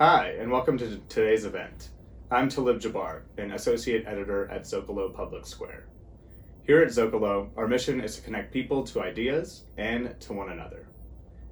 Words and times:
Hi, 0.00 0.36
and 0.38 0.48
welcome 0.48 0.78
to 0.78 0.98
today's 1.08 1.44
event. 1.44 1.88
I'm 2.30 2.48
Talib 2.48 2.80
Jabbar, 2.80 3.22
an 3.36 3.50
associate 3.50 4.04
editor 4.06 4.48
at 4.48 4.62
Zocalo 4.62 5.12
Public 5.12 5.44
Square. 5.44 5.88
Here 6.62 6.80
at 6.80 6.90
Zocalo, 6.90 7.48
our 7.56 7.66
mission 7.66 8.00
is 8.00 8.14
to 8.14 8.22
connect 8.22 8.52
people 8.52 8.84
to 8.84 9.02
ideas 9.02 9.64
and 9.76 10.14
to 10.20 10.32
one 10.32 10.52
another. 10.52 10.86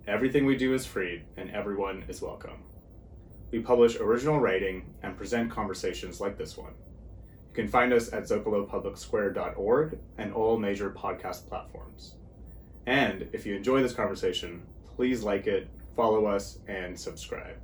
Everything 0.07 0.47
we 0.47 0.57
do 0.57 0.75
is 0.75 0.87
free, 0.87 1.25
and 1.37 1.51
everyone 1.51 2.05
is 2.07 2.23
welcome. 2.23 2.63
We 3.51 3.59
publish 3.59 3.97
original 3.97 4.39
writing 4.39 4.95
and 5.03 5.17
present 5.17 5.51
conversations 5.51 6.21
like 6.21 6.39
this 6.39 6.57
one. 6.57 6.75
You 7.49 7.55
can 7.65 7.67
find 7.67 7.93
us 7.93 8.13
at 8.13 8.29
zocalopublicsquare.org 8.29 9.99
and 10.19 10.33
all 10.33 10.57
major 10.57 10.91
podcast 10.91 11.49
platforms. 11.49 12.15
And 12.87 13.29
if 13.33 13.45
you 13.45 13.57
enjoy 13.57 13.83
this 13.83 13.93
conversation, 13.93 14.63
please 14.95 15.25
like 15.25 15.49
it, 15.49 15.69
follow 15.97 16.27
us, 16.27 16.61
and 16.69 16.97
subscribe. 16.97 17.57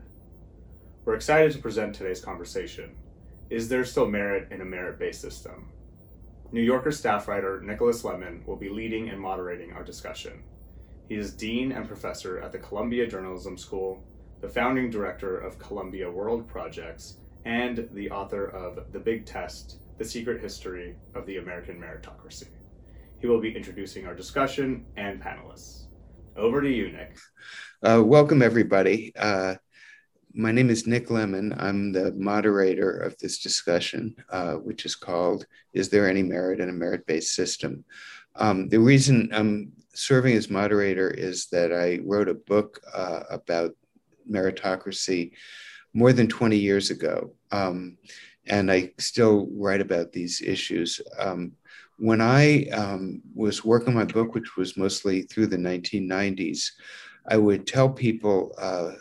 We're 1.05 1.17
excited 1.17 1.51
to 1.51 1.59
present 1.59 1.97
today's 1.97 2.25
conversation. 2.25 2.95
Is 3.51 3.69
there 3.69 3.85
still 3.85 4.07
merit 4.07 4.53
in 4.53 4.61
a 4.61 4.65
merit 4.65 5.01
based 5.01 5.21
system? 5.21 5.73
New 6.53 6.61
Yorker 6.61 6.93
staff 6.93 7.27
writer 7.27 7.61
Nicholas 7.61 8.05
Lemann 8.05 8.47
will 8.47 8.55
be 8.55 8.69
leading 8.69 9.09
and 9.09 9.21
moderating 9.21 9.73
our 9.73 9.83
discussion. 9.83 10.45
He 11.09 11.17
is 11.17 11.35
Dean 11.35 11.73
and 11.73 11.89
Professor 11.89 12.39
at 12.39 12.53
the 12.53 12.61
Columbia 12.61 13.09
Journalism 13.09 13.59
School, 13.59 14.01
the 14.41 14.49
founding 14.49 14.91
director 14.91 15.37
of 15.39 15.59
Columbia 15.59 16.09
World 16.09 16.47
Projects, 16.47 17.17
and 17.45 17.89
the 17.95 18.09
author 18.13 18.47
of 18.47 18.93
The 18.93 19.01
Big 19.01 19.27
Test 19.27 19.79
The 19.99 20.05
Secret 20.05 20.41
History 20.41 20.95
of 21.17 21.27
the 21.27 21.39
American 21.39 21.81
Meritocracy. 21.81 22.47
He 23.19 23.27
will 23.27 23.41
be 23.41 23.57
introducing 23.57 24.07
our 24.07 24.15
discussion 24.15 24.87
and 24.97 25.21
panelists. 25.21 25.87
Over 26.37 26.63
to 26.63 26.71
you, 26.71 26.93
Nick. 26.93 27.19
Uh, 27.83 28.05
welcome, 28.05 28.41
everybody. 28.41 29.13
Uh, 29.17 29.57
my 30.35 30.53
name 30.53 30.71
is 30.71 30.87
Nick 30.87 31.09
Lemann. 31.09 31.55
I'm 31.61 31.93
the 31.93 32.13
moderator 32.13 32.91
of 32.91 33.17
this 33.19 33.39
discussion, 33.39 34.17
uh, 34.31 34.55
which 34.55 34.87
is 34.87 34.95
called 34.95 35.47
Is 35.73 35.89
There 35.89 36.09
Any 36.09 36.23
Merit 36.23 36.61
in 36.61 36.69
a 36.69 36.73
Merit 36.73 37.07
Based 37.07 37.35
System? 37.35 37.85
Um, 38.37 38.69
the 38.69 38.79
reason 38.79 39.29
I'm 39.33 39.73
serving 39.95 40.35
as 40.37 40.49
moderator 40.49 41.11
is 41.11 41.47
that 41.47 41.73
I 41.73 42.01
wrote 42.05 42.29
a 42.29 42.35
book 42.35 42.81
uh, 42.95 43.25
about 43.31 43.73
meritocracy 44.31 45.33
more 45.93 46.13
than 46.13 46.29
20 46.29 46.57
years 46.57 46.91
ago. 46.91 47.35
Um, 47.51 47.99
and 48.47 48.73
I 48.73 48.93
still 48.99 49.49
write 49.53 49.81
about 49.81 50.13
these 50.13 50.41
issues. 50.41 51.01
Um, 51.19 51.53
when 51.99 52.21
I 52.21 52.65
um, 52.71 53.21
was 53.35 53.65
working 53.65 53.89
on 53.89 53.95
my 53.95 54.05
book, 54.05 54.35
which 54.35 54.57
was 54.57 54.77
mostly 54.77 55.23
through 55.23 55.49
the 55.49 55.57
1990s, 55.57 56.71
I 57.29 57.37
would 57.37 57.67
tell 57.67 57.89
people 57.89 58.55
uh, 58.59 58.93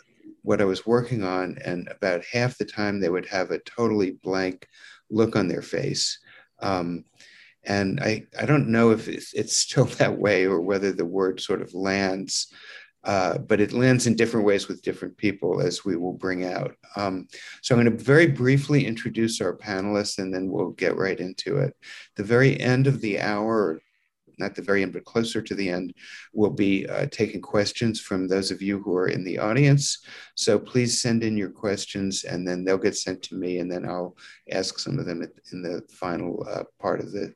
what 0.42 0.60
I 0.60 0.64
was 0.64 0.86
working 0.86 1.22
on, 1.22 1.58
and 1.64 1.88
about 1.88 2.24
half 2.24 2.58
the 2.58 2.64
time 2.64 3.00
they 3.00 3.08
would 3.08 3.26
have 3.26 3.50
a 3.50 3.58
totally 3.60 4.12
blank 4.22 4.66
look 5.10 5.36
on 5.36 5.48
their 5.48 5.62
face. 5.62 6.18
Um, 6.60 7.04
and 7.64 8.00
I, 8.00 8.26
I 8.38 8.46
don't 8.46 8.68
know 8.68 8.90
if 8.90 9.08
it's, 9.08 9.56
still 9.56 9.84
that 9.98 10.18
way 10.18 10.46
or 10.46 10.60
whether 10.60 10.92
the 10.92 11.04
word 11.04 11.40
sort 11.40 11.62
of 11.62 11.74
lands, 11.74 12.52
uh, 13.04 13.38
but 13.38 13.60
it 13.60 13.72
lands 13.72 14.06
in 14.06 14.14
different 14.14 14.46
ways 14.46 14.68
with 14.68 14.82
different 14.82 15.16
people, 15.16 15.60
as 15.60 15.84
we 15.84 15.96
will 15.96 16.12
bring 16.12 16.44
out. 16.44 16.74
Um, 16.96 17.26
so 17.60 17.74
I'm 17.74 17.82
going 17.82 17.96
to 17.96 18.04
very 18.04 18.28
briefly 18.28 18.86
introduce 18.86 19.40
our 19.40 19.56
panelists 19.56 20.18
and 20.18 20.32
then 20.32 20.48
we'll 20.48 20.70
get 20.70 20.96
right 20.96 21.18
into 21.18 21.58
it. 21.58 21.74
The 22.16 22.24
very 22.24 22.58
end 22.60 22.86
of 22.86 23.00
the 23.00 23.20
hour, 23.20 23.80
not 24.42 24.54
the 24.54 24.62
very 24.62 24.82
end, 24.82 24.92
but 24.92 25.04
closer 25.04 25.40
to 25.40 25.54
the 25.54 25.68
end, 25.68 25.94
we'll 26.32 26.50
be 26.50 26.86
uh, 26.86 27.06
taking 27.10 27.40
questions 27.40 28.00
from 28.00 28.28
those 28.28 28.50
of 28.50 28.60
you 28.60 28.82
who 28.82 28.94
are 28.94 29.08
in 29.08 29.24
the 29.24 29.38
audience. 29.38 30.04
So 30.34 30.58
please 30.58 31.00
send 31.00 31.22
in 31.24 31.36
your 31.36 31.50
questions 31.50 32.24
and 32.24 32.46
then 32.46 32.64
they'll 32.64 32.78
get 32.78 32.96
sent 32.96 33.22
to 33.24 33.34
me 33.34 33.58
and 33.58 33.70
then 33.70 33.88
I'll 33.88 34.16
ask 34.50 34.78
some 34.78 34.98
of 34.98 35.06
them 35.06 35.22
in 35.52 35.62
the 35.62 35.82
final 35.90 36.46
uh, 36.50 36.64
part 36.80 37.00
of 37.00 37.12
the, 37.12 37.34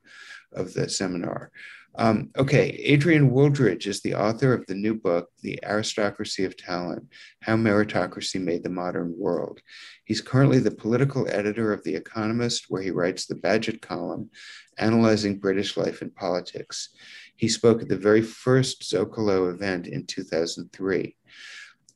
of 0.52 0.74
the 0.74 0.88
seminar. 0.88 1.50
Um, 1.98 2.30
okay, 2.36 2.68
Adrian 2.84 3.30
Wooldridge 3.30 3.86
is 3.86 4.02
the 4.02 4.14
author 4.14 4.52
of 4.52 4.66
the 4.66 4.74
new 4.74 4.94
book, 4.94 5.30
The 5.40 5.58
Aristocracy 5.64 6.44
of 6.44 6.56
Talent 6.56 7.08
How 7.40 7.56
Meritocracy 7.56 8.40
Made 8.40 8.62
the 8.62 8.68
Modern 8.68 9.14
World. 9.16 9.60
He's 10.06 10.20
currently 10.20 10.60
the 10.60 10.70
political 10.70 11.28
editor 11.28 11.72
of 11.72 11.82
The 11.82 11.96
Economist, 11.96 12.66
where 12.68 12.80
he 12.80 12.92
writes 12.92 13.26
the 13.26 13.34
Bagehot 13.34 13.82
column, 13.82 14.30
analyzing 14.78 15.40
British 15.40 15.76
life 15.76 16.00
and 16.00 16.14
politics. 16.14 16.90
He 17.34 17.48
spoke 17.48 17.82
at 17.82 17.88
the 17.88 17.96
very 17.96 18.22
first 18.22 18.82
Zocalo 18.82 19.52
event 19.52 19.88
in 19.88 20.06
2003. 20.06 21.16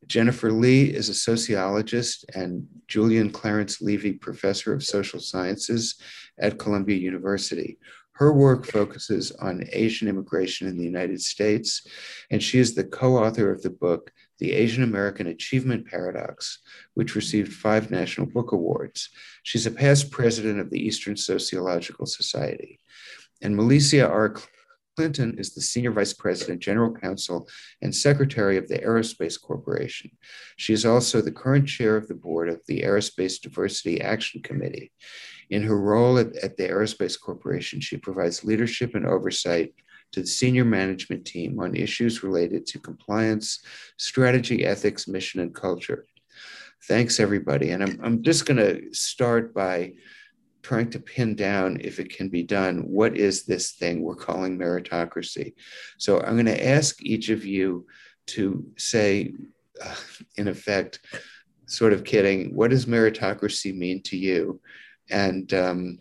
Jennifer 0.08 0.50
Lee 0.50 0.92
is 0.92 1.08
a 1.08 1.14
sociologist 1.14 2.24
and 2.34 2.66
Julian 2.88 3.30
Clarence 3.30 3.80
Levi 3.80 4.18
Professor 4.20 4.72
of 4.72 4.82
Social 4.82 5.20
Sciences 5.20 5.94
at 6.36 6.58
Columbia 6.58 6.96
University. 6.96 7.78
Her 8.14 8.32
work 8.32 8.66
focuses 8.66 9.30
on 9.32 9.64
Asian 9.72 10.08
immigration 10.08 10.66
in 10.66 10.76
the 10.76 10.84
United 10.84 11.22
States, 11.22 11.86
and 12.28 12.42
she 12.42 12.58
is 12.58 12.74
the 12.74 12.84
co 12.84 13.18
author 13.18 13.52
of 13.52 13.62
the 13.62 13.70
book, 13.70 14.12
The 14.40 14.52
Asian 14.52 14.82
American 14.82 15.28
Achievement 15.28 15.86
Paradox, 15.86 16.58
which 16.94 17.14
received 17.14 17.52
five 17.52 17.90
National 17.90 18.26
Book 18.26 18.52
Awards. 18.52 19.10
She's 19.42 19.66
a 19.66 19.70
past 19.70 20.10
president 20.10 20.58
of 20.58 20.70
the 20.70 20.80
Eastern 20.80 21.16
Sociological 21.16 22.06
Society. 22.06 22.80
And 23.42 23.54
Malissia 23.54 24.08
R. 24.08 24.34
Clinton 24.96 25.38
is 25.38 25.54
the 25.54 25.60
Senior 25.60 25.92
Vice 25.92 26.12
President, 26.12 26.60
General 26.60 26.92
Counsel, 26.92 27.48
and 27.80 27.94
Secretary 27.94 28.56
of 28.56 28.68
the 28.68 28.78
Aerospace 28.78 29.40
Corporation. 29.40 30.10
She 30.56 30.72
is 30.72 30.84
also 30.84 31.20
the 31.20 31.32
current 31.32 31.68
chair 31.68 31.96
of 31.96 32.08
the 32.08 32.14
board 32.14 32.48
of 32.48 32.60
the 32.66 32.82
Aerospace 32.82 33.40
Diversity 33.40 34.00
Action 34.00 34.42
Committee. 34.42 34.92
In 35.48 35.62
her 35.62 35.78
role 35.78 36.18
at, 36.18 36.36
at 36.36 36.56
the 36.56 36.68
Aerospace 36.68 37.18
Corporation, 37.18 37.80
she 37.80 37.96
provides 37.96 38.44
leadership 38.44 38.94
and 38.94 39.06
oversight 39.06 39.74
to 40.12 40.20
the 40.20 40.26
senior 40.26 40.64
management 40.64 41.24
team 41.24 41.58
on 41.60 41.74
issues 41.74 42.22
related 42.22 42.66
to 42.66 42.78
compliance, 42.78 43.62
strategy, 43.96 44.64
ethics, 44.64 45.06
mission, 45.06 45.40
and 45.40 45.54
culture. 45.54 46.06
Thanks, 46.88 47.20
everybody. 47.20 47.70
And 47.70 47.82
I'm, 47.82 48.00
I'm 48.02 48.22
just 48.22 48.46
going 48.46 48.56
to 48.56 48.92
start 48.92 49.54
by 49.54 49.92
trying 50.62 50.90
to 50.90 51.00
pin 51.00 51.34
down, 51.34 51.78
if 51.80 51.98
it 51.98 52.14
can 52.14 52.28
be 52.28 52.42
done, 52.42 52.78
what 52.80 53.16
is 53.16 53.44
this 53.44 53.72
thing 53.72 54.02
we're 54.02 54.14
calling 54.14 54.58
meritocracy? 54.58 55.54
So 55.98 56.20
I'm 56.20 56.34
going 56.34 56.46
to 56.46 56.68
ask 56.68 57.02
each 57.02 57.30
of 57.30 57.44
you 57.44 57.86
to 58.28 58.64
say, 58.76 59.32
uh, 59.82 59.94
in 60.36 60.48
effect, 60.48 61.00
sort 61.66 61.92
of 61.92 62.04
kidding, 62.04 62.54
what 62.54 62.70
does 62.70 62.86
meritocracy 62.86 63.74
mean 63.76 64.02
to 64.02 64.16
you? 64.16 64.60
And 65.10 65.52
um, 65.54 65.98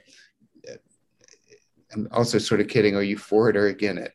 I'm 1.94 2.08
also 2.12 2.38
sort 2.38 2.62
of 2.62 2.68
kidding, 2.68 2.96
are 2.96 3.04
you 3.04 3.18
for 3.18 3.50
it 3.50 3.58
or 3.58 3.68
against 3.68 4.04
it? 4.04 4.14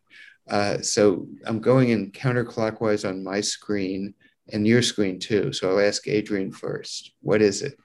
Uh, 0.49 0.81
so 0.83 1.27
I'm 1.47 1.61
going 1.61 1.89
in 1.89 2.12
counterclockwise 2.12 3.09
on 3.09 3.25
my 3.25 3.41
screen 3.41 4.15
and 4.53 4.67
your 4.67 4.83
screen 4.83 5.19
too. 5.19 5.53
So 5.53 5.71
I'll 5.71 5.87
ask 5.87 6.07
Adrian 6.07 6.53
first. 6.53 7.12
What 7.21 7.41
is 7.41 7.62
it? 7.62 7.79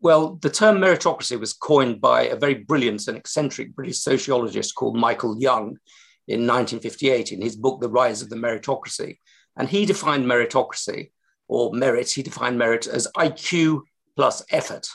Well, 0.00 0.34
the 0.42 0.50
term 0.50 0.78
meritocracy 0.78 1.38
was 1.38 1.52
coined 1.52 2.00
by 2.00 2.22
a 2.22 2.36
very 2.36 2.54
brilliant 2.54 3.06
and 3.06 3.16
eccentric 3.16 3.74
British 3.76 4.00
sociologist 4.00 4.74
called 4.74 4.96
Michael 4.96 5.40
Young 5.40 5.78
in 6.26 6.40
1958 6.40 7.30
in 7.30 7.40
his 7.40 7.54
book, 7.54 7.80
The 7.80 7.88
Rise 7.88 8.20
of 8.20 8.28
the 8.28 8.36
Meritocracy. 8.36 9.18
And 9.56 9.68
he 9.68 9.86
defined 9.86 10.26
meritocracy 10.26 11.10
or 11.46 11.72
merit, 11.72 12.10
he 12.10 12.22
defined 12.22 12.58
merit 12.58 12.88
as 12.88 13.06
IQ 13.16 13.82
plus 14.16 14.42
effort. 14.50 14.88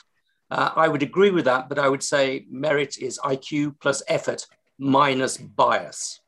Uh, 0.49 0.71
I 0.75 0.87
would 0.87 1.03
agree 1.03 1.31
with 1.31 1.45
that, 1.45 1.67
but 1.69 1.79
I 1.79 1.89
would 1.89 2.03
say 2.03 2.45
merit 2.49 2.97
is 2.97 3.19
IQ 3.19 3.79
plus 3.79 4.01
effort 4.07 4.45
minus 4.77 5.37
bias. 5.37 6.21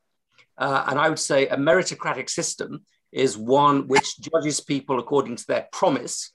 Uh, 0.58 0.84
and 0.88 0.98
I 0.98 1.08
would 1.08 1.18
say 1.18 1.48
a 1.48 1.56
meritocratic 1.56 2.28
system 2.28 2.82
is 3.12 3.36
one 3.36 3.88
which 3.88 4.20
judges 4.20 4.60
people 4.60 4.98
according 4.98 5.36
to 5.36 5.46
their 5.46 5.68
promise 5.72 6.32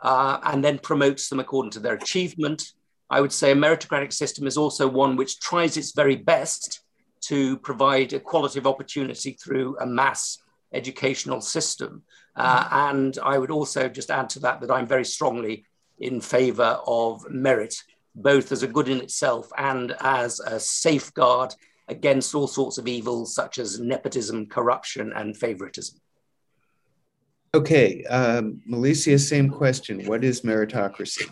uh, 0.00 0.38
and 0.44 0.64
then 0.64 0.78
promotes 0.78 1.28
them 1.28 1.40
according 1.40 1.72
to 1.72 1.80
their 1.80 1.94
achievement. 1.94 2.72
I 3.10 3.20
would 3.20 3.32
say 3.32 3.50
a 3.50 3.56
meritocratic 3.56 4.12
system 4.12 4.46
is 4.46 4.56
also 4.56 4.88
one 4.88 5.16
which 5.16 5.40
tries 5.40 5.76
its 5.76 5.92
very 5.92 6.16
best 6.16 6.80
to 7.22 7.56
provide 7.58 8.12
equality 8.12 8.58
of 8.58 8.66
opportunity 8.66 9.32
through 9.32 9.76
a 9.80 9.86
mass 9.86 10.38
educational 10.72 11.40
system. 11.40 12.02
Uh, 12.36 12.68
and 12.70 13.18
I 13.22 13.38
would 13.38 13.50
also 13.50 13.88
just 13.88 14.10
add 14.10 14.28
to 14.30 14.40
that 14.40 14.60
that 14.60 14.70
I'm 14.70 14.86
very 14.86 15.04
strongly 15.04 15.64
in 15.98 16.20
favor 16.20 16.78
of 16.86 17.28
merit, 17.30 17.74
both 18.14 18.52
as 18.52 18.62
a 18.62 18.68
good 18.68 18.88
in 18.88 19.00
itself 19.00 19.50
and 19.56 19.94
as 20.00 20.40
a 20.40 20.58
safeguard 20.58 21.54
against 21.88 22.34
all 22.34 22.46
sorts 22.46 22.78
of 22.78 22.88
evils 22.88 23.34
such 23.34 23.58
as 23.58 23.80
nepotism, 23.80 24.46
corruption, 24.46 25.12
and 25.14 25.36
favoritism. 25.36 25.98
Okay, 27.54 28.02
um, 28.04 28.60
Malissia, 28.68 29.20
same 29.20 29.48
question. 29.48 30.04
What 30.06 30.24
is 30.24 30.40
meritocracy? 30.40 31.30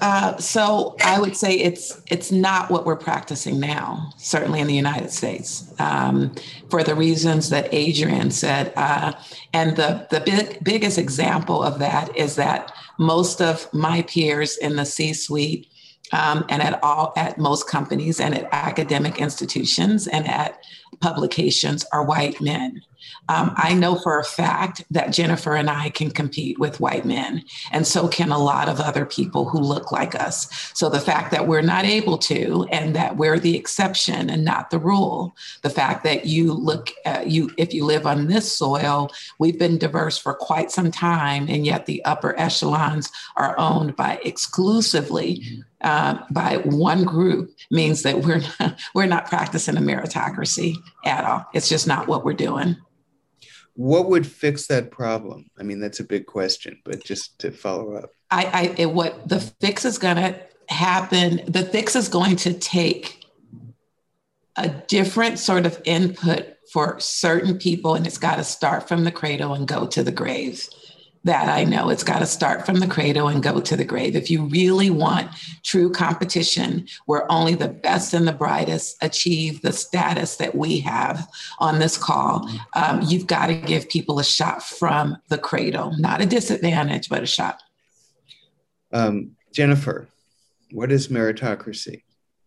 Uh, 0.00 0.36
so 0.38 0.96
I 1.04 1.20
would 1.20 1.36
say 1.36 1.52
it's 1.52 2.00
it's 2.10 2.32
not 2.32 2.70
what 2.70 2.86
we're 2.86 2.96
practicing 2.96 3.60
now, 3.60 4.10
certainly 4.16 4.60
in 4.60 4.66
the 4.66 4.74
United 4.74 5.10
States, 5.10 5.70
um, 5.78 6.34
for 6.70 6.82
the 6.82 6.94
reasons 6.94 7.50
that 7.50 7.68
Adrian 7.72 8.30
said. 8.30 8.72
Uh, 8.74 9.12
and 9.52 9.76
the 9.76 10.06
the 10.10 10.20
big, 10.20 10.64
biggest 10.64 10.96
example 10.96 11.62
of 11.62 11.78
that 11.78 12.16
is 12.16 12.36
that 12.36 12.72
most 13.00 13.40
of 13.40 13.66
my 13.72 14.02
peers 14.02 14.58
in 14.58 14.76
the 14.76 14.84
C-suite 14.84 15.66
um, 16.12 16.44
and 16.50 16.60
at 16.60 16.78
all 16.84 17.14
at 17.16 17.38
most 17.38 17.66
companies 17.66 18.20
and 18.20 18.34
at 18.34 18.46
academic 18.52 19.18
institutions 19.18 20.06
and 20.06 20.28
at 20.28 20.62
publications 21.00 21.86
are 21.92 22.04
white 22.04 22.42
men. 22.42 22.82
Um, 23.28 23.52
I 23.56 23.74
know 23.74 23.96
for 23.96 24.18
a 24.18 24.24
fact 24.24 24.82
that 24.90 25.12
Jennifer 25.12 25.54
and 25.54 25.70
I 25.70 25.90
can 25.90 26.10
compete 26.10 26.58
with 26.58 26.80
white 26.80 27.04
men, 27.04 27.44
and 27.72 27.86
so 27.86 28.08
can 28.08 28.30
a 28.30 28.38
lot 28.38 28.68
of 28.68 28.80
other 28.80 29.06
people 29.06 29.48
who 29.48 29.58
look 29.58 29.92
like 29.92 30.14
us. 30.14 30.72
So 30.74 30.88
the 30.88 31.00
fact 31.00 31.30
that 31.30 31.46
we're 31.46 31.62
not 31.62 31.84
able 31.84 32.18
to, 32.18 32.66
and 32.70 32.94
that 32.96 33.16
we're 33.16 33.38
the 33.38 33.56
exception 33.56 34.30
and 34.30 34.44
not 34.44 34.70
the 34.70 34.78
rule, 34.78 35.36
the 35.62 35.70
fact 35.70 36.04
that 36.04 36.26
you 36.26 36.52
look, 36.52 36.90
uh, 37.06 37.22
you 37.26 37.50
if 37.56 37.72
you 37.72 37.84
live 37.84 38.06
on 38.06 38.26
this 38.26 38.50
soil, 38.50 39.10
we've 39.38 39.58
been 39.58 39.78
diverse 39.78 40.18
for 40.18 40.34
quite 40.34 40.70
some 40.70 40.90
time, 40.90 41.46
and 41.48 41.66
yet 41.66 41.86
the 41.86 42.04
upper 42.04 42.38
echelons 42.38 43.10
are 43.36 43.58
owned 43.58 43.96
by 43.96 44.20
exclusively 44.24 45.62
uh, 45.82 46.18
by 46.30 46.58
one 46.58 47.04
group 47.04 47.54
means 47.70 48.02
that 48.02 48.20
we're 48.20 48.42
not, 48.58 48.78
we're 48.94 49.06
not 49.06 49.26
practicing 49.26 49.76
a 49.76 49.80
meritocracy 49.80 50.76
at 51.04 51.24
all. 51.24 51.46
It's 51.54 51.68
just 51.68 51.86
not 51.86 52.06
what 52.06 52.24
we're 52.24 52.34
doing. 52.34 52.76
What 53.74 54.08
would 54.08 54.26
fix 54.26 54.66
that 54.66 54.90
problem? 54.90 55.46
I 55.58 55.62
mean, 55.62 55.80
that's 55.80 56.00
a 56.00 56.04
big 56.04 56.26
question, 56.26 56.80
but 56.84 57.04
just 57.04 57.38
to 57.40 57.50
follow 57.50 57.94
up. 57.94 58.10
I, 58.30 58.74
I 58.78 58.86
what 58.86 59.28
the 59.28 59.40
fix 59.40 59.84
is 59.84 59.98
going 59.98 60.16
to 60.16 60.40
happen. 60.68 61.40
The 61.46 61.64
fix 61.64 61.96
is 61.96 62.08
going 62.08 62.36
to 62.36 62.52
take 62.52 63.24
a 64.56 64.68
different 64.68 65.38
sort 65.38 65.66
of 65.66 65.80
input 65.84 66.56
for 66.72 66.98
certain 67.00 67.58
people, 67.58 67.94
and 67.94 68.06
it's 68.06 68.18
got 68.18 68.36
to 68.36 68.44
start 68.44 68.86
from 68.86 69.04
the 69.04 69.12
cradle 69.12 69.54
and 69.54 69.66
go 69.66 69.86
to 69.86 70.02
the 70.02 70.12
grave 70.12 70.68
that 71.24 71.48
I 71.48 71.64
know. 71.64 71.90
It's 71.90 72.04
got 72.04 72.20
to 72.20 72.26
start 72.26 72.64
from 72.64 72.76
the 72.76 72.86
cradle 72.86 73.28
and 73.28 73.42
go 73.42 73.60
to 73.60 73.76
the 73.76 73.84
grave. 73.84 74.16
If 74.16 74.30
you 74.30 74.44
really 74.44 74.88
want 74.88 75.30
true 75.62 75.90
competition 75.90 76.86
where 77.06 77.30
only 77.30 77.54
the 77.54 77.68
best 77.68 78.14
and 78.14 78.26
the 78.26 78.32
brightest 78.32 78.96
achieve 79.02 79.60
the 79.60 79.72
status 79.72 80.36
that 80.36 80.54
we 80.54 80.80
have 80.80 81.28
on 81.58 81.78
this 81.78 81.98
call, 81.98 82.48
um, 82.74 83.02
you've 83.02 83.26
got 83.26 83.48
to 83.48 83.54
give 83.54 83.90
people 83.90 84.18
a 84.18 84.24
shot 84.24 84.62
from 84.62 85.18
the 85.28 85.38
cradle, 85.38 85.94
not 85.98 86.22
a 86.22 86.26
disadvantage, 86.26 87.08
but 87.10 87.22
a 87.22 87.26
shot. 87.26 87.62
Um, 88.92 89.36
Jennifer, 89.52 90.08
what 90.72 90.90
is 90.90 91.08
meritocracy? 91.08 92.02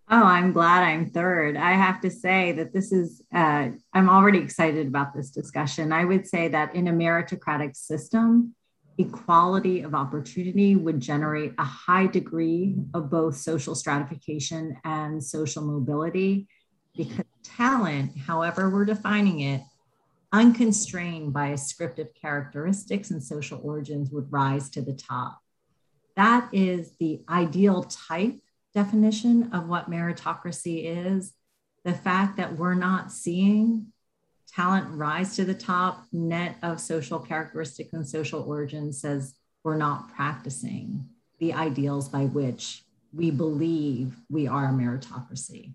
Oh, 0.10 0.24
I'm 0.24 0.52
glad 0.52 0.84
I'm 0.84 1.10
third. 1.10 1.56
I 1.56 1.74
have 1.74 2.02
to 2.02 2.12
say 2.12 2.52
that 2.54 2.74
this 2.74 2.92
is, 2.92 3.22
uh, 3.34 3.70
I'm 3.94 4.10
already 4.10 4.40
excited 4.40 4.88
about 4.88 5.14
this 5.14 5.30
discussion. 5.30 5.94
I 5.94 6.06
would 6.06 6.28
say 6.28 6.50
that 6.50 6.76
in 6.76 6.88
a 6.88 6.92
meritocratic 6.92 7.76
system, 7.76 8.54
equality 8.98 9.82
of 9.82 9.96
opportunity 9.96 10.76
would 10.76 11.00
generate 11.00 11.54
a 11.58 11.64
high 11.64 12.08
degree 12.08 12.76
of 12.94 13.10
both 13.10 13.36
social 13.36 13.76
stratification 13.76 14.78
and 14.84 15.24
social 15.24 15.64
mobility 15.64 16.48
because 16.96 17.26
talent, 17.44 18.18
however 18.18 18.70
we're 18.70 18.86
defining 18.86 19.42
it, 19.42 19.62
unconstrained 20.32 21.34
by 21.34 21.50
ascriptive 21.50 22.08
characteristics 22.20 23.12
and 23.12 23.24
social 23.24 23.60
origins 23.64 24.10
would 24.12 24.32
rise 24.32 24.70
to 24.70 24.82
the 24.82 24.94
top. 24.94 25.40
That 26.16 26.50
is 26.52 26.92
the 27.00 27.22
ideal 27.30 27.84
type 27.84 28.40
definition 28.74 29.52
of 29.54 29.68
what 29.68 29.90
meritocracy 29.90 31.08
is. 31.08 31.34
The 31.84 31.94
fact 31.94 32.38
that 32.38 32.58
we're 32.58 32.76
not 32.76 33.12
seeing 33.12 33.93
talent 34.56 34.88
rise 34.92 35.36
to 35.36 35.46
the 35.46 35.54
top 35.54 36.06
net 36.12 36.58
of 36.62 36.80
social 36.80 37.20
characteristics 37.20 37.94
and 37.94 38.08
social 38.08 38.44
origins 38.44 39.02
says 39.02 39.34
we're 39.64 39.78
not 39.78 40.14
practicing 40.14 41.08
the 41.40 41.54
ideals 41.54 42.08
by 42.10 42.26
which 42.26 42.84
we 43.14 43.32
believe 43.32 44.16
we 44.30 44.48
are 44.48 44.66
a 44.66 44.72
meritocracy. 44.72 45.74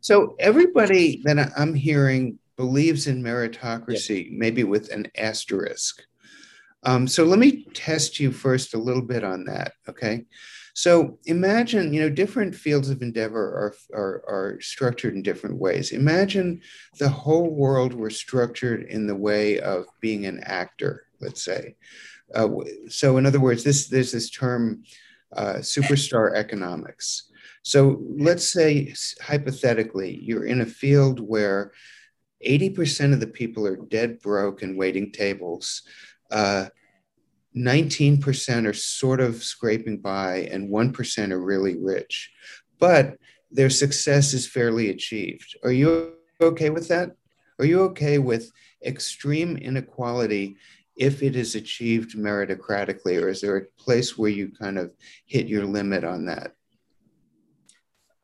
So 0.00 0.36
everybody 0.38 1.22
that 1.24 1.52
I'm 1.56 1.74
hearing 1.74 2.38
believes 2.56 3.06
in 3.06 3.22
meritocracy, 3.22 4.30
maybe 4.30 4.64
with 4.64 4.90
an 4.92 5.08
asterisk. 5.16 6.02
Um, 6.84 7.08
so 7.08 7.24
let 7.24 7.38
me 7.38 7.64
test 7.74 8.20
you 8.20 8.30
first 8.30 8.74
a 8.74 8.78
little 8.78 9.02
bit 9.02 9.24
on 9.24 9.44
that, 9.46 9.72
okay? 9.88 10.24
So 10.76 11.18
imagine, 11.24 11.94
you 11.94 12.02
know, 12.02 12.10
different 12.10 12.54
fields 12.54 12.90
of 12.90 13.00
endeavor 13.00 13.40
are, 13.40 13.74
are, 13.94 14.22
are 14.28 14.60
structured 14.60 15.14
in 15.14 15.22
different 15.22 15.56
ways. 15.56 15.90
Imagine 15.90 16.60
the 16.98 17.08
whole 17.08 17.48
world 17.48 17.94
were 17.94 18.10
structured 18.10 18.82
in 18.82 19.06
the 19.06 19.16
way 19.16 19.58
of 19.58 19.86
being 20.02 20.26
an 20.26 20.40
actor, 20.44 21.06
let's 21.18 21.42
say. 21.42 21.76
Uh, 22.34 22.48
so 22.88 23.16
in 23.16 23.24
other 23.24 23.40
words, 23.40 23.64
this 23.64 23.88
there's 23.88 24.12
this 24.12 24.28
term 24.28 24.82
uh, 25.34 25.54
superstar 25.60 26.34
economics. 26.34 27.30
So 27.62 28.02
let's 28.06 28.46
say 28.46 28.94
hypothetically, 29.22 30.20
you're 30.22 30.44
in 30.44 30.60
a 30.60 30.66
field 30.66 31.20
where 31.20 31.72
80% 32.46 33.14
of 33.14 33.20
the 33.20 33.26
people 33.26 33.66
are 33.66 33.76
dead 33.76 34.20
broke 34.20 34.60
and 34.60 34.76
waiting 34.76 35.10
tables. 35.10 35.84
Uh, 36.30 36.66
19% 37.56 38.66
are 38.66 38.72
sort 38.72 39.20
of 39.20 39.42
scraping 39.42 39.98
by, 39.98 40.48
and 40.50 40.70
1% 40.70 41.32
are 41.32 41.40
really 41.40 41.76
rich. 41.78 42.30
But 42.78 43.16
their 43.50 43.70
success 43.70 44.34
is 44.34 44.46
fairly 44.46 44.90
achieved. 44.90 45.56
Are 45.64 45.72
you 45.72 46.14
okay 46.40 46.70
with 46.70 46.88
that? 46.88 47.16
Are 47.58 47.64
you 47.64 47.80
okay 47.84 48.18
with 48.18 48.52
extreme 48.84 49.56
inequality 49.56 50.56
if 50.96 51.22
it 51.22 51.36
is 51.36 51.54
achieved 51.54 52.14
meritocratically, 52.14 53.20
or 53.22 53.28
is 53.28 53.40
there 53.40 53.56
a 53.56 53.82
place 53.82 54.18
where 54.18 54.30
you 54.30 54.50
kind 54.58 54.78
of 54.78 54.92
hit 55.26 55.46
your 55.46 55.64
limit 55.64 56.04
on 56.04 56.26
that? 56.26 56.52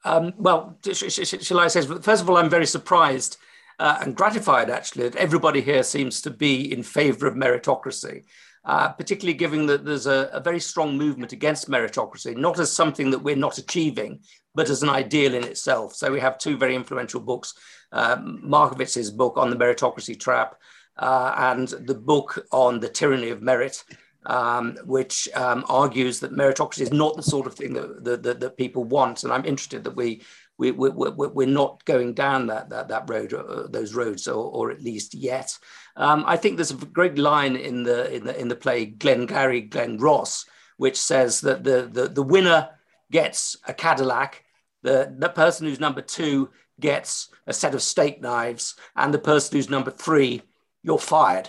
Um, 0.05 0.35
well, 0.37 0.79
shall 0.83 1.61
I 1.61 1.69
say, 1.69 1.83
first 1.83 2.23
of 2.23 2.29
all, 2.29 2.37
I'm 2.37 2.51
very 2.51 2.67
surprised 2.67 3.37
uh, 3.79 3.99
and 4.03 4.17
gratified 4.17 4.69
actually 4.71 5.09
that 5.09 5.17
everybody 5.17 5.61
here 5.61 5.83
seems 5.83 6.21
to 6.23 6.31
be 6.31 6.73
in 6.73 6.83
favor 6.83 7.27
of 7.27 7.35
meritocracy 7.35 8.25
uh, 8.65 8.91
particularly 8.91 9.37
given 9.37 9.67
that 9.67 9.85
there's 9.85 10.07
a, 10.07 10.31
a, 10.33 10.41
very 10.41 10.61
strong 10.61 10.97
movement 10.97 11.33
against 11.33 11.69
meritocracy, 11.69 12.37
not 12.37 12.61
as 12.61 12.71
something 12.71 13.11
that 13.11 13.19
we're 13.19 13.35
not 13.35 13.59
achieving, 13.59 14.21
but 14.55 14.71
as 14.71 14.83
an 14.83 14.89
ideal 14.89 15.35
in 15.35 15.43
itself. 15.43 15.95
So 15.95 16.13
we 16.13 16.21
have 16.21 16.39
two 16.39 16.57
very 16.57 16.77
influential 16.77 17.21
books, 17.21 17.55
uh, 17.91 18.17
Markovits's 18.19 19.11
book 19.11 19.37
on 19.37 19.51
the 19.51 19.57
meritocracy 19.57 20.19
trap 20.19 20.55
uh, 20.97 21.35
and 21.37 21.69
the 21.69 21.95
book 21.95 22.47
on 22.53 22.79
the 22.79 22.89
tyranny 22.89 23.31
of 23.31 23.43
merit, 23.43 23.83
um, 24.27 24.77
which 24.85 25.29
um, 25.35 25.65
argues 25.69 26.21
that 26.21 26.33
meritocracy 26.33 26.83
is 26.83 26.93
not 26.93 27.17
the 27.17 27.23
sort 27.23 27.47
of 27.47 27.55
thing 27.55 27.73
that, 27.73 28.23
that, 28.23 28.41
that, 28.41 28.57
people 28.57 28.85
want. 28.85 29.25
And 29.25 29.33
I'm 29.33 29.45
interested 29.45 29.83
that 29.85 29.97
we 29.97 30.23
we, 30.59 30.71
we, 30.71 30.91
we're 30.91 31.47
not 31.47 31.85
going 31.85 32.15
down 32.15 32.47
that, 32.47 32.71
that, 32.71 32.89
that 32.89 33.09
road, 33.09 33.33
uh, 33.35 33.67
those 33.69 33.95
roads, 33.95 34.29
or, 34.29 34.45
or 34.45 34.71
at 34.71 34.83
least 34.83 35.15
yet. 35.15 35.57
Um, 35.97 36.25
I 36.27 36.37
think 36.37 36.57
there's 36.57 36.71
a 36.71 36.77
great 36.77 37.19
line 37.19 37.57
in 37.57 37.83
the, 37.83 38.15
in 38.15 38.25
the, 38.25 38.39
in 38.39 38.49
the 38.49 38.57
play 38.57 38.87
Glengarry, 38.87 39.63
Glen 39.63 39.99
Ross, 39.99 40.45
which 40.77 40.99
says 41.01 41.41
that 41.43 41.65
the, 41.65 41.89
the, 41.91 42.09
the 42.09 42.23
winner 42.23 42.71
gets 43.11 43.57
a 43.67 43.75
Cadillac, 43.75 44.45
the, 44.83 45.15
the 45.17 45.29
person 45.29 45.67
who's 45.67 45.81
number 45.81 46.03
two 46.03 46.51
gets 46.81 47.29
a 47.47 47.53
set 47.53 47.75
of 47.75 47.83
steak 47.83 48.21
knives, 48.21 48.75
and 48.97 49.13
the 49.13 49.19
person 49.19 49.57
who's 49.57 49.71
number 49.71 49.91
three, 49.91 50.43
you're 50.83 50.99
fired. 50.99 51.49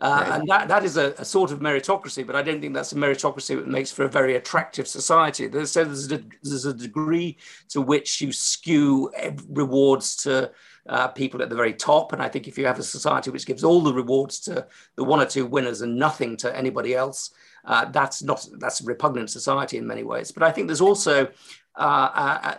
Uh, 0.00 0.24
right. 0.28 0.40
And 0.40 0.48
that, 0.48 0.68
that 0.68 0.84
is 0.84 0.96
a, 0.96 1.14
a, 1.18 1.24
sort 1.24 1.52
of 1.52 1.60
meritocracy, 1.60 2.26
but 2.26 2.34
I 2.34 2.42
don't 2.42 2.60
think 2.60 2.74
that's 2.74 2.92
a 2.92 2.96
meritocracy 2.96 3.56
that 3.56 3.68
makes 3.68 3.92
for 3.92 4.04
a 4.04 4.08
very 4.08 4.34
attractive 4.34 4.88
society. 4.88 5.46
There's, 5.46 5.70
so 5.70 5.84
there's 5.84 6.10
a, 6.10 6.20
there's 6.42 6.66
a 6.66 6.74
degree 6.74 7.38
to 7.68 7.80
which 7.80 8.20
you 8.20 8.32
skew 8.32 9.12
rewards 9.48 10.16
to 10.24 10.50
uh, 10.88 11.08
people 11.08 11.42
at 11.42 11.48
the 11.48 11.54
very 11.54 11.72
top. 11.72 12.12
And 12.12 12.20
I 12.20 12.28
think 12.28 12.48
if 12.48 12.58
you 12.58 12.66
have 12.66 12.78
a 12.78 12.82
society 12.82 13.30
which 13.30 13.46
gives 13.46 13.62
all 13.62 13.80
the 13.80 13.94
rewards 13.94 14.40
to 14.40 14.66
the 14.96 15.04
one 15.04 15.20
or 15.20 15.26
two 15.26 15.46
winners 15.46 15.80
and 15.80 15.96
nothing 15.96 16.36
to 16.38 16.54
anybody 16.56 16.94
else, 16.94 17.30
uh, 17.64 17.86
that's 17.86 18.22
not 18.22 18.46
that's 18.58 18.80
a 18.80 18.84
repugnant 18.84 19.30
society 19.30 19.78
in 19.78 19.86
many 19.86 20.02
ways. 20.02 20.32
But 20.32 20.42
I 20.42 20.50
think 20.50 20.66
there's 20.66 20.80
also 20.80 21.28
uh, 21.76 22.10
uh, 22.14 22.38
uh 22.42 22.56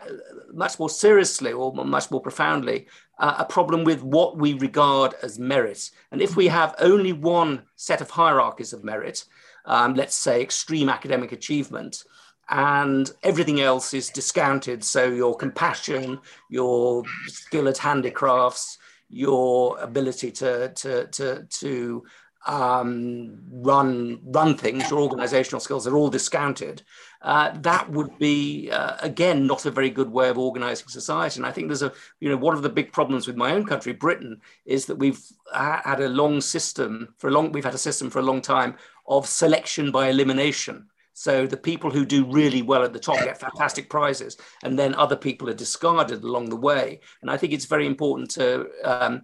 much 0.53 0.77
more 0.79 0.89
seriously 0.89 1.51
or 1.51 1.73
much 1.73 2.11
more 2.11 2.21
profoundly 2.21 2.87
uh, 3.19 3.35
a 3.39 3.45
problem 3.45 3.83
with 3.83 4.03
what 4.03 4.37
we 4.37 4.53
regard 4.53 5.13
as 5.23 5.39
merit. 5.39 5.89
And 6.11 6.21
if 6.21 6.35
we 6.35 6.47
have 6.47 6.75
only 6.79 7.13
one 7.13 7.63
set 7.75 8.01
of 8.01 8.09
hierarchies 8.09 8.73
of 8.73 8.83
merit, 8.83 9.25
um, 9.65 9.93
let's 9.95 10.15
say 10.15 10.41
extreme 10.41 10.89
academic 10.89 11.31
achievement, 11.31 12.03
and 12.49 13.11
everything 13.23 13.61
else 13.61 13.93
is 13.93 14.09
discounted. 14.09 14.83
So 14.83 15.05
your 15.05 15.35
compassion, 15.35 16.19
your 16.49 17.03
skill 17.27 17.67
at 17.67 17.77
handicrafts, 17.77 18.77
your 19.09 19.79
ability 19.79 20.31
to, 20.31 20.69
to, 20.69 21.07
to, 21.07 21.43
to 21.43 22.03
um, 22.45 23.39
run 23.49 24.19
run 24.23 24.55
things, 24.55 24.89
your 24.91 24.99
organizational 24.99 25.59
skills 25.59 25.87
are 25.87 25.95
all 25.95 26.09
discounted, 26.09 26.83
uh, 27.25 27.51
that 27.61 27.89
would 27.89 28.17
be 28.19 28.69
uh, 28.71 28.97
again 29.01 29.47
not 29.47 29.65
a 29.65 29.71
very 29.71 29.89
good 29.89 30.11
way 30.11 30.29
of 30.29 30.37
organizing 30.37 30.87
society. 30.87 31.39
And 31.39 31.45
I 31.45 31.51
think 31.51 31.67
there's 31.67 31.81
a 31.81 31.91
you 32.19 32.29
know 32.29 32.37
one 32.37 32.55
of 32.55 32.61
the 32.61 32.69
big 32.69 32.91
problems 32.93 33.25
with 33.25 33.35
my 33.35 33.51
own 33.51 33.65
country, 33.65 33.93
Britain, 33.93 34.39
is 34.65 34.85
that 34.85 34.97
we've 34.97 35.19
had 35.51 35.99
a 36.01 36.07
long 36.07 36.39
system 36.39 37.15
for 37.17 37.27
a 37.27 37.31
long 37.31 37.51
we've 37.51 37.65
had 37.65 37.73
a 37.73 37.79
system 37.79 38.11
for 38.11 38.19
a 38.19 38.29
long 38.29 38.41
time 38.41 38.75
of 39.07 39.27
selection 39.27 39.91
by 39.91 40.09
elimination. 40.09 40.87
So 41.17 41.47
the 41.47 41.55
people 41.55 41.89
who 41.89 42.05
do 42.05 42.29
really 42.29 42.61
well 42.61 42.83
at 42.83 42.91
the 42.91 42.99
top 42.99 43.15
get 43.19 43.39
fantastic 43.39 43.89
prizes, 43.89 44.35
and 44.63 44.77
then 44.77 44.93
other 44.95 45.15
people 45.15 45.49
are 45.49 45.53
discarded 45.53 46.23
along 46.25 46.49
the 46.49 46.57
way. 46.57 46.99
And 47.21 47.31
I 47.31 47.37
think 47.37 47.53
it's 47.53 47.63
very 47.63 47.87
important 47.87 48.29
to 48.31 48.67
um, 48.83 49.21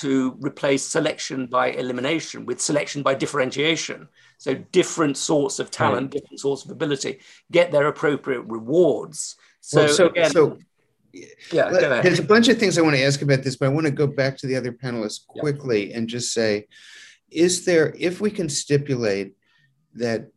to 0.00 0.36
replace 0.40 0.82
selection 0.82 1.46
by 1.46 1.68
elimination 1.68 2.44
with 2.44 2.60
selection 2.60 3.02
by 3.02 3.14
differentiation. 3.14 4.06
So 4.36 4.52
different 4.54 5.16
sorts 5.16 5.58
of 5.58 5.70
talent, 5.70 6.10
different 6.10 6.40
sorts 6.40 6.66
of 6.66 6.72
ability 6.72 7.20
get 7.50 7.72
their 7.72 7.86
appropriate 7.86 8.42
rewards. 8.42 9.36
So, 9.62 9.84
well, 9.84 9.94
so, 9.94 10.06
again, 10.08 10.30
so 10.30 10.58
yeah, 11.50 11.70
there's 12.02 12.18
a 12.18 12.22
bunch 12.22 12.48
of 12.48 12.58
things 12.58 12.76
I 12.76 12.82
want 12.82 12.96
to 12.96 13.02
ask 13.02 13.22
about 13.22 13.42
this, 13.42 13.56
but 13.56 13.64
I 13.64 13.72
want 13.72 13.86
to 13.86 13.92
go 13.92 14.06
back 14.06 14.36
to 14.38 14.46
the 14.46 14.56
other 14.56 14.72
panelists 14.72 15.26
quickly 15.26 15.88
yeah. 15.88 15.96
and 15.96 16.06
just 16.06 16.34
say, 16.34 16.66
is 17.30 17.64
there, 17.64 17.94
if 17.98 18.20
we 18.20 18.30
can 18.30 18.50
stipulate 18.50 19.32
that 19.94 20.30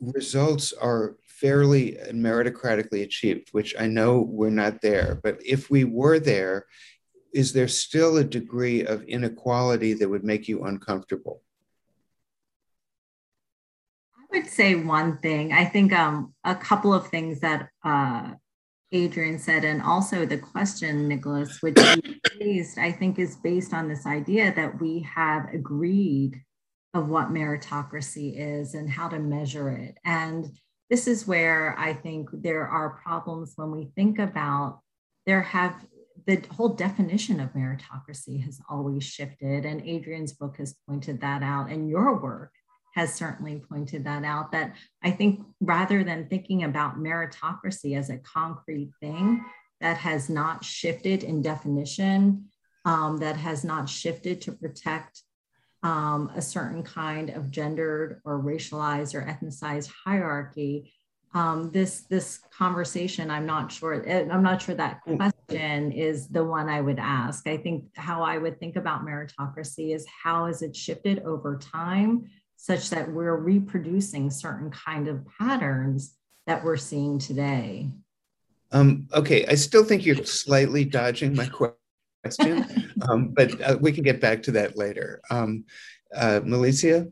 results 0.00 0.72
are 0.72 1.16
fairly 1.24 1.98
and 1.98 2.24
meritocratically 2.24 3.02
achieved, 3.02 3.48
which 3.52 3.74
I 3.78 3.86
know 3.86 4.20
we're 4.20 4.50
not 4.50 4.80
there, 4.80 5.20
but 5.22 5.38
if 5.44 5.70
we 5.70 5.84
were 5.84 6.18
there, 6.18 6.66
is 7.32 7.52
there 7.52 7.68
still 7.68 8.16
a 8.16 8.24
degree 8.24 8.84
of 8.84 9.02
inequality 9.04 9.94
that 9.94 10.08
would 10.08 10.24
make 10.24 10.48
you 10.48 10.64
uncomfortable? 10.64 11.42
I 14.16 14.38
would 14.38 14.46
say 14.46 14.74
one 14.74 15.18
thing. 15.18 15.52
I 15.52 15.64
think 15.64 15.92
um, 15.92 16.34
a 16.44 16.54
couple 16.54 16.94
of 16.94 17.08
things 17.08 17.40
that 17.40 17.68
uh, 17.84 18.32
Adrian 18.92 19.38
said, 19.38 19.64
and 19.64 19.82
also 19.82 20.26
the 20.26 20.38
question, 20.38 21.08
Nicholas, 21.08 21.58
which 21.60 21.78
you 21.78 22.14
raised, 22.40 22.78
I 22.78 22.92
think 22.92 23.18
is 23.18 23.36
based 23.36 23.72
on 23.72 23.88
this 23.88 24.06
idea 24.06 24.54
that 24.54 24.80
we 24.80 25.00
have 25.00 25.48
agreed 25.52 26.42
of 26.94 27.08
what 27.08 27.32
meritocracy 27.32 28.34
is 28.36 28.74
and 28.74 28.88
how 28.88 29.08
to 29.08 29.18
measure 29.18 29.70
it. 29.70 29.98
And 30.04 30.46
this 30.90 31.06
is 31.06 31.26
where 31.26 31.74
I 31.78 31.94
think 31.94 32.28
there 32.32 32.66
are 32.68 33.00
problems 33.02 33.54
when 33.56 33.70
we 33.70 33.90
think 33.96 34.18
about 34.18 34.80
there 35.26 35.42
have 35.42 35.74
the 36.26 36.42
whole 36.50 36.68
definition 36.68 37.40
of 37.40 37.52
meritocracy 37.54 38.42
has 38.44 38.60
always 38.68 39.04
shifted. 39.04 39.64
And 39.64 39.82
Adrian's 39.82 40.34
book 40.34 40.56
has 40.58 40.76
pointed 40.88 41.20
that 41.20 41.42
out, 41.42 41.70
and 41.70 41.88
your 41.88 42.20
work 42.20 42.52
has 42.94 43.14
certainly 43.14 43.62
pointed 43.68 44.04
that 44.04 44.24
out. 44.24 44.52
That 44.52 44.76
I 45.02 45.10
think 45.10 45.40
rather 45.60 46.04
than 46.04 46.28
thinking 46.28 46.64
about 46.64 46.98
meritocracy 46.98 47.96
as 47.96 48.10
a 48.10 48.18
concrete 48.18 48.92
thing 49.00 49.44
that 49.80 49.96
has 49.96 50.28
not 50.28 50.64
shifted 50.64 51.24
in 51.24 51.42
definition, 51.42 52.50
um, 52.84 53.18
that 53.18 53.36
has 53.36 53.64
not 53.64 53.88
shifted 53.88 54.42
to 54.42 54.52
protect 54.52 55.22
um, 55.82 56.30
a 56.34 56.42
certain 56.42 56.82
kind 56.82 57.30
of 57.30 57.50
gendered 57.50 58.20
or 58.24 58.40
racialized 58.40 59.14
or 59.14 59.22
ethnicized 59.22 59.90
hierarchy. 60.04 60.92
Um, 61.34 61.70
this 61.72 62.02
this 62.02 62.40
conversation, 62.56 63.30
I'm 63.30 63.46
not 63.46 63.72
sure. 63.72 64.08
I'm 64.08 64.42
not 64.42 64.60
sure 64.60 64.74
that 64.74 65.00
mm. 65.08 65.16
question 65.16 65.90
is 65.92 66.28
the 66.28 66.44
one 66.44 66.68
I 66.68 66.80
would 66.80 66.98
ask. 66.98 67.48
I 67.48 67.56
think 67.56 67.86
how 67.96 68.22
I 68.22 68.38
would 68.38 68.60
think 68.60 68.76
about 68.76 69.04
meritocracy 69.04 69.94
is 69.94 70.06
how 70.22 70.46
has 70.46 70.62
it 70.62 70.76
shifted 70.76 71.20
over 71.20 71.58
time, 71.58 72.30
such 72.56 72.90
that 72.90 73.10
we're 73.10 73.36
reproducing 73.36 74.30
certain 74.30 74.70
kind 74.70 75.08
of 75.08 75.26
patterns 75.38 76.16
that 76.46 76.62
we're 76.62 76.76
seeing 76.76 77.18
today. 77.18 77.88
Um, 78.72 79.08
okay, 79.12 79.46
I 79.46 79.54
still 79.54 79.84
think 79.84 80.04
you're 80.04 80.24
slightly 80.24 80.84
dodging 80.84 81.34
my 81.34 81.46
question, 82.22 82.81
um, 83.08 83.28
but 83.28 83.60
uh, 83.60 83.76
we 83.80 83.92
can 83.92 84.04
get 84.04 84.20
back 84.20 84.42
to 84.44 84.50
that 84.52 84.76
later. 84.76 85.20
Um, 85.30 85.64
uh, 86.14 86.40
Malissia? 86.44 87.10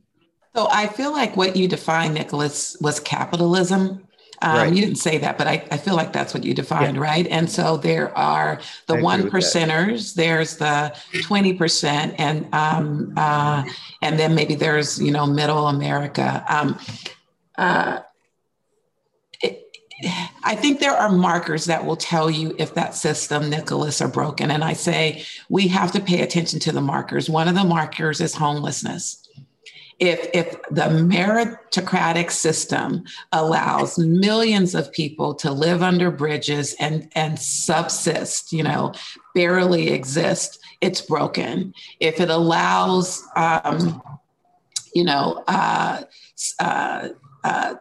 So 0.55 0.69
I 0.71 0.87
feel 0.89 1.13
like 1.13 1.37
what 1.37 1.57
you 1.57 1.69
defined, 1.69 2.15
Nicholas, 2.15 2.77
was 2.81 2.99
capitalism. 3.01 4.07
Um, 4.43 4.57
right. 4.57 4.73
You 4.73 4.81
didn't 4.81 4.97
say 4.97 5.19
that, 5.19 5.37
but 5.37 5.47
I, 5.47 5.65
I 5.71 5.77
feel 5.77 5.95
like 5.95 6.13
that's 6.13 6.33
what 6.33 6.45
you 6.45 6.55
defined, 6.55 6.97
yeah. 6.97 7.03
right? 7.03 7.27
And 7.27 7.49
so 7.51 7.77
there 7.77 8.17
are 8.17 8.59
the 8.87 8.97
I 8.97 9.03
one 9.03 9.31
percenters, 9.31 10.15
there's 10.15 10.57
the 10.57 10.97
20%, 11.13 12.15
and 12.19 12.55
um, 12.55 13.13
uh, 13.19 13.65
and 14.01 14.19
then 14.19 14.35
maybe 14.35 14.55
there's, 14.55 15.01
you 15.01 15.11
know, 15.11 15.27
middle 15.27 15.69
America. 15.69 16.43
Um, 16.49 16.79
uh, 17.59 18.01
I 20.45 20.55
think 20.55 20.81
there 20.81 20.97
are 20.97 21.11
markers 21.11 21.67
that 21.67 21.85
will 21.85 21.97
tell 21.97 22.31
you 22.31 22.55
if 22.59 22.75
that 22.75 22.95
system, 22.95 23.51
Nicholas, 23.51 24.01
are 24.01 24.09
broken. 24.09 24.51
And 24.51 24.65
I 24.65 24.73
say 24.73 25.25
we 25.49 25.69
have 25.69 25.93
to 25.93 26.01
pay 26.01 26.23
attention 26.23 26.59
to 26.61 26.73
the 26.73 26.81
markers. 26.81 27.29
One 27.29 27.49
of 27.49 27.55
the 27.55 27.65
markers 27.65 28.21
is 28.21 28.35
homelessness. 28.35 29.29
If, 29.99 30.31
if 30.33 30.63
the 30.71 30.85
meritocratic 30.85 32.31
system 32.31 33.05
allows 33.33 33.99
millions 33.99 34.75
of 34.75 34.91
people 34.93 35.35
to 35.35 35.53
live 35.53 35.83
under 35.83 36.11
bridges 36.11 36.75
and, 36.81 37.11
and 37.15 37.39
subsist, 37.39 38.51
you 38.51 38.63
know, 38.63 38.95
barely 39.35 39.91
exist, 39.91 40.59
it's 40.81 41.03
broken. 41.03 41.75
If 42.01 42.19
it 42.19 42.31
allows, 42.31 43.23
um, 43.37 44.03
you 44.95 45.05
know, 45.05 45.45
uh, 45.47 46.05
uh, 46.59 47.09
uh, 47.45 47.75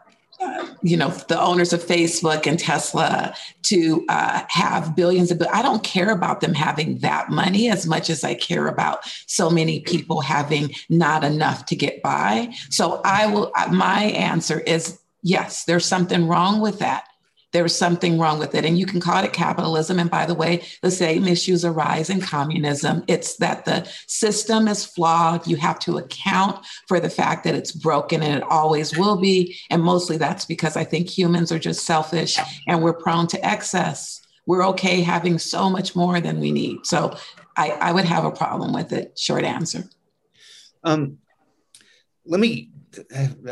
you 0.81 0.95
know, 0.95 1.09
the 1.09 1.39
owners 1.39 1.73
of 1.73 1.83
Facebook 1.83 2.47
and 2.47 2.57
Tesla 2.57 3.35
to 3.63 4.05
uh, 4.09 4.43
have 4.49 4.95
billions 4.95 5.31
of. 5.31 5.41
I 5.51 5.61
don't 5.61 5.83
care 5.83 6.11
about 6.11 6.41
them 6.41 6.53
having 6.53 6.99
that 6.99 7.29
money 7.29 7.69
as 7.69 7.85
much 7.85 8.09
as 8.09 8.23
I 8.23 8.35
care 8.35 8.67
about 8.67 8.99
so 9.27 9.49
many 9.49 9.81
people 9.81 10.21
having 10.21 10.73
not 10.89 11.23
enough 11.23 11.65
to 11.67 11.75
get 11.75 12.01
by. 12.01 12.53
So 12.69 13.01
I 13.03 13.27
will. 13.27 13.51
My 13.71 14.03
answer 14.03 14.59
is 14.61 14.99
yes. 15.21 15.65
There's 15.65 15.85
something 15.85 16.27
wrong 16.27 16.61
with 16.61 16.79
that 16.79 17.05
there's 17.51 17.75
something 17.75 18.19
wrong 18.19 18.39
with 18.39 18.53
it. 18.53 18.65
And 18.65 18.77
you 18.77 18.85
can 18.85 18.99
call 18.99 19.23
it 19.23 19.33
capitalism. 19.33 19.99
And 19.99 20.09
by 20.09 20.25
the 20.25 20.35
way, 20.35 20.63
the 20.81 20.91
same 20.91 21.25
issues 21.25 21.65
arise 21.65 22.09
in 22.09 22.21
communism. 22.21 23.03
It's 23.07 23.37
that 23.37 23.65
the 23.65 23.89
system 24.07 24.67
is 24.67 24.85
flawed. 24.85 25.47
You 25.47 25.55
have 25.57 25.79
to 25.79 25.97
account 25.97 26.65
for 26.87 26.99
the 26.99 27.09
fact 27.09 27.43
that 27.45 27.55
it's 27.55 27.71
broken 27.71 28.21
and 28.21 28.35
it 28.35 28.43
always 28.43 28.97
will 28.97 29.17
be. 29.17 29.57
And 29.69 29.81
mostly 29.81 30.17
that's 30.17 30.45
because 30.45 30.77
I 30.77 30.83
think 30.83 31.09
humans 31.09 31.51
are 31.51 31.59
just 31.59 31.85
selfish 31.85 32.37
and 32.67 32.83
we're 32.83 32.93
prone 32.93 33.27
to 33.27 33.45
excess. 33.45 34.21
We're 34.45 34.65
okay 34.67 35.01
having 35.01 35.39
so 35.39 35.69
much 35.69 35.95
more 35.95 36.19
than 36.21 36.39
we 36.39 36.51
need. 36.51 36.85
So 36.85 37.15
I, 37.57 37.71
I 37.71 37.91
would 37.91 38.05
have 38.05 38.25
a 38.25 38.31
problem 38.31 38.73
with 38.73 38.93
it. 38.93 39.17
Short 39.17 39.43
answer. 39.43 39.83
Um, 40.83 41.17
let 42.25 42.39
me 42.39 42.69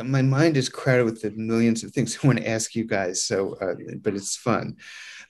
my 0.03 0.21
mind 0.21 0.57
is 0.57 0.69
crowded 0.69 1.05
with 1.05 1.21
the 1.21 1.31
millions 1.31 1.83
of 1.83 1.91
things 1.91 2.17
I 2.23 2.27
want 2.27 2.39
to 2.39 2.49
ask 2.49 2.75
you 2.75 2.85
guys. 2.85 3.23
So, 3.23 3.55
uh, 3.55 3.75
but 4.01 4.15
it's 4.15 4.35
fun. 4.35 4.77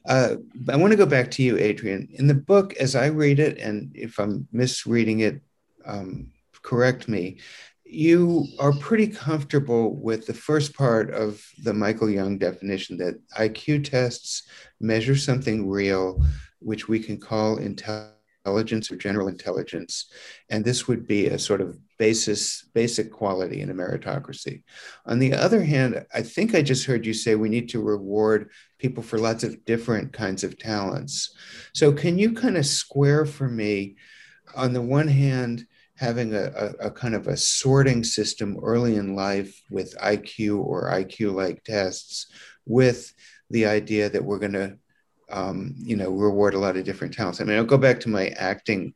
Uh, 0.08 0.38
I 0.70 0.78
want 0.78 0.92
to 0.92 0.98
go 0.98 1.06
back 1.06 1.32
to 1.32 1.44
you, 1.44 1.58
Adrian. 1.58 2.08
In 2.12 2.28
the 2.28 2.34
book, 2.34 2.74
as 2.78 2.96
I 2.96 3.08
read 3.08 3.40
it, 3.40 3.58
and 3.58 3.92
if 3.94 4.20
I'm 4.20 4.48
misreading 4.52 5.20
it, 5.20 5.42
um, 5.86 6.32
correct 6.62 7.08
me. 7.08 7.40
You 7.84 8.46
are 8.60 8.74
pretty 8.74 9.08
comfortable 9.08 9.96
with 9.96 10.26
the 10.26 10.34
first 10.34 10.76
part 10.76 11.14
of 11.14 11.42
the 11.64 11.74
Michael 11.74 12.10
Young 12.10 12.38
definition 12.38 12.98
that 12.98 13.20
IQ 13.38 13.86
tests 13.86 14.44
measure 14.80 15.16
something 15.16 15.70
real, 15.70 16.22
which 16.60 16.88
we 16.88 17.00
can 17.00 17.18
call 17.18 17.58
intelligence 17.58 18.92
or 18.92 18.96
general 18.98 19.30
intelligence. 19.30 20.12
And 20.50 20.64
this 20.64 20.88
would 20.88 21.08
be 21.08 21.28
a 21.28 21.40
sort 21.40 21.62
of 21.62 21.78
basis 21.98 22.68
basic 22.74 23.12
quality 23.12 23.62
in 23.62 23.70
a 23.70 23.74
meritocracy. 23.74 24.64
On 25.06 25.20
the 25.20 25.34
other 25.34 25.64
hand, 25.64 26.06
I 26.14 26.22
think 26.22 26.54
I 26.54 26.62
just 26.62 26.86
heard 26.86 27.06
you 27.06 27.14
say 27.14 27.36
we 27.36 27.50
need 27.50 27.70
to 27.70 27.82
reward 27.82 28.52
people 28.78 29.04
for 29.04 29.18
lots 29.18 29.44
of 29.44 29.66
different 29.66 30.14
kinds 30.14 30.44
of 30.44 30.58
talents. 30.58 31.36
So 31.74 31.92
can 31.92 32.18
you 32.18 32.34
kind 32.34 32.58
of 32.58 32.66
square 32.66 33.26
for 33.26 33.48
me 33.48 33.96
on 34.56 34.74
the 34.74 34.82
one 34.82 35.08
hand 35.08 35.66
having 35.96 36.34
a, 36.34 36.52
a, 36.56 36.88
a 36.88 36.92
kind 36.92 37.16
of 37.16 37.28
a 37.28 37.36
sorting 37.36 38.04
system 38.04 38.58
early 38.62 38.96
in 38.96 39.16
life 39.16 39.60
with 39.72 39.98
IQ 39.98 40.64
or 40.64 40.92
IQ 40.92 41.34
like 41.34 41.64
tests 41.64 42.28
with 42.66 43.14
the 43.50 43.66
idea 43.66 44.10
that 44.10 44.24
we're 44.24 44.40
going 44.40 44.54
to 44.54 44.78
um, 45.30 45.74
you 45.78 45.98
know 45.98 46.10
reward 46.10 46.54
a 46.54 46.60
lot 46.60 46.78
of 46.78 46.86
different 46.86 47.14
talents. 47.14 47.42
I 47.42 47.44
mean, 47.44 47.58
I'll 47.58 47.66
go 47.66 47.78
back 47.78 48.00
to 48.02 48.10
my 48.10 48.28
acting 48.30 48.94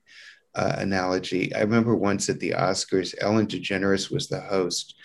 uh, 0.55 0.75
analogy. 0.77 1.53
I 1.55 1.62
remember 1.62 1.96
once 1.96 2.29
at 2.29 2.39
the 2.39 2.51
Oscars, 2.51 3.15
Ellen 3.20 3.48
DeGeneres 3.48 4.12
was 4.12 4.27
the 4.27 4.41
host, 4.41 4.96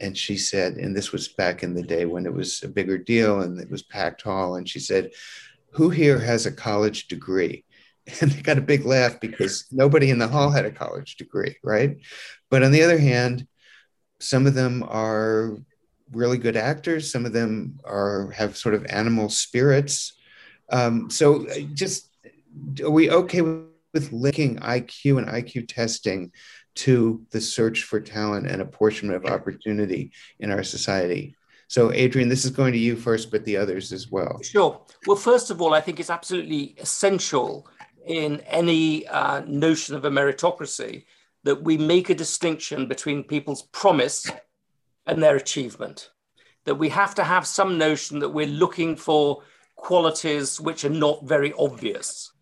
and 0.00 0.16
she 0.16 0.36
said, 0.36 0.74
and 0.74 0.96
this 0.96 1.12
was 1.12 1.28
back 1.28 1.62
in 1.62 1.74
the 1.74 1.82
day 1.82 2.04
when 2.04 2.26
it 2.26 2.32
was 2.32 2.62
a 2.62 2.68
bigger 2.68 2.98
deal 2.98 3.40
and 3.40 3.60
it 3.60 3.70
was 3.70 3.82
packed 3.82 4.22
hall, 4.22 4.56
and 4.56 4.68
she 4.68 4.80
said, 4.80 5.10
"Who 5.72 5.90
here 5.90 6.18
has 6.18 6.46
a 6.46 6.52
college 6.52 7.08
degree?" 7.08 7.64
and 8.20 8.30
they 8.30 8.42
got 8.42 8.58
a 8.58 8.62
big 8.62 8.84
laugh 8.84 9.20
because 9.20 9.66
nobody 9.70 10.10
in 10.10 10.18
the 10.18 10.28
hall 10.28 10.50
had 10.50 10.66
a 10.66 10.70
college 10.70 11.16
degree, 11.16 11.56
right? 11.62 11.96
But 12.50 12.62
on 12.62 12.72
the 12.72 12.82
other 12.82 12.98
hand, 12.98 13.46
some 14.20 14.46
of 14.46 14.54
them 14.54 14.84
are 14.86 15.56
really 16.12 16.38
good 16.38 16.56
actors. 16.56 17.10
Some 17.10 17.26
of 17.26 17.32
them 17.32 17.80
are 17.84 18.30
have 18.30 18.56
sort 18.56 18.74
of 18.74 18.84
animal 18.86 19.28
spirits. 19.28 20.14
Um, 20.70 21.10
so, 21.10 21.46
uh, 21.48 21.60
just 21.72 22.10
are 22.82 22.90
we 22.90 23.10
okay 23.10 23.40
with 23.40 23.73
linking 24.12 24.56
IQ 24.58 25.18
and 25.18 25.28
IQ 25.28 25.68
testing 25.68 26.32
to 26.76 27.24
the 27.30 27.40
search 27.40 27.84
for 27.84 28.00
talent 28.00 28.48
and 28.48 28.60
apportionment 28.60 29.24
of 29.24 29.30
opportunity 29.30 30.12
in 30.40 30.50
our 30.50 30.62
society? 30.62 31.36
So, 31.68 31.92
Adrian, 31.92 32.28
this 32.28 32.44
is 32.44 32.50
going 32.50 32.72
to 32.72 32.78
you 32.78 32.94
first, 32.94 33.30
but 33.30 33.44
the 33.44 33.56
others 33.56 33.92
as 33.92 34.10
well. 34.10 34.40
Sure. 34.42 34.80
Well, 35.06 35.16
first 35.16 35.50
of 35.50 35.60
all, 35.60 35.74
I 35.74 35.80
think 35.80 35.98
it's 35.98 36.10
absolutely 36.10 36.74
essential 36.78 37.66
in 38.06 38.40
any 38.40 39.06
uh, 39.06 39.42
notion 39.46 39.94
of 39.94 40.04
a 40.04 40.10
meritocracy 40.10 41.04
that 41.44 41.62
we 41.62 41.78
make 41.78 42.10
a 42.10 42.14
distinction 42.14 42.86
between 42.86 43.24
people's 43.24 43.62
promise 43.62 44.30
and 45.06 45.22
their 45.22 45.36
achievement. 45.36 46.10
That 46.64 46.76
we 46.76 46.88
have 46.90 47.14
to 47.16 47.24
have 47.24 47.46
some 47.46 47.76
notion 47.76 48.18
that 48.20 48.30
we're 48.30 48.46
looking 48.46 48.96
for 48.96 49.42
qualities 49.76 50.60
which 50.60 50.84
are 50.84 50.90
not 50.90 51.24
very 51.24 51.52
obvious. 51.58 52.32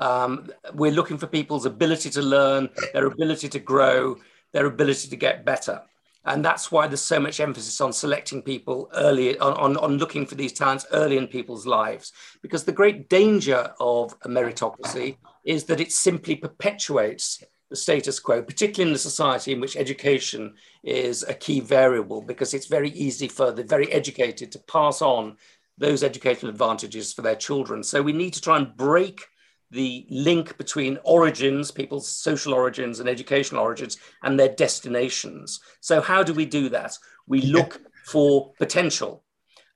Um, 0.00 0.50
we're 0.74 0.90
looking 0.90 1.18
for 1.18 1.26
people's 1.26 1.66
ability 1.66 2.10
to 2.10 2.22
learn, 2.22 2.68
their 2.92 3.06
ability 3.06 3.48
to 3.50 3.58
grow, 3.58 4.16
their 4.52 4.66
ability 4.66 5.08
to 5.08 5.16
get 5.16 5.44
better. 5.44 5.82
And 6.24 6.44
that's 6.44 6.70
why 6.70 6.86
there's 6.86 7.00
so 7.00 7.20
much 7.20 7.40
emphasis 7.40 7.80
on 7.80 7.92
selecting 7.92 8.42
people 8.42 8.90
early, 8.94 9.38
on, 9.38 9.54
on, 9.54 9.76
on, 9.78 9.96
looking 9.96 10.26
for 10.26 10.34
these 10.34 10.52
talents 10.52 10.86
early 10.92 11.16
in 11.16 11.26
people's 11.26 11.66
lives. 11.66 12.12
Because 12.42 12.64
the 12.64 12.72
great 12.72 13.08
danger 13.08 13.72
of 13.80 14.14
a 14.22 14.28
meritocracy 14.28 15.16
is 15.44 15.64
that 15.64 15.80
it 15.80 15.92
simply 15.92 16.36
perpetuates 16.36 17.42
the 17.70 17.76
status 17.76 18.18
quo, 18.18 18.42
particularly 18.42 18.90
in 18.90 18.94
a 18.94 18.98
society 18.98 19.52
in 19.52 19.60
which 19.60 19.76
education 19.76 20.54
is 20.82 21.22
a 21.22 21.32
key 21.32 21.60
variable, 21.60 22.20
because 22.20 22.52
it's 22.52 22.66
very 22.66 22.90
easy 22.90 23.28
for 23.28 23.50
the 23.50 23.62
very 23.62 23.90
educated 23.90 24.52
to 24.52 24.58
pass 24.58 25.00
on 25.00 25.36
those 25.78 26.02
educational 26.02 26.50
advantages 26.50 27.14
for 27.14 27.22
their 27.22 27.36
children. 27.36 27.82
So 27.82 28.02
we 28.02 28.12
need 28.12 28.34
to 28.34 28.40
try 28.42 28.58
and 28.58 28.76
break 28.76 29.24
the 29.70 30.06
link 30.10 30.56
between 30.56 30.98
origins, 31.04 31.70
people's 31.70 32.08
social 32.08 32.52
origins 32.52 33.00
and 33.00 33.08
educational 33.08 33.62
origins, 33.62 33.98
and 34.22 34.38
their 34.38 34.48
destinations. 34.48 35.60
So, 35.80 36.00
how 36.00 36.22
do 36.22 36.34
we 36.34 36.46
do 36.46 36.68
that? 36.70 36.96
We 37.26 37.42
look 37.42 37.80
for 38.06 38.52
potential. 38.58 39.24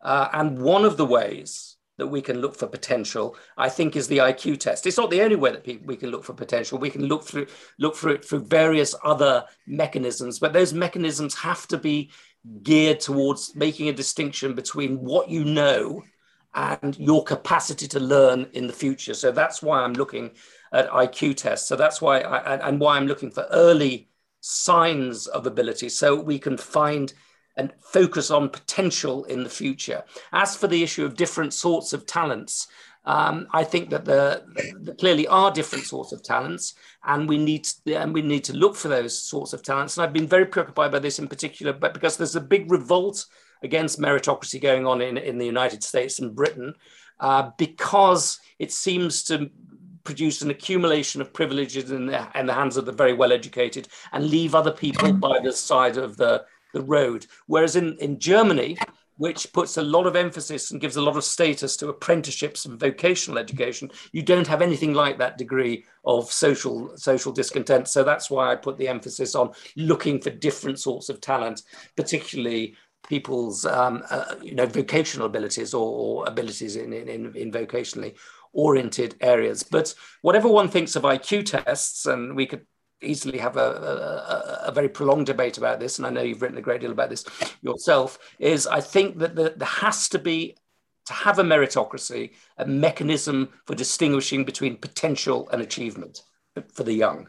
Uh, 0.03 0.29
and 0.33 0.61
one 0.61 0.85
of 0.85 0.97
the 0.97 1.07
ways 1.07 1.77
that 1.97 2.07
we 2.09 2.21
can 2.21 2.41
look 2.41 2.57
for 2.57 2.67
potential, 2.67 3.37
I 3.57 3.69
think, 3.69 3.95
is 3.95 4.09
the 4.09 4.19
IQ 4.19 4.59
test. 4.59 4.87
It's 4.87 4.99
not 4.99 5.11
the 5.11 5.23
only 5.23 5.37
way 5.37 5.53
that 5.53 5.65
people, 5.65 5.87
we 5.87 5.97
can 5.97 6.11
look 6.11 6.25
for 6.25 6.33
potential. 6.33 6.79
We 6.79 6.91
can 6.91 7.05
look 7.05 7.25
through 7.25 7.47
look 7.79 7.95
for 7.95 8.11
it 8.11 8.25
through 8.25 8.47
various 8.47 8.95
other 9.05 9.45
mechanisms, 9.67 10.39
but 10.39 10.53
those 10.53 10.73
mechanisms 10.73 11.35
have 11.37 11.69
to 11.69 11.79
be 11.79 12.11
geared 12.63 13.01
towards 13.01 13.55
making 13.55 13.89
a 13.89 13.93
distinction 13.93 14.55
between 14.55 14.97
what 15.01 15.31
you 15.31 15.45
know 15.45 16.03
and 16.55 16.97
your 16.99 17.25
capacity 17.25 17.89
to 17.89 18.01
learn 18.01 18.47
in 18.53 18.67
the 18.67 18.73
future. 18.73 19.15
So 19.15 19.33
that's 19.33 19.63
why 19.63 19.81
I'm 19.81 19.95
looking 19.95 20.31
at 20.73 20.89
IQ 20.91 21.37
tests. 21.37 21.69
So 21.69 21.77
that's 21.77 22.01
why 22.01 22.21
I, 22.21 22.69
and 22.69 22.81
why 22.81 22.97
I'm 22.97 23.07
looking 23.07 23.31
for 23.31 23.47
early 23.51 24.09
signs 24.41 25.27
of 25.27 25.47
ability 25.47 25.89
so 25.89 26.15
we 26.15 26.39
can 26.39 26.57
find 26.57 27.13
and 27.57 27.73
focus 27.81 28.31
on 28.31 28.49
potential 28.49 29.25
in 29.25 29.45
the 29.45 29.51
future. 29.51 30.03
As 30.33 30.57
for 30.57 30.67
the 30.67 30.83
issue 30.83 31.05
of 31.05 31.17
different 31.17 31.55
sorts 31.55 31.93
of 31.93 32.05
talents, 32.05 32.69
um, 33.07 33.47
I 33.53 33.65
think 33.65 33.91
that 33.91 34.05
there, 34.05 34.43
there, 34.81 34.95
clearly 34.95 35.27
are 35.27 35.51
different 35.51 35.85
sorts 35.85 36.13
of 36.13 36.23
talents, 36.23 36.75
and 37.05 37.29
we 37.29 37.37
need 37.37 37.65
to, 37.65 37.95
and 37.95 38.15
we 38.15 38.23
need 38.23 38.45
to 38.45 38.57
look 38.57 38.77
for 38.77 38.89
those 38.89 39.21
sorts 39.21 39.53
of 39.53 39.63
talents. 39.63 39.97
And 39.97 40.05
I've 40.05 40.13
been 40.13 40.27
very 40.27 40.47
preoccupied 40.47 40.91
by 40.91 41.01
this 41.01 41.19
in 41.19 41.29
particular, 41.29 41.73
but 41.73 41.93
because 41.93 42.17
there's 42.17 42.37
a 42.37 42.41
big 42.41 42.71
revolt 42.71 43.27
against 43.65 43.99
meritocracy 43.99 44.61
going 44.61 44.87
on 44.87 45.01
in, 45.01 45.17
in 45.17 45.39
the 45.39 45.47
United 45.47 45.83
States 45.83 46.21
and 46.21 46.35
Britain, 46.35 46.75
uh, 47.21 47.51
because 47.59 48.39
it 48.59 48.71
seems 48.71 49.25
to 49.25 49.51
produce 50.05 50.43
an 50.43 50.51
accumulation 50.51 51.21
of 51.21 51.33
privileges 51.33 51.91
in 51.91 52.07
the, 52.07 52.29
in 52.39 52.47
the 52.47 52.53
hands 52.53 52.77
of 52.77 52.85
the 52.85 52.93
very 52.93 53.15
well 53.15 53.33
educated 53.33 53.89
and 54.13 54.31
leave 54.31 54.55
other 54.55 54.73
people 54.73 55.13
by 55.13 55.41
the 55.41 55.53
side 55.53 55.97
of 55.97 56.17
the 56.17 56.45
the 56.75 56.83
road. 56.83 57.27
Whereas 57.47 57.77
in, 57.77 57.97
in 57.99 58.19
Germany, 58.19 58.77
which 59.17 59.53
puts 59.53 59.77
a 59.77 59.83
lot 59.83 60.07
of 60.07 60.17
emphasis 60.17 60.71
and 60.73 60.81
gives 60.81 60.97
a 60.97 61.01
lot 61.01 61.17
of 61.17 61.25
status 61.25 61.77
to 61.77 61.89
apprenticeships 61.89 62.67
and 62.67 62.79
vocational 62.79 63.39
education, 63.39 63.89
you 64.13 64.23
don't 64.23 64.47
have 64.47 64.61
anything 64.61 64.93
like 64.93 65.17
that 65.19 65.39
degree 65.39 65.85
of 66.05 66.31
social 66.31 66.95
social 66.97 67.33
discontent. 67.33 67.89
So 67.89 68.03
that's 68.03 68.29
why 68.29 68.51
I 68.51 68.57
put 68.57 68.77
the 68.77 68.89
emphasis 68.89 69.35
on 69.35 69.53
looking 69.77 70.21
for 70.21 70.31
different 70.31 70.81
sorts 70.81 71.09
of 71.09 71.21
talent, 71.21 71.63
particularly 71.97 72.75
people's 73.09 73.65
um, 73.65 74.03
uh, 74.11 74.35
you 74.43 74.55
know 74.55 74.67
vocational 74.67 75.27
abilities 75.27 75.75
or, 75.75 75.87
or 75.87 76.29
abilities 76.29 76.77
in, 76.77 76.93
in, 76.93 77.35
in 77.35 77.53
vocationally 77.53 78.17
oriented 78.53 79.17
areas. 79.21 79.63
But 79.63 79.95
whatever 80.23 80.49
one 80.49 80.69
thinks 80.69 80.97
of 80.97 81.03
IQ 81.03 81.47
tests, 81.47 82.07
and 82.07 82.35
we 82.35 82.47
could 82.47 82.67
easily 83.03 83.39
have 83.39 83.57
a, 83.57 84.63
a, 84.65 84.69
a, 84.69 84.73
very 84.73 84.89
prolonged 84.89 85.27
debate 85.27 85.59
about 85.59 85.81
this, 85.81 85.99
and 85.99 86.07
I 86.07 86.11
know 86.11 86.23
you've 86.23 86.41
written 86.41 86.59
a 86.59 86.63
great 86.63 86.81
deal 86.81 86.93
about 86.93 87.11
this 87.11 87.25
yourself, 87.61 88.19
is 88.39 88.67
I 88.67 88.81
think 88.81 89.19
that 89.19 89.35
the, 89.35 89.55
there 89.57 89.69
has 89.69 90.09
to 90.11 90.19
be, 90.19 90.57
to 91.07 91.13
have 91.13 91.39
a 91.39 91.43
meritocracy, 91.43 92.33
a 92.57 92.65
mechanism 92.65 93.51
for 93.67 93.75
distinguishing 93.75 94.45
between 94.45 94.77
potential 94.77 95.49
and 95.51 95.61
achievement 95.61 96.23
for 96.73 96.85
the 96.85 96.95
young. 96.95 97.29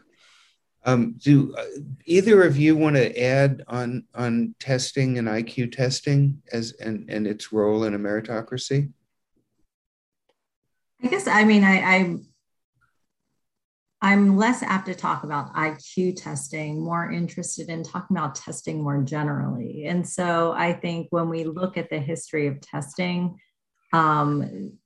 Um, 0.86 1.16
do 1.18 1.52
uh, 1.58 1.64
either 2.04 2.44
of 2.44 2.56
you 2.56 2.76
want 2.76 2.94
to 2.94 3.20
add 3.20 3.64
on 3.66 4.04
on 4.14 4.54
testing 4.60 5.18
and 5.18 5.26
IQ 5.26 5.72
testing 5.72 6.40
as 6.52 6.72
and, 6.74 7.10
and 7.10 7.26
its 7.26 7.52
role 7.52 7.84
in 7.84 7.94
a 7.94 7.98
meritocracy? 7.98 8.92
I 11.02 11.08
guess 11.08 11.26
I 11.26 11.42
mean 11.44 11.64
I, 11.64 11.80
I 11.80 12.16
I'm 14.00 14.36
less 14.36 14.62
apt 14.62 14.86
to 14.86 14.94
talk 14.94 15.24
about 15.24 15.52
IQ 15.54 16.22
testing, 16.22 16.80
more 16.80 17.10
interested 17.10 17.68
in 17.68 17.82
talking 17.82 18.16
about 18.16 18.36
testing 18.36 18.80
more 18.80 19.02
generally. 19.02 19.86
And 19.86 20.06
so 20.06 20.52
I 20.52 20.72
think 20.72 21.08
when 21.10 21.28
we 21.28 21.42
look 21.44 21.76
at 21.76 21.90
the 21.90 21.98
history 21.98 22.46
of 22.46 22.60
testing, 22.60 23.40
um, 23.92 24.78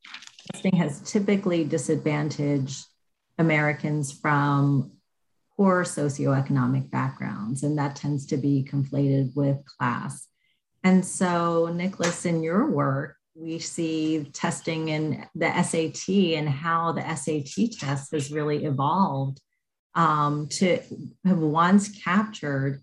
testing 0.52 0.76
has 0.76 1.00
typically 1.02 1.64
disadvantaged 1.64 2.86
Americans 3.36 4.12
from 4.12 4.92
poor 5.61 5.85
socioeconomic 5.85 6.90
backgrounds, 6.90 7.64
and 7.64 7.77
that 7.77 7.94
tends 7.94 8.25
to 8.25 8.38
be 8.38 8.66
conflated 8.66 9.31
with 9.37 9.59
class. 9.66 10.27
And 10.83 11.05
so, 11.05 11.66
Nicholas, 11.66 12.25
in 12.25 12.42
your 12.42 12.70
work, 12.70 13.16
we 13.35 13.59
see 13.59 14.31
testing 14.33 14.88
in 14.88 15.27
the 15.35 15.62
SAT 15.62 16.09
and 16.38 16.49
how 16.49 16.92
the 16.92 17.03
SAT 17.14 17.73
test 17.79 18.11
has 18.12 18.33
really 18.33 18.64
evolved 18.64 19.38
um, 19.94 20.49
to 20.49 20.81
have 21.27 21.38
once 21.38 21.90
captured 21.90 22.81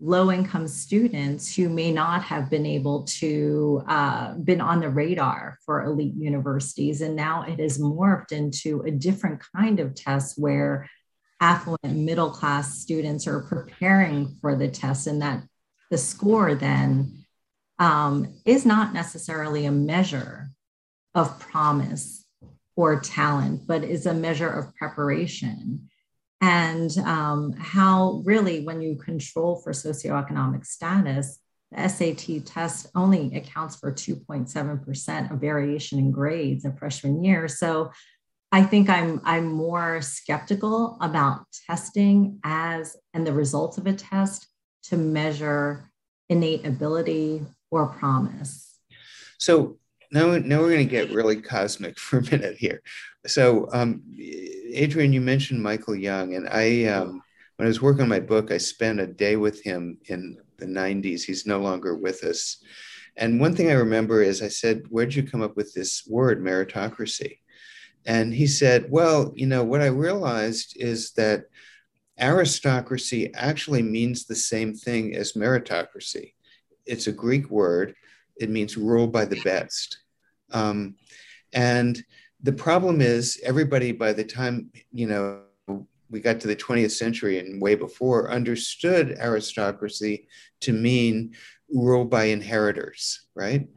low 0.00 0.32
income 0.32 0.66
students 0.66 1.54
who 1.54 1.68
may 1.68 1.92
not 1.92 2.24
have 2.24 2.50
been 2.50 2.66
able 2.66 3.04
to 3.04 3.84
uh, 3.86 4.34
been 4.34 4.60
on 4.60 4.80
the 4.80 4.88
radar 4.88 5.58
for 5.64 5.84
elite 5.84 6.14
universities 6.14 7.02
and 7.02 7.14
now 7.14 7.42
it 7.42 7.60
has 7.60 7.78
morphed 7.78 8.32
into 8.32 8.80
a 8.80 8.90
different 8.90 9.42
kind 9.54 9.78
of 9.78 9.94
test 9.94 10.38
where 10.38 10.88
affluent 11.40 11.96
middle 11.96 12.30
class 12.30 12.78
students 12.78 13.26
are 13.26 13.40
preparing 13.40 14.36
for 14.40 14.56
the 14.56 14.68
test 14.68 15.06
and 15.06 15.22
that 15.22 15.42
the 15.90 15.98
score 15.98 16.54
then 16.54 17.24
um, 17.78 18.34
is 18.44 18.66
not 18.66 18.92
necessarily 18.92 19.66
a 19.66 19.72
measure 19.72 20.50
of 21.14 21.40
promise 21.40 22.24
or 22.76 23.00
talent, 23.00 23.66
but 23.66 23.82
is 23.82 24.06
a 24.06 24.14
measure 24.14 24.48
of 24.48 24.74
preparation. 24.76 25.88
And 26.40 26.96
um, 26.98 27.52
how 27.52 28.22
really, 28.24 28.64
when 28.64 28.80
you 28.80 28.96
control 28.96 29.56
for 29.56 29.72
socioeconomic 29.72 30.64
status, 30.64 31.38
the 31.72 31.88
SAT 31.88 32.46
test 32.46 32.86
only 32.94 33.34
accounts 33.36 33.76
for 33.76 33.92
2.7% 33.92 35.30
of 35.30 35.40
variation 35.40 35.98
in 35.98 36.10
grades 36.10 36.64
in 36.64 36.76
freshman 36.76 37.22
year. 37.22 37.48
So 37.48 37.92
I 38.52 38.62
think 38.64 38.88
I'm 38.88 39.20
I'm 39.24 39.46
more 39.46 40.02
skeptical 40.02 40.98
about 41.00 41.46
testing 41.66 42.40
as 42.44 42.96
and 43.14 43.26
the 43.26 43.32
results 43.32 43.78
of 43.78 43.86
a 43.86 43.92
test 43.92 44.48
to 44.84 44.96
measure 44.96 45.90
innate 46.28 46.66
ability 46.66 47.42
or 47.70 47.86
promise. 47.86 48.78
So 49.38 49.78
now, 50.12 50.36
now 50.38 50.60
we're 50.60 50.70
going 50.70 50.86
to 50.86 50.90
get 50.90 51.12
really 51.12 51.40
cosmic 51.40 51.98
for 51.98 52.18
a 52.18 52.22
minute 52.22 52.56
here. 52.56 52.82
So, 53.26 53.68
um, 53.72 54.02
Adrian, 54.18 55.12
you 55.12 55.20
mentioned 55.20 55.62
Michael 55.62 55.94
Young, 55.94 56.34
and 56.34 56.48
I, 56.48 56.84
um, 56.84 57.22
when 57.56 57.66
I 57.66 57.68
was 57.68 57.82
working 57.82 58.02
on 58.02 58.08
my 58.08 58.20
book, 58.20 58.50
I 58.50 58.56
spent 58.56 59.00
a 59.00 59.06
day 59.06 59.36
with 59.36 59.62
him 59.62 59.98
in 60.06 60.38
the 60.58 60.66
90s. 60.66 61.22
He's 61.22 61.46
no 61.46 61.60
longer 61.60 61.94
with 61.94 62.24
us. 62.24 62.62
And 63.16 63.40
one 63.40 63.54
thing 63.54 63.70
I 63.70 63.74
remember 63.74 64.22
is 64.22 64.40
I 64.40 64.48
said, 64.48 64.84
Where'd 64.88 65.14
you 65.14 65.22
come 65.22 65.42
up 65.42 65.56
with 65.56 65.74
this 65.74 66.06
word, 66.06 66.42
meritocracy? 66.42 67.38
And 68.06 68.32
he 68.32 68.46
said, 68.46 68.86
Well, 68.90 69.32
you 69.36 69.46
know, 69.46 69.64
what 69.64 69.82
I 69.82 69.86
realized 69.86 70.76
is 70.76 71.12
that 71.12 71.44
aristocracy 72.18 73.32
actually 73.34 73.82
means 73.82 74.24
the 74.24 74.36
same 74.36 74.74
thing 74.74 75.14
as 75.14 75.32
meritocracy. 75.32 76.34
It's 76.86 77.06
a 77.06 77.12
Greek 77.12 77.50
word, 77.50 77.94
it 78.36 78.50
means 78.50 78.76
rule 78.76 79.06
by 79.06 79.24
the 79.24 79.40
best. 79.42 79.98
Um, 80.52 80.96
and 81.52 82.02
the 82.42 82.52
problem 82.52 83.00
is, 83.00 83.40
everybody 83.44 83.92
by 83.92 84.12
the 84.12 84.24
time, 84.24 84.70
you 84.92 85.06
know, 85.06 85.42
we 86.10 86.20
got 86.20 86.40
to 86.40 86.48
the 86.48 86.56
20th 86.56 86.90
century 86.90 87.38
and 87.38 87.62
way 87.62 87.74
before 87.74 88.30
understood 88.32 89.16
aristocracy 89.20 90.26
to 90.60 90.72
mean 90.72 91.34
rule 91.72 92.04
by 92.04 92.24
inheritors, 92.24 93.26
right? 93.34 93.68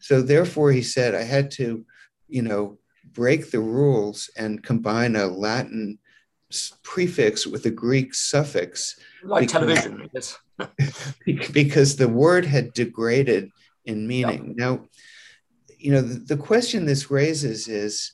So 0.00 0.22
therefore, 0.22 0.72
he 0.72 0.82
said, 0.82 1.14
I 1.14 1.22
had 1.22 1.50
to, 1.52 1.84
you 2.28 2.42
know, 2.42 2.78
break 3.12 3.50
the 3.50 3.60
rules 3.60 4.30
and 4.36 4.62
combine 4.62 5.16
a 5.16 5.26
Latin 5.26 5.98
prefix 6.82 7.46
with 7.46 7.66
a 7.66 7.70
Greek 7.70 8.14
suffix. 8.14 8.98
Like 9.22 9.42
because, 9.42 9.52
television, 9.52 10.10
yes. 10.14 10.38
because 11.52 11.96
the 11.96 12.08
word 12.08 12.44
had 12.44 12.72
degraded 12.72 13.50
in 13.84 14.06
meaning. 14.06 14.48
Yep. 14.48 14.56
Now, 14.56 14.84
you 15.78 15.92
know, 15.92 16.02
the, 16.02 16.20
the, 16.20 16.36
question 16.36 16.84
this 16.84 17.10
raises 17.10 17.68
is, 17.68 18.12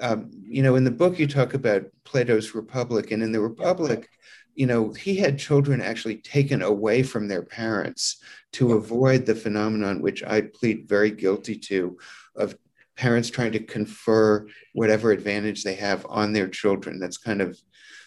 um, 0.00 0.30
you 0.32 0.62
know, 0.62 0.76
in 0.76 0.84
the 0.84 0.90
book 0.90 1.18
you 1.18 1.26
talk 1.26 1.54
about 1.54 1.86
Plato's 2.04 2.54
Republic, 2.54 3.10
and 3.10 3.22
in 3.22 3.32
the 3.32 3.40
Republic, 3.40 4.08
you 4.54 4.66
know, 4.66 4.92
he 4.92 5.16
had 5.16 5.38
children 5.38 5.80
actually 5.80 6.16
taken 6.16 6.62
away 6.62 7.02
from 7.02 7.28
their 7.28 7.42
parents 7.42 8.22
to 8.52 8.72
avoid 8.74 9.24
the 9.24 9.34
phenomenon, 9.34 10.02
which 10.02 10.22
I 10.22 10.42
plead 10.42 10.88
very 10.88 11.10
guilty 11.10 11.56
to, 11.56 11.96
of 12.36 12.56
parents 12.98 13.30
trying 13.30 13.52
to 13.52 13.60
confer 13.60 14.46
whatever 14.74 15.12
advantage 15.12 15.62
they 15.62 15.76
have 15.76 16.04
on 16.08 16.32
their 16.32 16.48
children. 16.48 16.98
That's 16.98 17.16
kind 17.16 17.40
of 17.40 17.56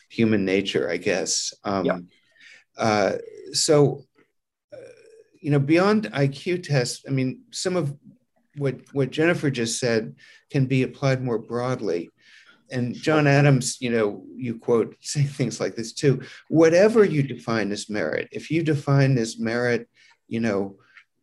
human 0.09 0.43
nature, 0.43 0.91
I 0.91 0.97
guess. 0.97 1.53
Um, 1.63 1.85
yeah. 1.85 1.99
uh, 2.77 3.13
so, 3.53 4.03
uh, 4.73 4.77
you 5.41 5.49
know, 5.49 5.59
beyond 5.59 6.11
IQ 6.11 6.63
tests, 6.63 7.05
I 7.07 7.11
mean, 7.11 7.41
some 7.51 7.77
of 7.77 7.95
what 8.57 8.75
what 8.91 9.11
Jennifer 9.11 9.49
just 9.49 9.79
said 9.79 10.13
can 10.51 10.65
be 10.65 10.83
applied 10.83 11.23
more 11.23 11.39
broadly. 11.39 12.09
And 12.69 12.93
John 12.93 13.27
Adams, 13.27 13.77
you 13.79 13.91
know, 13.91 14.25
you 14.35 14.57
quote 14.57 14.97
say 15.01 15.23
things 15.23 15.61
like 15.61 15.75
this 15.75 15.93
too. 15.93 16.21
Whatever 16.49 17.05
you 17.05 17.23
define 17.23 17.71
as 17.71 17.89
merit, 17.89 18.27
if 18.33 18.51
you 18.51 18.61
define 18.61 19.17
as 19.17 19.39
merit, 19.39 19.87
you 20.27 20.41
know, 20.41 20.75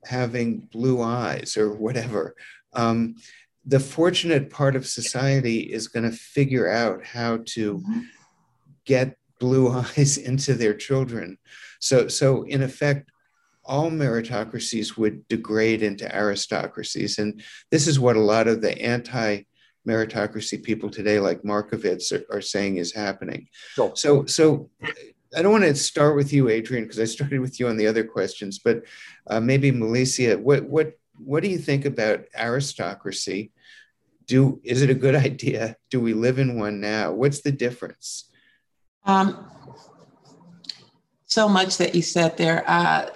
having 0.05 0.61
blue 0.61 1.03
eyes 1.03 1.59
or 1.59 1.75
whatever, 1.75 2.35
um, 2.73 3.17
the 3.69 3.79
fortunate 3.79 4.49
part 4.49 4.75
of 4.75 4.87
society 4.87 5.59
is 5.59 5.89
going 5.89 6.11
to 6.11 6.17
figure 6.17 6.71
out 6.71 7.05
how 7.05 7.37
to 7.45 7.75
mm-hmm. 7.75 8.01
get 8.87 9.17
blue 9.39 9.69
eyes 9.97 10.17
into 10.17 10.55
their 10.55 10.75
children. 10.75 11.39
So, 11.79 12.09
so 12.09 12.45
in 12.45 12.63
effect, 12.63 13.11
all 13.65 13.91
meritocracies 13.91 14.97
would 14.97 15.29
degrade 15.29 15.83
into 15.83 16.09
aristocracies. 16.17 17.19
And 17.19 17.43
this 17.71 17.87
is 17.87 18.01
what 18.01 18.17
a 18.17 18.21
lot 18.21 18.49
of 18.49 18.63
the 18.63 18.81
anti 18.81 19.43
meritocracy 19.87 20.63
people 20.63 20.89
today, 20.89 21.21
like 21.21 21.43
Markovits, 21.43 22.11
are, 22.13 22.25
are 22.35 22.41
saying 22.41 22.79
is 22.79 22.95
happening. 22.95 23.49
Sure. 23.75 23.93
So, 23.95 24.25
so 24.25 24.71
I 25.37 25.43
don't 25.43 25.53
want 25.53 25.65
to 25.65 25.75
start 25.75 26.17
with 26.17 26.33
you, 26.33 26.49
Adrian, 26.49 26.85
because 26.85 26.99
I 26.99 27.05
started 27.05 27.41
with 27.41 27.61
you 27.61 27.69
on 27.69 27.77
the 27.77 27.87
other 27.87 28.05
questions, 28.05 28.59
but 28.59 28.85
uh, 29.27 29.41
maybe 29.41 29.71
Malissia, 29.71 30.41
what, 30.41 30.65
what, 30.65 30.95
what 31.19 31.43
do 31.43 31.51
you 31.51 31.59
think 31.59 31.85
about 31.85 32.25
aristocracy? 32.35 33.53
Do, 34.29 34.61
is 34.63 34.83
it 34.83 34.91
a 34.91 34.95
good 34.95 35.15
idea? 35.29 35.77
Do 35.91 36.01
we 36.01 36.15
live 36.15 36.39
in 36.39 36.59
one 36.59 36.81
now? 36.81 37.13
What's 37.13 37.41
the 37.41 37.53
difference? 37.53 38.31
Um, 39.05 39.51
so 41.27 41.49
much 41.49 41.79
that 41.79 41.95
you 41.95 42.03
said 42.03 42.37
there. 42.37 42.63
Uh, 42.67 43.11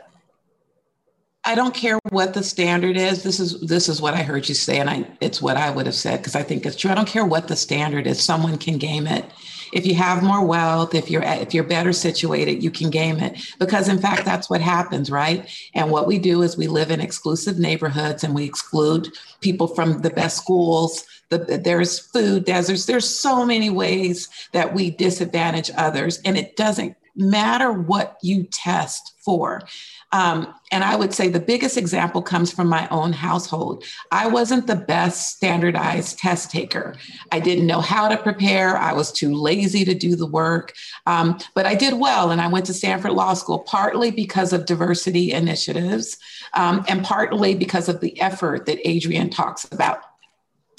I 1.44 1.54
don't 1.54 1.74
care 1.74 1.98
what 2.10 2.34
the 2.34 2.42
standard 2.42 2.96
is. 2.96 3.22
This 3.22 3.40
is 3.40 3.60
this 3.62 3.88
is 3.88 4.00
what 4.00 4.14
I 4.14 4.22
heard 4.22 4.48
you 4.48 4.54
say, 4.54 4.78
and 4.78 4.88
I 4.88 5.08
it's 5.20 5.42
what 5.42 5.56
I 5.56 5.70
would 5.70 5.86
have 5.86 5.94
said 5.94 6.18
because 6.18 6.36
I 6.36 6.42
think 6.42 6.64
it's 6.64 6.76
true. 6.76 6.90
I 6.90 6.94
don't 6.94 7.08
care 7.08 7.24
what 7.24 7.48
the 7.48 7.56
standard 7.56 8.06
is. 8.06 8.22
Someone 8.22 8.58
can 8.58 8.78
game 8.78 9.08
it. 9.08 9.24
If 9.72 9.86
you 9.86 9.94
have 9.94 10.22
more 10.22 10.44
wealth, 10.44 10.94
if 10.94 11.10
you're 11.10 11.22
if 11.22 11.54
you're 11.54 11.64
better 11.64 11.92
situated, 11.92 12.62
you 12.62 12.70
can 12.70 12.90
game 12.90 13.18
it 13.18 13.52
because 13.58 13.88
in 13.88 13.98
fact 13.98 14.24
that's 14.24 14.50
what 14.50 14.60
happens, 14.60 15.10
right? 15.10 15.48
And 15.74 15.90
what 15.90 16.06
we 16.06 16.18
do 16.18 16.42
is 16.42 16.56
we 16.56 16.68
live 16.68 16.90
in 16.90 17.00
exclusive 17.00 17.58
neighborhoods 17.58 18.22
and 18.22 18.34
we 18.34 18.44
exclude 18.44 19.08
people 19.40 19.66
from 19.66 20.02
the 20.02 20.10
best 20.10 20.36
schools. 20.36 21.04
The, 21.30 21.60
there's 21.64 21.98
food 21.98 22.44
deserts. 22.44 22.84
There's 22.84 23.08
so 23.08 23.46
many 23.46 23.70
ways 23.70 24.28
that 24.52 24.74
we 24.74 24.90
disadvantage 24.90 25.70
others, 25.76 26.20
and 26.26 26.36
it 26.36 26.56
doesn't 26.56 26.94
matter 27.16 27.72
what 27.72 28.18
you 28.22 28.44
test 28.44 29.14
for. 29.24 29.62
Um, 30.12 30.54
and 30.70 30.84
I 30.84 30.94
would 30.94 31.14
say 31.14 31.28
the 31.28 31.40
biggest 31.40 31.76
example 31.76 32.22
comes 32.22 32.52
from 32.52 32.68
my 32.68 32.86
own 32.90 33.12
household. 33.12 33.84
I 34.10 34.26
wasn't 34.26 34.66
the 34.66 34.76
best 34.76 35.34
standardized 35.36 36.18
test 36.18 36.50
taker. 36.50 36.94
I 37.30 37.40
didn't 37.40 37.66
know 37.66 37.80
how 37.80 38.08
to 38.08 38.16
prepare. 38.16 38.76
I 38.76 38.92
was 38.92 39.10
too 39.10 39.34
lazy 39.34 39.84
to 39.86 39.94
do 39.94 40.14
the 40.14 40.26
work. 40.26 40.74
Um, 41.06 41.38
but 41.54 41.66
I 41.66 41.74
did 41.74 41.94
well, 41.94 42.30
and 42.30 42.40
I 42.40 42.48
went 42.48 42.66
to 42.66 42.74
Stanford 42.74 43.12
Law 43.12 43.34
School 43.34 43.60
partly 43.60 44.10
because 44.10 44.52
of 44.52 44.66
diversity 44.66 45.32
initiatives 45.32 46.18
um, 46.54 46.84
and 46.88 47.02
partly 47.02 47.54
because 47.54 47.88
of 47.88 48.00
the 48.00 48.20
effort 48.20 48.66
that 48.66 48.86
Adrian 48.86 49.30
talks 49.30 49.64
about, 49.72 50.00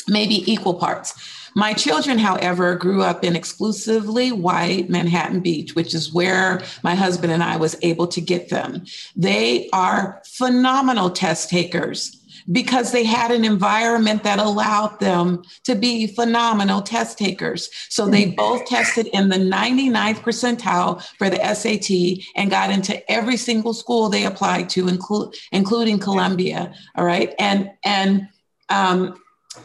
maybe 0.07 0.51
equal 0.51 0.75
parts. 0.75 1.42
My 1.55 1.73
children, 1.73 2.17
however, 2.17 2.75
grew 2.75 3.01
up 3.01 3.23
in 3.23 3.35
exclusively 3.35 4.31
white 4.31 4.89
Manhattan 4.89 5.39
Beach, 5.39 5.75
which 5.75 5.93
is 5.93 6.13
where 6.13 6.61
my 6.83 6.95
husband 6.95 7.31
and 7.31 7.43
I 7.43 7.57
was 7.57 7.75
able 7.81 8.07
to 8.07 8.21
get 8.21 8.49
them. 8.49 8.85
They 9.15 9.69
are 9.71 10.21
phenomenal 10.25 11.09
test 11.09 11.49
takers 11.49 12.19
because 12.51 12.91
they 12.91 13.03
had 13.03 13.31
an 13.31 13.45
environment 13.45 14.23
that 14.23 14.39
allowed 14.39 14.99
them 14.99 15.43
to 15.63 15.75
be 15.75 16.07
phenomenal 16.07 16.81
test 16.81 17.17
takers. 17.17 17.69
So 17.89 18.07
they 18.07 18.25
mm-hmm. 18.25 18.35
both 18.35 18.65
tested 18.65 19.07
in 19.13 19.29
the 19.29 19.37
99th 19.37 20.19
percentile 20.19 21.01
for 21.17 21.29
the 21.29 21.37
SAT 21.53 22.25
and 22.35 22.49
got 22.49 22.69
into 22.69 23.11
every 23.11 23.37
single 23.37 23.73
school 23.73 24.09
they 24.09 24.25
applied 24.25 24.69
to, 24.69 24.87
include, 24.87 25.35
including 25.51 25.99
Columbia. 25.99 26.73
All 26.95 27.05
right. 27.05 27.33
And, 27.39 27.71
and, 27.85 28.27
um, 28.69 29.15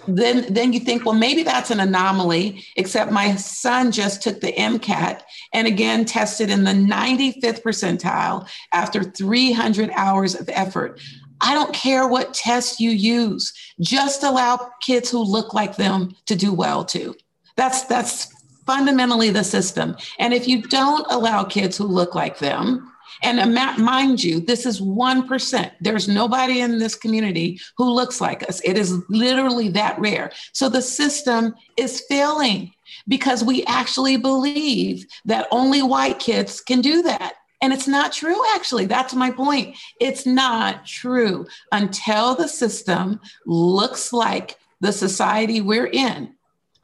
then 0.07 0.53
then 0.53 0.73
you 0.73 0.81
think 0.81 1.05
well 1.05 1.15
maybe 1.15 1.43
that's 1.43 1.71
an 1.71 1.81
anomaly 1.81 2.65
except 2.77 3.13
my 3.13 3.35
son 3.37 3.91
just 3.91 4.23
took 4.23 4.41
the 4.41 4.53
mcat 4.53 5.23
and 5.53 5.67
again 5.67 6.05
tested 6.05 6.51
in 6.51 6.65
the 6.65 6.73
95th 6.73 7.63
percentile 7.63 8.49
after 8.73 9.03
300 9.03 9.91
hours 9.95 10.35
of 10.35 10.49
effort. 10.51 11.01
I 11.41 11.55
don't 11.55 11.73
care 11.73 12.09
what 12.09 12.35
test 12.35 12.81
you 12.81 12.91
use 12.91 13.53
just 13.81 14.25
allow 14.25 14.71
kids 14.81 15.11
who 15.11 15.23
look 15.23 15.55
like 15.55 15.77
them 15.77 16.15
to 16.27 16.35
do 16.35 16.53
well 16.53 16.85
too. 16.85 17.15
That's 17.57 17.83
that's 17.85 18.33
fundamentally 18.67 19.31
the 19.31 19.45
system. 19.45 19.97
And 20.19 20.35
if 20.35 20.47
you 20.47 20.63
don't 20.63 21.07
allow 21.11 21.45
kids 21.45 21.79
who 21.79 21.85
look 21.85 22.15
like 22.15 22.39
them 22.39 22.93
and 23.23 23.55
mind 23.79 24.23
you, 24.23 24.41
this 24.41 24.67
is 24.67 24.81
1%. 24.81 25.71
There's 25.81 26.09
nobody 26.09 26.61
in 26.61 26.79
this 26.79 26.95
community 26.95 27.61
who 27.77 27.91
looks 27.91 28.21
like 28.21 28.49
us. 28.49 28.61
It 28.65 28.79
is 28.79 28.99
literally 29.09 29.69
that 29.71 29.99
rare. 29.99 30.31
So 30.53 30.69
the 30.69 30.83
system 30.83 31.55
is 31.77 32.05
failing 32.09 32.73
because 33.07 33.43
we 33.45 33.65
actually 33.65 34.17
believe 34.17 35.07
that 35.25 35.49
only 35.51 35.83
white 35.83 36.19
kids 36.19 36.61
can 36.61 36.81
do 36.81 37.03
that. 37.03 37.35
And 37.61 37.73
it's 37.73 37.89
not 37.89 38.13
true, 38.13 38.41
actually. 38.55 38.87
That's 38.87 39.15
my 39.15 39.31
point. 39.31 39.77
It's 40.01 40.25
not 40.25 40.87
true 40.87 41.47
until 41.73 42.37
the 42.37 42.47
system 42.47 43.21
looks 43.47 44.13
like 44.13 44.57
the 44.81 44.93
society 44.93 45.61
we're 45.61 45.89
in 45.89 46.35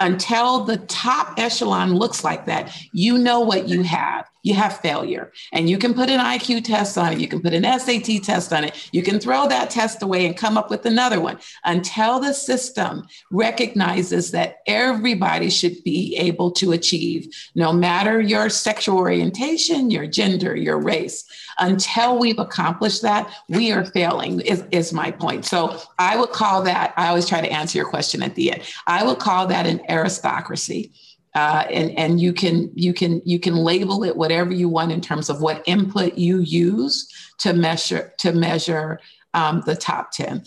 until 0.01 0.65
the 0.65 0.79
top 0.79 1.39
echelon 1.39 1.95
looks 1.95 2.25
like 2.25 2.47
that, 2.47 2.77
you 2.93 3.19
know 3.19 3.41
what 3.41 3.69
you 3.69 3.83
have. 3.83 4.29
You 4.45 4.55
have 4.55 4.79
failure. 4.81 5.33
And 5.53 5.69
you 5.71 5.79
can 5.79 5.95
put 5.95 6.11
an 6.11 6.21
IQ 6.21 6.65
test 6.65 6.99
on 6.99 7.15
it, 7.15 7.19
you 7.19 7.27
can 7.27 7.41
put 7.41 7.55
an 7.55 7.65
SAT 7.65 8.23
test 8.23 8.53
on 8.53 8.63
it, 8.63 8.91
you 8.93 9.03
can 9.03 9.19
throw 9.19 9.49
that 9.49 9.71
test 9.71 10.03
away 10.03 10.27
and 10.27 10.37
come 10.37 10.59
up 10.59 10.71
with 10.71 10.85
another 10.85 11.19
one 11.19 11.39
until 11.65 12.21
the 12.21 12.35
system 12.35 13.09
recognizes 13.31 14.31
that 14.33 14.59
everybody 14.67 15.49
should 15.49 15.83
be 15.83 16.15
able 16.17 16.51
to 16.53 16.73
achieve, 16.73 17.27
no 17.55 17.73
matter 17.73 18.21
your 18.21 18.51
sexual 18.51 18.99
orientation, 18.99 19.91
your 19.91 20.07
gender, 20.07 20.55
your 20.55 20.79
race. 20.79 21.25
Until 21.59 22.19
we've 22.19 22.39
accomplished 22.39 23.01
that, 23.03 23.33
we 23.49 23.73
are 23.73 23.87
failing, 23.87 24.41
is, 24.41 24.65
is 24.71 24.93
my 24.93 25.11
point. 25.11 25.47
So 25.47 25.81
I 25.99 26.19
would 26.19 26.31
call 26.31 26.63
that, 26.65 26.93
I 26.99 27.09
always 27.09 27.27
try 27.27 27.41
to 27.41 27.51
answer 27.51 27.79
your 27.79 27.89
question 27.89 28.23
at 28.23 28.35
the 28.35 28.53
end. 28.53 28.63
I 28.87 29.05
would 29.05 29.21
call 29.21 29.47
that 29.47 29.67
an 29.67 29.81
aristocracy. 29.89 30.93
Uh, 31.35 31.67
and 31.71 31.91
and 31.99 32.21
you 32.21 32.33
can 32.33 32.71
you 32.77 32.95
can 32.95 33.21
you 33.25 33.41
can 33.41 33.57
label 33.57 34.05
it 34.05 34.17
whatever 34.17 34.53
you 34.53 34.69
want 34.69 34.93
in 34.93 35.01
terms 35.01 35.29
of 35.29 35.41
what 35.41 35.63
input 35.67 36.15
you 36.17 36.39
use 36.39 37.09
to 37.39 37.53
measure 37.53 38.13
to 38.19 38.33
measure 38.33 39.01
um, 39.35 39.63
the 39.67 39.75
top 39.75 40.13
ten. 40.13 40.45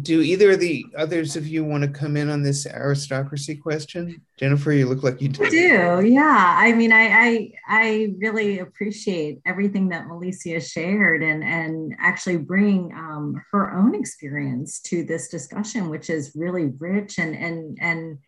do 0.00 0.22
either 0.22 0.52
of 0.52 0.60
the 0.60 0.86
others 0.96 1.36
of 1.36 1.46
you 1.46 1.62
want 1.62 1.84
to 1.84 1.90
come 1.90 2.16
in 2.16 2.30
on 2.30 2.42
this 2.42 2.66
aristocracy 2.66 3.54
question? 3.54 4.18
Jennifer, 4.38 4.72
you 4.72 4.86
look 4.86 5.02
like 5.02 5.20
you 5.20 5.28
do. 5.28 5.44
I 5.44 5.50
do, 5.50 6.08
yeah. 6.08 6.56
I 6.58 6.72
mean, 6.72 6.90
I, 6.90 7.06
I 7.08 7.52
I 7.68 8.14
really 8.16 8.60
appreciate 8.60 9.40
everything 9.44 9.90
that 9.90 10.06
Malissia 10.06 10.60
shared, 10.62 11.22
and 11.22 11.44
and 11.44 11.94
actually 12.00 12.38
bring 12.38 12.92
um, 12.94 13.42
her 13.52 13.74
own 13.74 13.94
experience 13.94 14.80
to 14.88 15.04
this 15.04 15.28
discussion, 15.28 15.90
which 15.90 16.08
is 16.08 16.32
really 16.34 16.72
rich 16.78 17.18
and 17.18 17.36
and 17.36 17.78
and. 17.80 18.18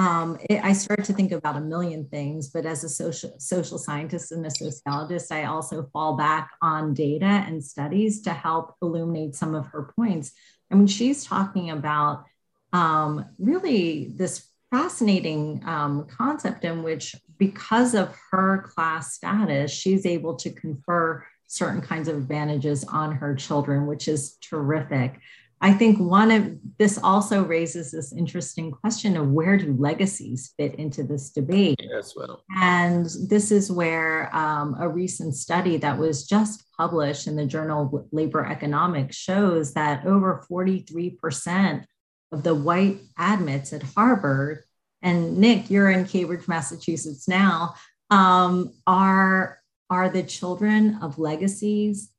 Um, 0.00 0.38
it, 0.48 0.64
I 0.64 0.72
started 0.72 1.04
to 1.06 1.12
think 1.12 1.30
about 1.30 1.56
a 1.56 1.60
million 1.60 2.06
things, 2.06 2.48
but 2.48 2.64
as 2.64 2.84
a 2.84 2.88
social 2.88 3.34
social 3.38 3.76
scientist 3.76 4.32
and 4.32 4.46
a 4.46 4.50
sociologist, 4.50 5.30
I 5.30 5.44
also 5.44 5.90
fall 5.92 6.16
back 6.16 6.52
on 6.62 6.94
data 6.94 7.26
and 7.46 7.62
studies 7.62 8.22
to 8.22 8.30
help 8.30 8.76
illuminate 8.80 9.34
some 9.34 9.54
of 9.54 9.66
her 9.66 9.92
points. 9.94 10.32
I 10.70 10.76
mean, 10.76 10.86
she's 10.86 11.22
talking 11.22 11.68
about 11.68 12.24
um, 12.72 13.26
really 13.38 14.14
this 14.16 14.48
fascinating 14.70 15.62
um, 15.66 16.06
concept 16.06 16.64
in 16.64 16.82
which, 16.82 17.14
because 17.36 17.94
of 17.94 18.16
her 18.30 18.62
class 18.62 19.12
status, 19.16 19.70
she's 19.70 20.06
able 20.06 20.36
to 20.36 20.50
confer 20.50 21.26
certain 21.46 21.82
kinds 21.82 22.08
of 22.08 22.16
advantages 22.16 22.84
on 22.84 23.16
her 23.16 23.34
children, 23.34 23.86
which 23.86 24.08
is 24.08 24.38
terrific. 24.40 25.20
I 25.62 25.74
think 25.74 25.98
one 25.98 26.30
of 26.30 26.56
this 26.78 26.98
also 27.02 27.44
raises 27.44 27.90
this 27.90 28.14
interesting 28.14 28.70
question 28.70 29.14
of 29.16 29.28
where 29.28 29.58
do 29.58 29.76
legacies 29.78 30.54
fit 30.56 30.76
into 30.76 31.02
this 31.02 31.30
debate? 31.30 31.78
Yes, 31.82 32.14
well. 32.16 32.44
And 32.56 33.06
this 33.28 33.50
is 33.50 33.70
where 33.70 34.34
um, 34.34 34.76
a 34.80 34.88
recent 34.88 35.34
study 35.34 35.76
that 35.76 35.98
was 35.98 36.26
just 36.26 36.64
published 36.78 37.26
in 37.26 37.36
the 37.36 37.44
Journal 37.44 37.90
of 37.92 38.06
Labor 38.10 38.46
Economics 38.46 39.16
shows 39.16 39.74
that 39.74 40.06
over 40.06 40.46
43% 40.50 41.84
of 42.32 42.42
the 42.42 42.54
white 42.54 43.00
admits 43.18 43.74
at 43.74 43.82
Harvard, 43.82 44.62
and 45.02 45.38
Nick, 45.38 45.68
you're 45.68 45.90
in 45.90 46.06
Cambridge, 46.06 46.48
Massachusetts 46.48 47.28
now, 47.28 47.74
um, 48.08 48.72
are, 48.86 49.58
are 49.90 50.08
the 50.08 50.22
children 50.22 50.98
of 51.02 51.18
legacies, 51.18 52.10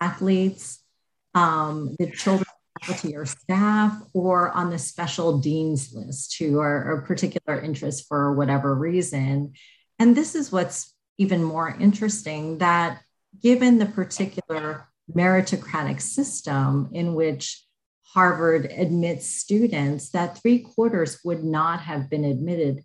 athletes, 0.00 0.82
um, 1.34 1.94
the 1.98 2.10
children 2.10 2.47
faculty 2.80 3.16
or 3.16 3.26
staff 3.26 4.00
or 4.12 4.50
on 4.50 4.70
the 4.70 4.78
special 4.78 5.38
dean's 5.38 5.92
list 5.92 6.36
who 6.38 6.60
are 6.60 6.92
a 6.92 7.06
particular 7.06 7.60
interest 7.60 8.06
for 8.08 8.34
whatever 8.34 8.74
reason. 8.74 9.52
And 9.98 10.16
this 10.16 10.34
is 10.34 10.52
what's 10.52 10.94
even 11.18 11.42
more 11.42 11.76
interesting 11.78 12.58
that 12.58 13.00
given 13.42 13.78
the 13.78 13.86
particular 13.86 14.88
meritocratic 15.14 16.00
system 16.00 16.90
in 16.92 17.14
which 17.14 17.64
Harvard 18.14 18.66
admits 18.66 19.26
students, 19.26 20.10
that 20.10 20.38
three 20.38 20.60
quarters 20.60 21.18
would 21.24 21.44
not 21.44 21.80
have 21.80 22.08
been 22.08 22.24
admitted 22.24 22.82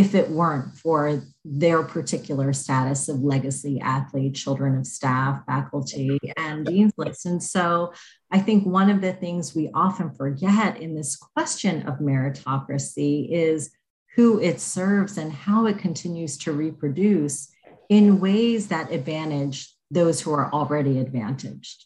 if 0.00 0.14
it 0.14 0.30
weren't 0.30 0.74
for 0.74 1.22
their 1.44 1.82
particular 1.82 2.54
status 2.54 3.06
of 3.10 3.20
legacy 3.22 3.78
athlete, 3.82 4.34
children 4.34 4.78
of 4.78 4.86
staff, 4.86 5.44
faculty, 5.44 6.18
and 6.38 6.64
dean's 6.64 6.94
lists. 6.96 7.26
And 7.26 7.42
so 7.42 7.92
I 8.30 8.38
think 8.38 8.64
one 8.64 8.88
of 8.88 9.02
the 9.02 9.12
things 9.12 9.54
we 9.54 9.70
often 9.74 10.10
forget 10.10 10.80
in 10.80 10.94
this 10.94 11.16
question 11.16 11.86
of 11.86 11.98
meritocracy 11.98 13.30
is 13.30 13.72
who 14.16 14.40
it 14.40 14.58
serves 14.58 15.18
and 15.18 15.30
how 15.30 15.66
it 15.66 15.76
continues 15.76 16.38
to 16.38 16.52
reproduce 16.52 17.52
in 17.90 18.20
ways 18.20 18.68
that 18.68 18.90
advantage 18.90 19.68
those 19.90 20.18
who 20.18 20.32
are 20.32 20.50
already 20.50 20.98
advantaged. 20.98 21.84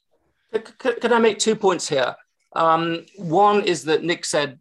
Can 0.78 1.12
I 1.12 1.18
make 1.18 1.40
two 1.40 1.56
points 1.56 1.88
here? 1.88 2.14
Um, 2.54 3.06
one 3.16 3.64
is 3.64 3.82
that 3.86 4.04
Nick 4.04 4.24
said 4.24 4.60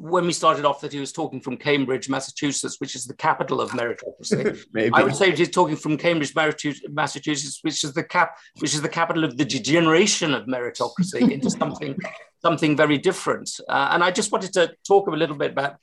when 0.00 0.26
we 0.26 0.32
started 0.32 0.64
off 0.64 0.80
that 0.80 0.92
he 0.92 0.98
was 0.98 1.12
talking 1.12 1.40
from 1.40 1.58
Cambridge, 1.58 2.08
Massachusetts, 2.08 2.80
which 2.80 2.94
is 2.94 3.04
the 3.04 3.14
capital 3.14 3.60
of 3.60 3.70
meritocracy. 3.72 4.90
I 4.94 5.02
would 5.02 5.14
say 5.14 5.34
he's 5.34 5.50
talking 5.50 5.76
from 5.76 5.98
Cambridge, 5.98 6.34
Massachusetts, 6.34 7.58
which 7.60 7.84
is 7.84 7.92
the 7.92 8.02
cap, 8.02 8.38
which 8.60 8.72
is 8.72 8.80
the 8.80 8.88
capital 8.88 9.24
of 9.24 9.36
the 9.36 9.44
degeneration 9.44 10.32
of 10.32 10.46
meritocracy 10.46 11.30
into 11.34 11.50
something, 11.50 11.98
something 12.40 12.76
very 12.76 12.96
different. 12.96 13.50
Uh, 13.68 13.90
and 13.92 14.02
I 14.02 14.10
just 14.10 14.32
wanted 14.32 14.54
to 14.54 14.72
talk 14.86 15.06
a 15.06 15.10
little 15.10 15.36
bit 15.36 15.50
about 15.50 15.76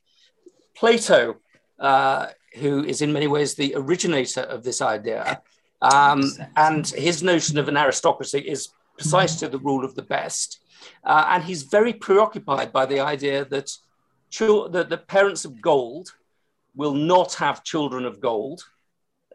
Plato, 0.75 1.36
uh, 1.80 2.27
who 2.56 2.84
is 2.84 3.03
in 3.03 3.13
many 3.13 3.27
ways 3.27 3.53
the 3.53 3.75
originator 3.75 4.41
of 4.41 4.63
this 4.63 4.82
idea, 4.82 5.41
um, 5.84 6.23
and 6.56 6.88
his 6.88 7.21
notion 7.21 7.60
of 7.60 7.67
an 7.67 7.77
aristocracy 7.77 8.39
is 8.39 8.69
precisely 8.95 9.47
the 9.47 9.60
rule 9.60 9.86
of 9.86 9.93
the 9.93 10.01
best. 10.01 10.60
Uh, 11.03 11.25
and 11.30 11.43
he's 11.43 11.63
very 11.63 11.93
preoccupied 11.93 12.73
by 12.73 12.86
the 12.86 12.99
idea 12.99 13.45
that 13.45 13.69
the, 14.32 14.86
the 14.88 14.98
parents 14.98 15.46
of 15.46 15.62
gold 15.62 16.13
will 16.76 16.94
not 16.94 17.34
have 17.36 17.63
children 17.63 18.06
of 18.06 18.20
gold. 18.20 18.63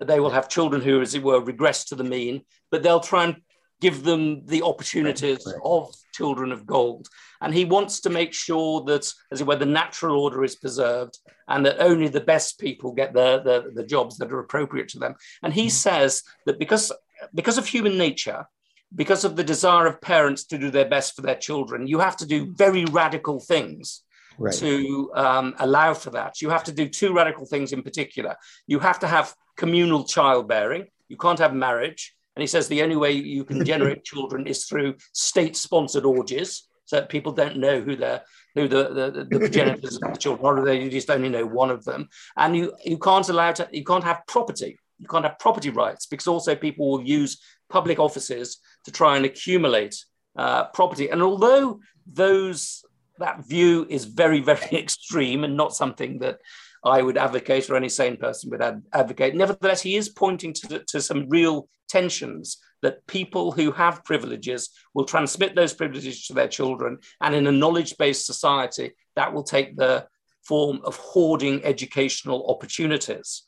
They 0.00 0.20
will 0.20 0.30
have 0.30 0.48
children 0.48 0.80
who, 0.80 1.00
as 1.00 1.14
it 1.14 1.22
were, 1.22 1.40
regress 1.40 1.84
to 1.86 1.94
the 1.94 2.04
mean, 2.04 2.42
but 2.70 2.82
they'll 2.82 3.00
try 3.00 3.24
and 3.24 3.36
give 3.80 4.04
them 4.04 4.46
the 4.46 4.62
opportunities 4.62 5.44
right, 5.44 5.56
right. 5.56 5.62
of 5.64 5.92
children 6.14 6.52
of 6.52 6.64
gold. 6.64 7.08
And 7.40 7.52
he 7.52 7.64
wants 7.64 8.00
to 8.00 8.10
make 8.10 8.32
sure 8.32 8.84
that, 8.84 9.12
as 9.32 9.40
it 9.40 9.46
were, 9.46 9.56
the 9.56 9.66
natural 9.66 10.22
order 10.22 10.44
is 10.44 10.54
preserved 10.54 11.18
and 11.48 11.66
that 11.66 11.80
only 11.80 12.08
the 12.08 12.20
best 12.20 12.60
people 12.60 12.92
get 12.92 13.12
the, 13.12 13.42
the, 13.42 13.72
the 13.74 13.86
jobs 13.86 14.16
that 14.18 14.32
are 14.32 14.38
appropriate 14.38 14.88
to 14.90 15.00
them. 15.00 15.16
And 15.42 15.52
he 15.52 15.62
mm-hmm. 15.62 15.70
says 15.70 16.22
that 16.46 16.60
because, 16.60 16.92
because 17.34 17.58
of 17.58 17.66
human 17.66 17.98
nature, 17.98 18.46
because 18.94 19.24
of 19.24 19.34
the 19.34 19.44
desire 19.44 19.86
of 19.86 20.00
parents 20.00 20.44
to 20.44 20.58
do 20.58 20.70
their 20.70 20.88
best 20.88 21.16
for 21.16 21.22
their 21.22 21.36
children, 21.36 21.88
you 21.88 21.98
have 21.98 22.16
to 22.18 22.26
do 22.26 22.52
very 22.54 22.84
radical 22.84 23.40
things 23.40 24.02
right. 24.38 24.54
to 24.54 25.10
um, 25.14 25.54
allow 25.58 25.94
for 25.94 26.10
that. 26.10 26.40
You 26.40 26.50
have 26.50 26.64
to 26.64 26.72
do 26.72 26.88
two 26.88 27.12
radical 27.12 27.46
things 27.46 27.72
in 27.72 27.82
particular. 27.82 28.36
You 28.66 28.78
have 28.78 28.98
to 29.00 29.06
have 29.06 29.34
communal 29.56 30.04
childbearing. 30.04 30.86
You 31.08 31.16
can't 31.16 31.38
have 31.38 31.54
marriage. 31.54 32.14
And 32.34 32.42
he 32.42 32.46
says 32.46 32.68
the 32.68 32.82
only 32.82 32.96
way 32.96 33.12
you 33.12 33.44
can 33.44 33.64
generate 33.64 34.04
children 34.12 34.46
is 34.46 34.64
through 34.64 34.96
state-sponsored 35.12 36.04
orgies, 36.04 36.68
so 36.84 36.96
that 36.96 37.08
people 37.08 37.32
don't 37.32 37.58
know 37.58 37.80
who 37.80 37.96
they're 37.96 38.22
who 38.54 38.68
the, 38.68 38.88
the, 38.92 39.26
the 39.30 39.38
progenitors 39.38 39.96
of 40.02 40.12
the 40.12 40.18
children 40.18 40.46
are. 40.46 40.64
They 40.64 40.88
just 40.90 41.10
only 41.10 41.30
know 41.30 41.46
one 41.46 41.70
of 41.70 41.84
them. 41.84 42.08
And 42.36 42.56
you 42.56 42.74
you 42.84 42.98
can't 42.98 43.28
allow 43.28 43.52
to 43.52 43.68
you 43.72 43.84
can't 43.84 44.04
have 44.04 44.22
property. 44.26 44.78
You 44.98 45.08
can't 45.08 45.24
have 45.24 45.38
property 45.38 45.70
rights 45.70 46.06
because 46.06 46.26
also 46.26 46.54
people 46.54 46.90
will 46.90 47.02
use 47.02 47.40
public 47.70 47.98
offices 47.98 48.58
to 48.84 48.92
try 48.92 49.16
and 49.16 49.24
accumulate 49.24 50.04
uh, 50.36 50.64
property. 50.66 51.08
And 51.08 51.22
although 51.22 51.80
those 52.06 52.84
that 53.22 53.46
view 53.46 53.86
is 53.88 54.04
very, 54.04 54.40
very 54.40 54.68
extreme 54.72 55.44
and 55.44 55.56
not 55.56 55.74
something 55.74 56.18
that 56.18 56.38
I 56.84 57.00
would 57.00 57.16
advocate 57.16 57.70
or 57.70 57.76
any 57.76 57.88
sane 57.88 58.16
person 58.16 58.50
would 58.50 58.62
ad- 58.62 58.82
advocate. 58.92 59.34
Nevertheless, 59.34 59.82
he 59.82 59.96
is 59.96 60.08
pointing 60.08 60.52
to, 60.54 60.80
to 60.88 61.00
some 61.00 61.28
real 61.28 61.68
tensions 61.88 62.58
that 62.82 63.06
people 63.06 63.52
who 63.52 63.70
have 63.70 64.04
privileges 64.04 64.70
will 64.92 65.04
transmit 65.04 65.54
those 65.54 65.72
privileges 65.72 66.26
to 66.26 66.34
their 66.34 66.48
children. 66.48 66.98
And 67.20 67.34
in 67.34 67.46
a 67.46 67.52
knowledge 67.52 67.96
based 67.96 68.26
society, 68.26 68.92
that 69.14 69.32
will 69.32 69.44
take 69.44 69.76
the 69.76 70.06
form 70.42 70.80
of 70.84 70.96
hoarding 70.96 71.64
educational 71.64 72.50
opportunities. 72.50 73.44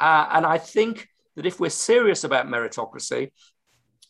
Uh, 0.00 0.26
and 0.32 0.46
I 0.46 0.56
think 0.56 1.06
that 1.36 1.44
if 1.44 1.60
we're 1.60 1.68
serious 1.68 2.24
about 2.24 2.46
meritocracy, 2.46 3.32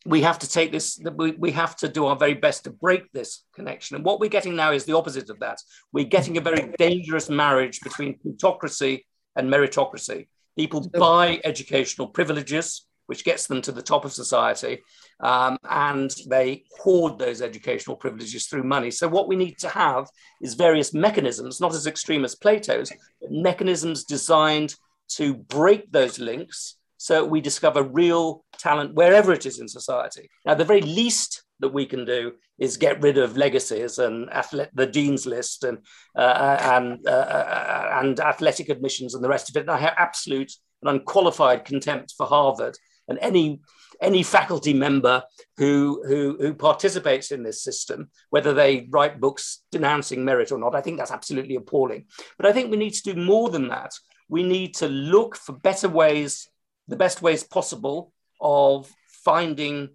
we 0.06 0.22
have 0.22 0.38
to 0.38 0.48
take 0.48 0.72
this, 0.72 0.98
we, 1.16 1.32
we 1.32 1.50
have 1.52 1.76
to 1.76 1.88
do 1.88 2.06
our 2.06 2.16
very 2.16 2.34
best 2.34 2.64
to 2.64 2.70
break 2.70 3.12
this 3.12 3.44
connection. 3.54 3.96
And 3.96 4.04
what 4.04 4.18
we're 4.18 4.30
getting 4.30 4.56
now 4.56 4.72
is 4.72 4.84
the 4.84 4.96
opposite 4.96 5.28
of 5.28 5.38
that. 5.40 5.58
We're 5.92 6.04
getting 6.04 6.38
a 6.38 6.40
very 6.40 6.72
dangerous 6.78 7.28
marriage 7.28 7.80
between 7.80 8.18
plutocracy 8.18 9.06
and 9.36 9.52
meritocracy. 9.52 10.28
People 10.56 10.88
buy 10.88 11.40
educational 11.44 12.08
privileges, 12.08 12.86
which 13.06 13.24
gets 13.24 13.46
them 13.46 13.60
to 13.62 13.72
the 13.72 13.82
top 13.82 14.04
of 14.04 14.12
society, 14.12 14.82
um, 15.20 15.58
and 15.68 16.14
they 16.28 16.64
hoard 16.78 17.18
those 17.18 17.42
educational 17.42 17.96
privileges 17.96 18.46
through 18.46 18.62
money. 18.62 18.90
So, 18.90 19.08
what 19.08 19.28
we 19.28 19.36
need 19.36 19.58
to 19.58 19.68
have 19.68 20.06
is 20.40 20.54
various 20.54 20.94
mechanisms, 20.94 21.60
not 21.60 21.74
as 21.74 21.86
extreme 21.86 22.24
as 22.24 22.34
Plato's, 22.34 22.92
but 23.20 23.30
mechanisms 23.30 24.04
designed 24.04 24.74
to 25.16 25.34
break 25.34 25.90
those 25.90 26.18
links 26.18 26.76
so 27.00 27.24
we 27.24 27.40
discover 27.40 27.82
real 27.82 28.44
talent 28.58 28.92
wherever 28.92 29.32
it 29.32 29.46
is 29.46 29.58
in 29.58 29.66
society. 29.68 30.28
Now, 30.44 30.52
the 30.52 30.66
very 30.66 30.82
least 30.82 31.42
that 31.60 31.72
we 31.72 31.86
can 31.86 32.04
do 32.04 32.32
is 32.58 32.76
get 32.76 33.00
rid 33.00 33.16
of 33.16 33.38
legacies 33.38 33.98
and 33.98 34.28
athlete, 34.28 34.68
the 34.74 34.84
dean's 34.84 35.24
list 35.24 35.64
and 35.64 35.78
uh, 36.14 36.58
and 36.60 37.00
uh, 37.06 37.10
uh, 37.10 38.00
and 38.02 38.20
athletic 38.20 38.68
admissions 38.68 39.14
and 39.14 39.24
the 39.24 39.30
rest 39.30 39.48
of 39.48 39.56
it. 39.56 39.60
And 39.60 39.70
I 39.70 39.78
have 39.78 39.94
absolute 39.96 40.52
and 40.82 40.90
unqualified 40.90 41.64
contempt 41.64 42.12
for 42.18 42.26
Harvard 42.26 42.76
and 43.08 43.18
any 43.22 43.62
any 44.02 44.22
faculty 44.22 44.74
member 44.74 45.22
who, 45.56 46.02
who, 46.06 46.36
who 46.38 46.54
participates 46.54 47.32
in 47.32 47.42
this 47.42 47.62
system, 47.64 48.10
whether 48.28 48.52
they 48.52 48.88
write 48.90 49.20
books 49.20 49.62
denouncing 49.72 50.22
merit 50.22 50.52
or 50.52 50.58
not. 50.58 50.74
I 50.74 50.82
think 50.82 50.98
that's 50.98 51.10
absolutely 51.10 51.56
appalling. 51.56 52.06
But 52.36 52.46
I 52.46 52.52
think 52.52 52.70
we 52.70 52.76
need 52.76 52.94
to 52.94 53.14
do 53.14 53.20
more 53.20 53.48
than 53.48 53.68
that. 53.68 53.92
We 54.28 54.42
need 54.42 54.74
to 54.76 54.88
look 54.88 55.36
for 55.36 55.52
better 55.52 55.88
ways 55.88 56.46
the 56.90 56.96
best 56.96 57.22
ways 57.22 57.42
possible 57.44 58.12
of 58.40 58.92
finding 59.06 59.88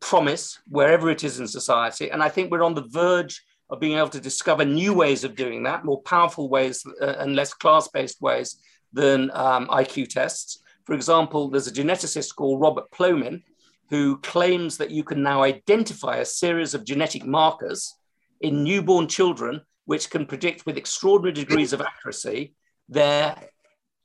promise 0.00 0.58
wherever 0.66 1.10
it 1.10 1.22
is 1.22 1.38
in 1.38 1.46
society. 1.46 2.10
And 2.10 2.22
I 2.22 2.30
think 2.30 2.50
we're 2.50 2.64
on 2.64 2.74
the 2.74 2.88
verge 2.88 3.42
of 3.68 3.78
being 3.78 3.98
able 3.98 4.08
to 4.08 4.20
discover 4.20 4.64
new 4.64 4.94
ways 4.94 5.22
of 5.22 5.36
doing 5.36 5.62
that, 5.64 5.84
more 5.84 6.00
powerful 6.02 6.48
ways 6.48 6.84
uh, 7.00 7.14
and 7.18 7.36
less 7.36 7.52
class 7.52 7.88
based 7.88 8.20
ways 8.20 8.60
than 8.92 9.30
um, 9.34 9.68
IQ 9.68 10.08
tests. 10.08 10.62
For 10.84 10.94
example, 10.94 11.50
there's 11.50 11.68
a 11.68 11.72
geneticist 11.72 12.34
called 12.34 12.60
Robert 12.60 12.90
Plomin 12.90 13.42
who 13.90 14.18
claims 14.18 14.78
that 14.78 14.90
you 14.90 15.04
can 15.04 15.22
now 15.22 15.42
identify 15.42 16.16
a 16.16 16.24
series 16.24 16.74
of 16.74 16.84
genetic 16.84 17.24
markers 17.26 17.94
in 18.40 18.64
newborn 18.64 19.06
children 19.06 19.60
which 19.84 20.08
can 20.08 20.24
predict 20.24 20.64
with 20.64 20.78
extraordinary 20.78 21.34
degrees 21.34 21.72
of 21.72 21.80
accuracy 21.82 22.54
their 22.88 23.36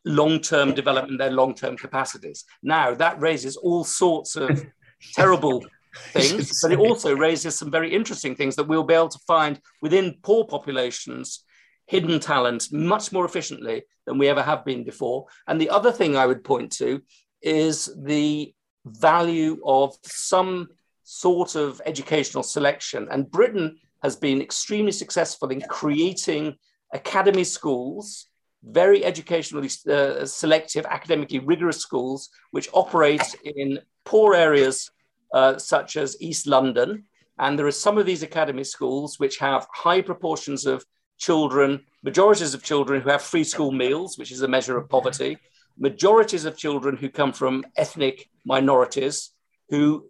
long-term 0.06 0.74
development, 0.74 1.20
their 1.20 1.32
long-term 1.32 1.78
capacities. 1.78 2.46
Now 2.64 2.94
that 2.94 3.20
raises 3.20 3.58
all 3.58 3.84
sorts 3.84 4.36
of 4.36 4.66
terrible 5.14 5.66
things, 6.10 6.60
but 6.62 6.72
it 6.72 6.80
also 6.80 7.16
raises 7.16 7.58
some 7.58 7.72
very 7.72 7.94
interesting 7.94 8.36
things 8.36 8.56
that 8.56 8.68
we'll 8.68 8.84
be 8.84 8.94
able 8.94 9.10
to 9.10 9.20
find 9.28 9.60
within 9.82 10.16
poor 10.22 10.46
populations 10.46 11.44
hidden 11.88 12.20
talent 12.20 12.72
much 12.72 13.12
more 13.12 13.26
efficiently 13.26 13.84
than 14.06 14.18
we 14.18 14.28
ever 14.28 14.42
have 14.42 14.66
been 14.66 14.84
before. 14.84 15.26
And 15.48 15.60
the 15.60 15.70
other 15.70 15.92
thing 15.92 16.16
I 16.16 16.26
would 16.26 16.44
point 16.44 16.72
to 16.74 17.02
is 17.42 17.94
the 18.04 18.54
value 18.86 19.60
of 19.66 19.96
some 20.04 20.70
sort 21.04 21.56
of 21.56 21.82
educational 21.86 22.44
selection. 22.44 23.08
And 23.12 23.30
Britain 23.30 23.78
has 24.02 24.16
been 24.16 24.42
extremely 24.42 24.92
successful 24.92 25.50
in 25.50 25.62
creating 25.62 26.56
academy 26.94 27.44
schools, 27.44 28.28
very 28.66 29.06
educationally 29.06 29.70
uh, 29.90 30.26
selective, 30.26 30.86
academically 30.86 31.40
rigorous 31.40 31.78
schools, 31.78 32.30
which 32.52 32.70
operate 32.74 33.36
in 33.44 33.80
poor 34.04 34.34
areas 34.34 34.92
uh, 35.34 35.58
such 35.58 35.98
as 35.98 36.20
East 36.20 36.48
London. 36.48 37.04
And 37.38 37.60
there 37.60 37.68
are 37.68 37.72
some 37.72 37.98
of 37.98 38.06
these 38.06 38.24
academy 38.24 38.64
schools 38.64 39.20
which 39.20 39.38
have 39.38 39.68
high 39.72 40.02
proportions 40.02 40.66
of 40.66 40.86
children, 41.18 41.86
majorities 42.04 42.54
of 42.54 42.64
children 42.64 43.02
who 43.02 43.10
have 43.10 43.22
free 43.22 43.44
school 43.44 43.72
meals, 43.72 44.18
which 44.18 44.32
is 44.32 44.42
a 44.42 44.48
measure 44.48 44.78
of 44.78 44.90
poverty, 44.90 45.38
majorities 45.78 46.46
of 46.46 46.58
children 46.58 46.96
who 46.96 47.10
come 47.10 47.34
from 47.34 47.66
ethnic 47.78 48.30
minorities 48.46 49.32
who 49.70 50.10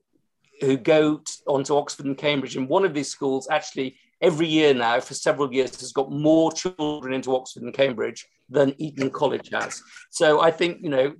who 0.62 0.78
go 0.78 1.18
to 1.18 1.76
Oxford 1.76 2.06
and 2.06 2.18
Cambridge. 2.18 2.56
And 2.56 2.70
one 2.70 2.86
of 2.86 2.94
these 2.94 3.10
schools 3.10 3.48
actually 3.52 3.98
every 4.26 4.48
year 4.48 4.74
now 4.74 5.00
for 5.00 5.14
several 5.14 5.54
years 5.54 5.80
has 5.80 5.92
got 5.92 6.12
more 6.12 6.52
children 6.52 7.14
into 7.14 7.36
Oxford 7.36 7.64
and 7.64 7.74
Cambridge 7.74 8.26
than 8.50 8.74
Eton 8.80 9.12
College 9.12 9.50
has. 9.52 9.82
So 10.10 10.42
I 10.42 10.52
think, 10.52 10.80
you 10.82 10.90
know, 10.90 11.14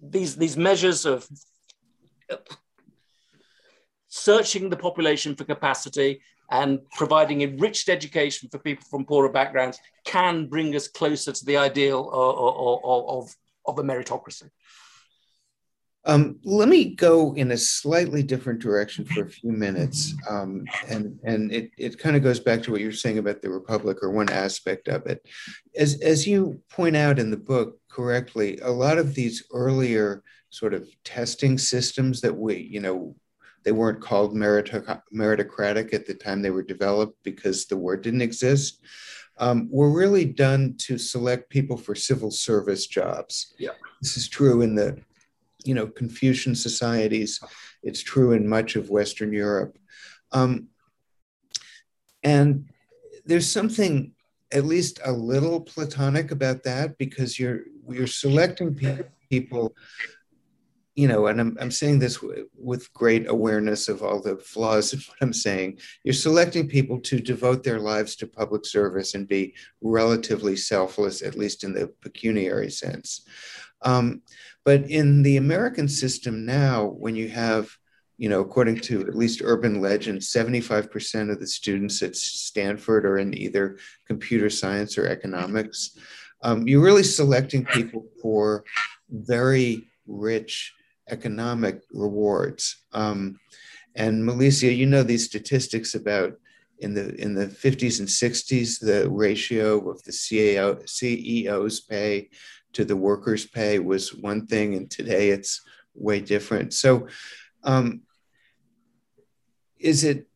these, 0.00 0.36
these 0.36 0.56
measures 0.56 1.04
of 1.04 1.26
searching 4.08 4.70
the 4.70 4.76
population 4.76 5.34
for 5.34 5.44
capacity 5.44 6.20
and 6.50 6.78
providing 6.92 7.42
enriched 7.42 7.88
education 7.88 8.48
for 8.50 8.58
people 8.58 8.84
from 8.88 9.04
poorer 9.04 9.32
backgrounds 9.32 9.78
can 10.04 10.46
bring 10.46 10.76
us 10.76 10.86
closer 10.86 11.32
to 11.32 11.44
the 11.44 11.56
ideal 11.56 12.08
of, 12.12 13.08
of, 13.08 13.34
of 13.66 13.78
a 13.78 13.82
meritocracy. 13.82 14.48
Um, 16.06 16.38
let 16.44 16.68
me 16.68 16.94
go 16.94 17.34
in 17.34 17.50
a 17.50 17.56
slightly 17.56 18.22
different 18.22 18.60
direction 18.60 19.04
for 19.04 19.24
a 19.24 19.30
few 19.30 19.52
minutes. 19.52 20.14
Um, 20.28 20.64
and 20.88 21.18
and 21.24 21.52
it, 21.52 21.70
it 21.78 21.98
kind 21.98 22.14
of 22.14 22.22
goes 22.22 22.40
back 22.40 22.62
to 22.62 22.72
what 22.72 22.80
you're 22.80 22.92
saying 22.92 23.18
about 23.18 23.40
the 23.40 23.50
Republic 23.50 23.98
or 24.02 24.10
one 24.10 24.28
aspect 24.28 24.88
of 24.88 25.06
it. 25.06 25.26
As, 25.76 26.00
as 26.02 26.26
you 26.26 26.60
point 26.68 26.96
out 26.96 27.18
in 27.18 27.30
the 27.30 27.36
book 27.36 27.78
correctly, 27.88 28.58
a 28.60 28.70
lot 28.70 28.98
of 28.98 29.14
these 29.14 29.44
earlier 29.52 30.22
sort 30.50 30.74
of 30.74 30.88
testing 31.04 31.58
systems 31.58 32.20
that 32.20 32.36
we, 32.36 32.58
you 32.58 32.80
know, 32.80 33.16
they 33.64 33.72
weren't 33.72 34.00
called 34.00 34.34
meritocratic 34.34 35.94
at 35.94 36.06
the 36.06 36.14
time 36.14 36.42
they 36.42 36.50
were 36.50 36.62
developed 36.62 37.16
because 37.22 37.64
the 37.64 37.76
word 37.76 38.02
didn't 38.02 38.20
exist, 38.20 38.80
um, 39.38 39.68
were 39.70 39.90
really 39.90 40.26
done 40.26 40.74
to 40.78 40.98
select 40.98 41.48
people 41.48 41.76
for 41.78 41.94
civil 41.94 42.30
service 42.30 42.86
jobs. 42.86 43.54
Yeah. 43.58 43.70
This 44.02 44.18
is 44.18 44.28
true 44.28 44.60
in 44.60 44.74
the 44.74 44.98
you 45.64 45.74
know, 45.74 45.86
Confucian 45.86 46.54
societies. 46.54 47.40
It's 47.82 48.02
true 48.02 48.32
in 48.32 48.48
much 48.48 48.76
of 48.76 48.90
Western 48.90 49.32
Europe. 49.32 49.78
Um, 50.32 50.68
and 52.22 52.68
there's 53.24 53.50
something 53.50 54.12
at 54.52 54.64
least 54.64 55.00
a 55.04 55.12
little 55.12 55.60
platonic 55.60 56.30
about 56.30 56.62
that 56.62 56.96
because 56.98 57.38
you're 57.38 57.62
you're 57.88 58.06
selecting 58.06 58.78
people 59.30 59.74
you 60.94 61.08
know 61.08 61.26
and 61.26 61.40
i'm, 61.40 61.56
I'm 61.60 61.70
saying 61.70 61.98
this 61.98 62.16
w- 62.16 62.48
with 62.56 62.92
great 62.94 63.28
awareness 63.28 63.88
of 63.88 64.02
all 64.02 64.20
the 64.20 64.36
flaws 64.36 64.92
of 64.92 65.04
what 65.06 65.18
i'm 65.20 65.32
saying 65.32 65.78
you're 66.04 66.14
selecting 66.14 66.68
people 66.68 67.00
to 67.00 67.20
devote 67.20 67.64
their 67.64 67.80
lives 67.80 68.16
to 68.16 68.26
public 68.26 68.64
service 68.64 69.14
and 69.14 69.26
be 69.26 69.54
relatively 69.82 70.56
selfless 70.56 71.20
at 71.22 71.36
least 71.36 71.64
in 71.64 71.74
the 71.74 71.92
pecuniary 72.00 72.70
sense 72.70 73.26
um, 73.82 74.22
but 74.64 74.90
in 74.90 75.22
the 75.22 75.36
American 75.36 75.88
system 75.88 76.46
now, 76.46 76.86
when 76.86 77.14
you 77.14 77.28
have, 77.28 77.70
you 78.16 78.28
know, 78.28 78.40
according 78.40 78.80
to 78.80 79.02
at 79.02 79.14
least 79.14 79.42
urban 79.44 79.80
legend, 79.80 80.20
75% 80.20 81.30
of 81.30 81.38
the 81.38 81.46
students 81.46 82.02
at 82.02 82.16
Stanford 82.16 83.04
are 83.04 83.18
in 83.18 83.36
either 83.36 83.78
computer 84.06 84.48
science 84.48 84.96
or 84.96 85.06
economics, 85.06 85.98
um, 86.42 86.66
you're 86.66 86.82
really 86.82 87.02
selecting 87.02 87.64
people 87.66 88.06
for 88.22 88.64
very 89.10 89.84
rich 90.06 90.72
economic 91.10 91.82
rewards. 91.92 92.84
Um, 92.92 93.38
and 93.94 94.24
Malissia, 94.24 94.74
you 94.74 94.86
know 94.86 95.02
these 95.02 95.24
statistics 95.24 95.94
about 95.94 96.34
in 96.78 96.94
the 96.94 97.14
in 97.20 97.34
the 97.34 97.46
50s 97.46 98.00
and 98.00 98.08
60s, 98.08 98.80
the 98.80 99.08
ratio 99.08 99.88
of 99.88 100.02
the 100.02 100.10
CAO, 100.10 100.82
CEO's 100.84 101.80
pay 101.80 102.28
to 102.74 102.84
the 102.84 102.96
workers' 102.96 103.46
pay 103.46 103.78
was 103.78 104.14
one 104.14 104.46
thing, 104.46 104.74
and 104.74 104.90
today 104.90 105.30
it's 105.30 105.62
way 105.94 106.20
different. 106.20 106.72
So, 106.74 107.08
um, 107.62 108.02
is 109.78 110.04
it 110.04 110.26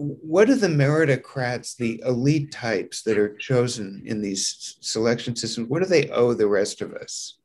what 0.00 0.48
are 0.48 0.56
the 0.56 0.66
meritocrats, 0.66 1.76
the 1.76 2.02
elite 2.06 2.50
types 2.50 3.02
that 3.02 3.18
are 3.18 3.36
chosen 3.36 4.02
in 4.06 4.22
these 4.22 4.78
selection 4.80 5.36
systems? 5.36 5.68
What 5.68 5.82
do 5.82 5.88
they 5.88 6.08
owe 6.08 6.32
the 6.32 6.48
rest 6.48 6.80
of 6.80 6.94
us? 6.94 7.36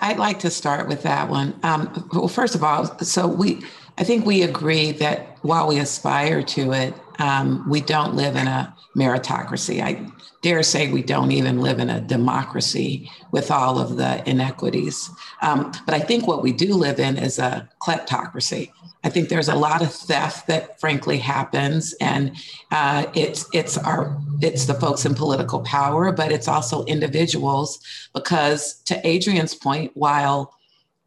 I'd 0.00 0.18
like 0.18 0.38
to 0.40 0.50
start 0.50 0.86
with 0.86 1.02
that 1.02 1.28
one. 1.28 1.58
Um, 1.64 2.08
well, 2.12 2.28
first 2.28 2.54
of 2.54 2.62
all, 2.62 2.86
so 3.00 3.26
we, 3.26 3.62
I 3.96 4.04
think 4.04 4.26
we 4.26 4.42
agree 4.42 4.92
that 4.92 5.38
while 5.42 5.68
we 5.68 5.78
aspire 5.78 6.42
to 6.42 6.72
it, 6.72 6.94
um, 7.18 7.68
we 7.68 7.80
don't 7.80 8.14
live 8.14 8.34
in 8.36 8.48
a 8.48 8.74
meritocracy. 8.96 9.80
I 9.80 10.10
dare 10.42 10.62
say 10.62 10.92
we 10.92 11.02
don't 11.02 11.32
even 11.32 11.60
live 11.60 11.78
in 11.78 11.90
a 11.90 12.00
democracy 12.00 13.10
with 13.32 13.50
all 13.50 13.78
of 13.78 13.96
the 13.96 14.28
inequities. 14.28 15.08
Um, 15.42 15.72
but 15.86 15.94
I 15.94 16.00
think 16.00 16.26
what 16.26 16.42
we 16.42 16.52
do 16.52 16.74
live 16.74 16.98
in 16.98 17.16
is 17.16 17.38
a 17.38 17.68
kleptocracy. 17.80 18.70
I 19.04 19.10
think 19.10 19.28
there's 19.28 19.48
a 19.48 19.54
lot 19.54 19.82
of 19.82 19.92
theft 19.92 20.46
that 20.48 20.80
frankly 20.80 21.18
happens, 21.18 21.94
and 22.00 22.36
uh, 22.70 23.06
it's 23.14 23.46
it's 23.52 23.76
our 23.76 24.18
it's 24.40 24.64
the 24.64 24.74
folks 24.74 25.04
in 25.04 25.14
political 25.14 25.60
power, 25.60 26.10
but 26.10 26.32
it's 26.32 26.48
also 26.48 26.84
individuals. 26.86 27.78
Because 28.14 28.74
to 28.84 29.06
Adrian's 29.06 29.54
point, 29.54 29.92
while 29.94 30.54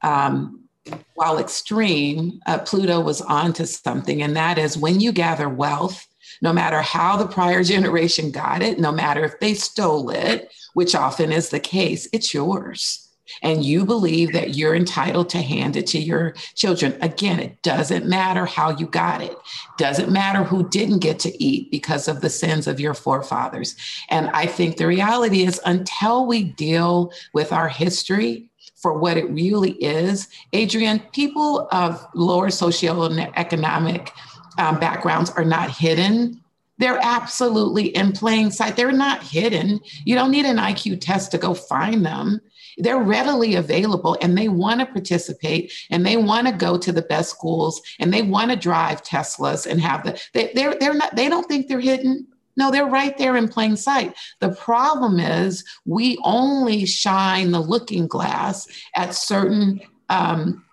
um, 0.03 0.66
while 1.15 1.39
extreme, 1.39 2.39
uh, 2.45 2.59
Plato 2.59 2.99
was 2.99 3.21
onto 3.21 3.65
something, 3.65 4.21
and 4.21 4.35
that 4.35 4.57
is 4.57 4.77
when 4.77 4.99
you 4.99 5.11
gather 5.11 5.49
wealth, 5.49 6.07
no 6.41 6.53
matter 6.53 6.81
how 6.81 7.17
the 7.17 7.27
prior 7.27 7.63
generation 7.75 8.31
got 8.31 8.61
it, 8.61 8.79
no 8.79 8.91
matter 8.91 9.23
if 9.23 9.39
they 9.39 9.53
stole 9.53 10.09
it, 10.09 10.51
which 10.73 10.95
often 10.95 11.31
is 11.31 11.49
the 11.49 11.59
case, 11.59 12.07
it's 12.13 12.33
yours. 12.33 13.03
And 13.41 13.63
you 13.63 13.85
believe 13.85 14.31
that 14.33 14.55
you're 14.55 14.75
entitled 14.75 15.29
to 15.29 15.41
hand 15.41 15.75
it 15.75 15.87
to 15.87 15.99
your 15.99 16.33
children. 16.55 16.97
Again, 17.01 17.39
it 17.39 17.61
doesn't 17.61 18.05
matter 18.05 18.45
how 18.45 18.77
you 18.77 18.87
got 18.87 19.21
it. 19.21 19.35
Doesn't 19.77 20.11
matter 20.11 20.43
who 20.43 20.69
didn't 20.69 20.99
get 20.99 21.19
to 21.19 21.43
eat 21.43 21.69
because 21.69 22.07
of 22.07 22.21
the 22.21 22.29
sins 22.29 22.67
of 22.67 22.79
your 22.79 22.93
forefathers. 22.93 23.75
And 24.09 24.29
I 24.29 24.45
think 24.45 24.77
the 24.77 24.87
reality 24.87 25.43
is 25.43 25.59
until 25.65 26.25
we 26.25 26.43
deal 26.43 27.11
with 27.33 27.51
our 27.51 27.67
history, 27.67 28.49
for 28.77 28.97
what 28.97 29.17
it 29.17 29.29
really 29.29 29.71
is. 29.71 30.27
Adrian, 30.53 30.99
people 31.11 31.67
of 31.71 32.05
lower 32.13 32.47
socioeconomic 32.47 34.09
um, 34.57 34.79
backgrounds 34.79 35.29
are 35.31 35.45
not 35.45 35.71
hidden. 35.71 36.41
They're 36.77 36.99
absolutely 37.01 37.87
in 37.87 38.11
plain 38.11 38.51
sight. 38.51 38.75
They're 38.75 38.91
not 38.91 39.23
hidden. 39.23 39.79
You 40.05 40.15
don't 40.15 40.31
need 40.31 40.45
an 40.45 40.57
IQ 40.57 41.01
test 41.01 41.31
to 41.31 41.37
go 41.37 41.53
find 41.53 42.05
them. 42.05 42.39
They're 42.77 42.99
readily 42.99 43.55
available 43.55 44.15
and 44.21 44.37
they 44.37 44.49
want 44.49 44.81
to 44.81 44.85
participate 44.85 45.73
and 45.89 46.05
they 46.05 46.15
want 46.15 46.45
to 46.45 46.53
go 46.53 46.77
to 46.77 46.91
the 46.91 47.01
best 47.01 47.31
schools 47.31 47.81
and 47.99 48.13
they 48.13 48.21
want 48.21 48.51
to 48.51 48.57
drive 48.57 49.01
Teslas 49.01 49.65
and 49.65 49.81
have 49.81 50.03
the, 50.03 50.21
they, 50.33 50.51
they're, 50.53 50.75
they're 50.79 50.93
not, 50.93 51.15
they 51.15 51.27
don't 51.27 51.47
think 51.47 51.67
they're 51.67 51.79
hidden. 51.79 52.27
No, 52.57 52.71
they're 52.71 52.85
right 52.85 53.17
there 53.17 53.37
in 53.37 53.47
plain 53.47 53.77
sight. 53.77 54.15
The 54.39 54.49
problem 54.49 55.19
is 55.19 55.63
we 55.85 56.17
only 56.23 56.85
shine 56.85 57.51
the 57.51 57.61
looking 57.61 58.07
glass 58.07 58.67
at 58.95 59.13
certain 59.13 59.79
um, 60.09 60.65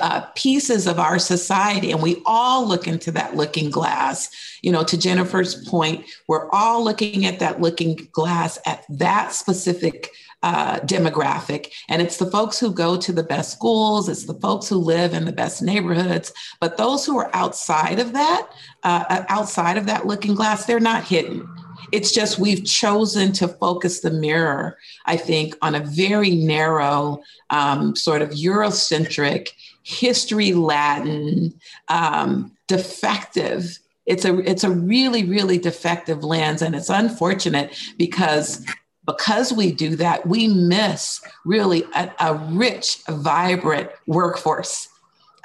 uh, 0.00 0.26
pieces 0.34 0.86
of 0.86 0.98
our 0.98 1.18
society 1.18 1.90
and 1.90 2.02
we 2.02 2.22
all 2.26 2.66
look 2.66 2.86
into 2.86 3.10
that 3.10 3.34
looking 3.34 3.70
glass 3.70 4.58
you 4.60 4.70
know 4.70 4.84
to 4.84 4.98
jennifer's 4.98 5.66
point 5.68 6.04
we're 6.28 6.50
all 6.50 6.84
looking 6.84 7.24
at 7.24 7.38
that 7.38 7.62
looking 7.62 7.96
glass 8.12 8.58
at 8.66 8.84
that 8.90 9.32
specific 9.32 10.10
uh, 10.42 10.80
demographic. 10.80 11.72
And 11.88 12.00
it's 12.02 12.18
the 12.18 12.30
folks 12.30 12.58
who 12.58 12.72
go 12.72 12.96
to 12.96 13.12
the 13.12 13.22
best 13.22 13.52
schools 13.52 14.08
it's 14.08 14.26
the 14.26 14.34
folks 14.34 14.68
who 14.68 14.76
live 14.76 15.14
in 15.14 15.24
the 15.24 15.32
best 15.32 15.62
neighborhoods. 15.62 16.32
But 16.60 16.76
those 16.76 17.04
who 17.04 17.18
are 17.18 17.30
outside 17.32 17.98
of 17.98 18.12
that 18.12 18.48
uh, 18.82 19.24
outside 19.28 19.76
of 19.76 19.86
that 19.86 20.06
looking 20.06 20.34
glass 20.34 20.66
they're 20.66 20.80
not 20.80 21.04
hidden. 21.04 21.48
It's 21.92 22.12
just 22.12 22.38
we've 22.38 22.64
chosen 22.64 23.32
to 23.34 23.48
focus 23.48 24.00
the 24.00 24.10
mirror, 24.10 24.78
I 25.06 25.16
think, 25.16 25.56
on 25.62 25.74
a 25.74 25.80
very 25.80 26.32
narrow, 26.32 27.22
um, 27.50 27.94
sort 27.94 28.22
of 28.22 28.30
Eurocentric, 28.30 29.50
history 29.82 30.52
Latin, 30.52 31.54
um, 31.88 32.52
defective. 32.66 33.78
It's 34.04 34.24
a 34.24 34.38
it's 34.38 34.64
a 34.64 34.70
really 34.70 35.24
really 35.24 35.58
defective 35.58 36.24
lens, 36.24 36.62
and 36.62 36.74
it's 36.74 36.90
unfortunate 36.90 37.76
because 37.96 38.64
because 39.06 39.52
we 39.52 39.72
do 39.72 39.96
that, 39.96 40.26
we 40.26 40.48
miss 40.48 41.20
really 41.44 41.84
a, 41.94 42.12
a 42.20 42.34
rich, 42.34 42.98
vibrant 43.08 43.90
workforce 44.06 44.88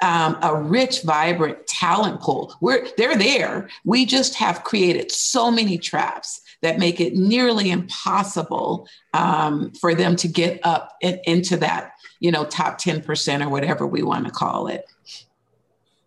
um, 0.02 0.36
a 0.42 0.54
rich, 0.54 1.02
vibrant 1.02 1.66
talent 1.66 2.20
pool. 2.20 2.54
We're, 2.60 2.86
they're 2.96 3.16
there. 3.16 3.70
We 3.84 4.04
just 4.04 4.34
have 4.34 4.64
created 4.64 5.12
so 5.12 5.50
many 5.50 5.78
traps 5.78 6.40
that 6.60 6.78
make 6.78 7.00
it 7.00 7.14
nearly 7.14 7.70
impossible 7.70 8.88
um, 9.14 9.72
for 9.80 9.94
them 9.94 10.16
to 10.16 10.28
get 10.28 10.60
up 10.64 10.96
in, 11.00 11.20
into 11.24 11.56
that, 11.58 11.92
you 12.20 12.32
know, 12.32 12.44
top 12.44 12.80
10% 12.80 13.44
or 13.44 13.48
whatever 13.48 13.86
we 13.86 14.02
want 14.02 14.26
to 14.26 14.32
call 14.32 14.66
it. 14.66 14.84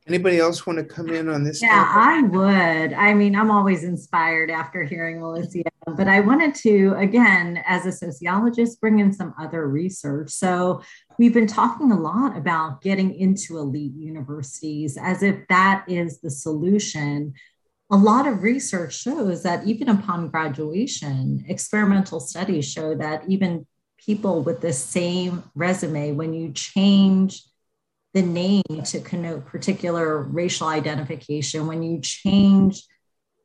Anybody 0.07 0.37
else 0.37 0.67
want 0.67 0.77
to 0.77 0.85
come 0.85 1.09
in 1.09 1.27
on 1.29 1.43
this? 1.43 1.63
Yeah, 1.63 1.83
topic? 1.83 1.95
I 1.95 2.21
would. 2.21 2.93
I 2.93 3.15
mean, 3.15 3.35
I'm 3.35 3.49
always 3.49 3.83
inspired 3.83 4.51
after 4.51 4.83
hearing 4.83 5.19
Malissia, 5.19 5.63
but 5.97 6.07
I 6.07 6.19
wanted 6.19 6.53
to, 6.55 6.93
again, 6.95 7.63
as 7.65 7.87
a 7.87 7.91
sociologist, 7.91 8.79
bring 8.79 8.99
in 8.99 9.11
some 9.11 9.33
other 9.39 9.67
research. 9.67 10.29
So 10.29 10.83
we've 11.17 11.33
been 11.33 11.47
talking 11.47 11.91
a 11.91 11.99
lot 11.99 12.37
about 12.37 12.81
getting 12.81 13.15
into 13.15 13.57
elite 13.57 13.95
universities 13.95 14.95
as 15.01 15.23
if 15.23 15.47
that 15.49 15.85
is 15.87 16.21
the 16.21 16.29
solution. 16.29 17.33
A 17.89 17.97
lot 17.97 18.27
of 18.27 18.43
research 18.43 18.99
shows 18.99 19.41
that 19.41 19.65
even 19.65 19.89
upon 19.89 20.29
graduation, 20.29 21.45
experimental 21.47 22.19
studies 22.19 22.69
show 22.69 22.93
that 22.93 23.23
even 23.27 23.65
people 23.97 24.43
with 24.43 24.61
the 24.61 24.73
same 24.73 25.43
resume, 25.55 26.11
when 26.11 26.31
you 26.31 26.51
change 26.51 27.41
the 28.15 28.21
name 28.21 28.63
to 28.85 29.01
connote 29.01 29.45
particular 29.45 30.23
racial 30.23 30.67
identification, 30.67 31.67
when 31.67 31.83
you 31.83 31.99
change 31.99 32.81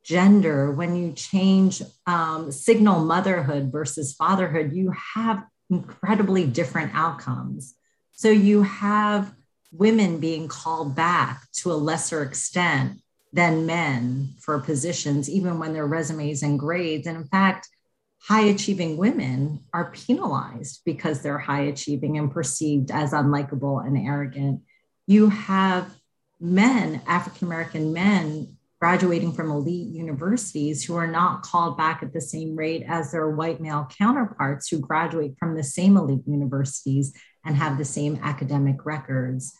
gender, 0.05 0.71
when 0.71 0.95
you 0.95 1.11
change 1.11 1.81
um, 2.07 2.51
signal 2.53 3.03
motherhood 3.03 3.69
versus 3.69 4.13
fatherhood, 4.13 4.71
you 4.73 4.93
have 5.15 5.43
incredibly 5.69 6.47
different 6.47 6.91
outcomes. 6.95 7.75
So 8.13 8.29
you 8.29 8.63
have 8.63 9.33
women 9.73 10.19
being 10.19 10.47
called 10.47 10.95
back 10.95 11.43
to 11.57 11.71
a 11.71 11.73
lesser 11.73 12.23
extent 12.23 13.01
than 13.33 13.65
men 13.65 14.35
for 14.39 14.57
positions, 14.59 15.29
even 15.29 15.59
when 15.59 15.73
their 15.73 15.85
resumes 15.85 16.43
and 16.43 16.57
grades. 16.57 17.07
And 17.07 17.17
in 17.17 17.25
fact, 17.25 17.67
high 18.21 18.45
achieving 18.45 18.97
women 18.97 19.59
are 19.73 19.91
penalized 19.91 20.81
because 20.85 21.21
they're 21.21 21.39
high 21.39 21.63
achieving 21.63 22.17
and 22.17 22.31
perceived 22.31 22.91
as 22.91 23.13
unlikable 23.13 23.85
and 23.85 23.97
arrogant. 23.97 24.61
You 25.07 25.29
have 25.29 25.95
men, 26.39 27.01
African 27.07 27.47
American 27.47 27.93
men, 27.93 28.57
graduating 28.79 29.33
from 29.33 29.51
elite 29.51 29.87
universities 29.93 30.83
who 30.83 30.95
are 30.95 31.07
not 31.07 31.43
called 31.43 31.77
back 31.77 32.01
at 32.01 32.13
the 32.13 32.21
same 32.21 32.55
rate 32.55 32.83
as 32.87 33.11
their 33.11 33.29
white 33.29 33.61
male 33.61 33.87
counterparts 33.97 34.69
who 34.69 34.79
graduate 34.79 35.35
from 35.37 35.55
the 35.55 35.63
same 35.63 35.97
elite 35.97 36.23
universities 36.25 37.13
and 37.45 37.55
have 37.55 37.77
the 37.77 37.85
same 37.85 38.19
academic 38.23 38.85
records 38.85 39.53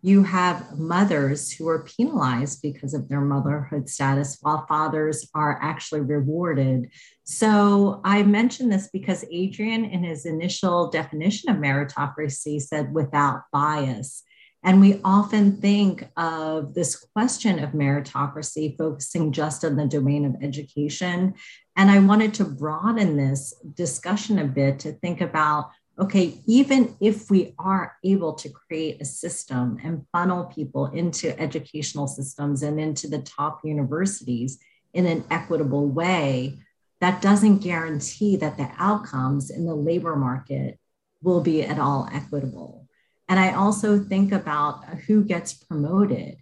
you 0.00 0.22
have 0.22 0.78
mothers 0.78 1.50
who 1.50 1.66
are 1.68 1.84
penalized 1.84 2.62
because 2.62 2.94
of 2.94 3.08
their 3.08 3.20
motherhood 3.20 3.88
status, 3.88 4.38
while 4.40 4.64
fathers 4.66 5.28
are 5.34 5.58
actually 5.60 6.02
rewarded. 6.02 6.90
So 7.24 8.00
I 8.04 8.22
mention 8.22 8.68
this 8.68 8.88
because 8.92 9.24
Adrian, 9.30 9.84
in 9.84 10.04
his 10.04 10.24
initial 10.24 10.88
definition 10.90 11.50
of 11.50 11.56
meritocracy, 11.56 12.60
said 12.60 12.94
without 12.94 13.42
bias. 13.52 14.22
And 14.64 14.80
we 14.80 15.00
often 15.04 15.56
think 15.56 16.08
of 16.16 16.74
this 16.74 16.96
question 16.96 17.58
of 17.58 17.70
meritocracy 17.70 18.76
focusing 18.76 19.32
just 19.32 19.64
on 19.64 19.76
the 19.76 19.86
domain 19.86 20.24
of 20.24 20.36
education. 20.42 21.34
And 21.76 21.90
I 21.90 22.00
wanted 22.00 22.34
to 22.34 22.44
broaden 22.44 23.16
this 23.16 23.54
discussion 23.74 24.38
a 24.38 24.44
bit 24.44 24.80
to 24.80 24.92
think 24.92 25.20
about 25.20 25.70
okay, 25.98 26.38
even 26.46 26.96
if 27.00 27.28
we 27.30 27.54
are 27.58 27.96
able 28.04 28.34
to 28.34 28.48
create 28.48 29.00
a 29.00 29.04
system 29.04 29.78
and 29.82 30.06
funnel 30.12 30.44
people 30.44 30.86
into 30.86 31.38
educational 31.40 32.06
systems 32.06 32.62
and 32.62 32.78
into 32.78 33.08
the 33.08 33.18
top 33.18 33.60
universities 33.64 34.58
in 34.94 35.06
an 35.06 35.24
equitable 35.30 35.86
way, 35.86 36.56
that 37.00 37.20
doesn't 37.20 37.58
guarantee 37.58 38.36
that 38.36 38.56
the 38.56 38.70
outcomes 38.78 39.50
in 39.50 39.64
the 39.64 39.74
labor 39.74 40.14
market 40.14 40.78
will 41.22 41.40
be 41.40 41.62
at 41.64 41.78
all 41.78 42.08
equitable. 42.12 42.86
And 43.28 43.38
I 43.38 43.52
also 43.52 43.98
think 43.98 44.32
about 44.32 44.84
who 45.06 45.24
gets 45.24 45.52
promoted, 45.52 46.36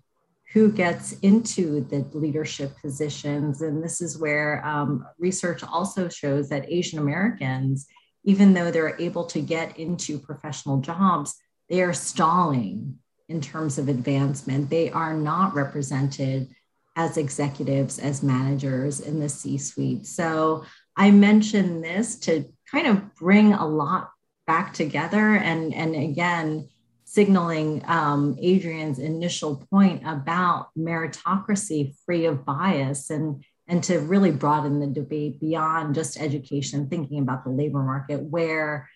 who 0.53 0.71
gets 0.71 1.13
into 1.21 1.81
the 1.89 2.07
leadership 2.13 2.73
positions. 2.81 3.63
And 3.63 3.83
this 3.83 4.01
is 4.01 4.19
where 4.19 4.65
um, 4.65 5.07
research 5.19 5.65
also 5.65 6.09
shows 6.09 6.49
that 6.51 6.71
Asian 6.71 6.99
Americans 6.99 7.87
even 8.27 8.53
though 8.53 8.71
they're 8.71 9.01
able 9.01 9.25
to 9.25 9.41
get 9.41 9.79
into 9.79 10.19
professional 10.19 10.81
jobs, 10.81 11.37
they 11.71 11.81
are 11.81 11.95
stalling 11.95 12.99
in 13.29 13.41
terms 13.41 13.79
of 13.79 13.89
advancement. 13.89 14.69
They 14.69 14.91
are 14.91 15.15
not 15.15 15.55
represented 15.55 16.49
as 16.97 17.17
executives, 17.17 17.99
as 17.99 18.23
managers 18.23 19.01
in 19.01 19.21
the 19.21 19.29
C 19.29 19.57
suite. 19.59 20.07
So 20.07 20.65
I 20.97 21.11
mention 21.11 21.81
this 21.81 22.19
to 22.21 22.45
kind 22.71 22.87
of 22.87 23.15
bring 23.15 23.53
a 23.53 23.67
lot 23.67 24.11
back 24.47 24.73
together 24.75 25.37
and, 25.37 25.73
and 25.73 25.95
again, 25.95 26.69
signaling 27.05 27.83
um, 27.87 28.37
Adrian's 28.41 28.99
initial 28.99 29.65
point 29.71 30.03
about 30.05 30.71
meritocracy 30.77 31.95
free 32.05 32.27
of 32.27 32.45
bias 32.45 33.11
and 33.11 33.45
and 33.69 33.83
to 33.85 33.99
really 33.99 34.31
broaden 34.31 34.81
the 34.81 34.87
debate 34.87 35.41
beyond 35.41 35.95
just 35.95 36.21
education, 36.21 36.89
thinking 36.89 37.19
about 37.21 37.45
the 37.45 37.51
labor 37.51 37.83
market, 37.83 38.23
where 38.23 38.89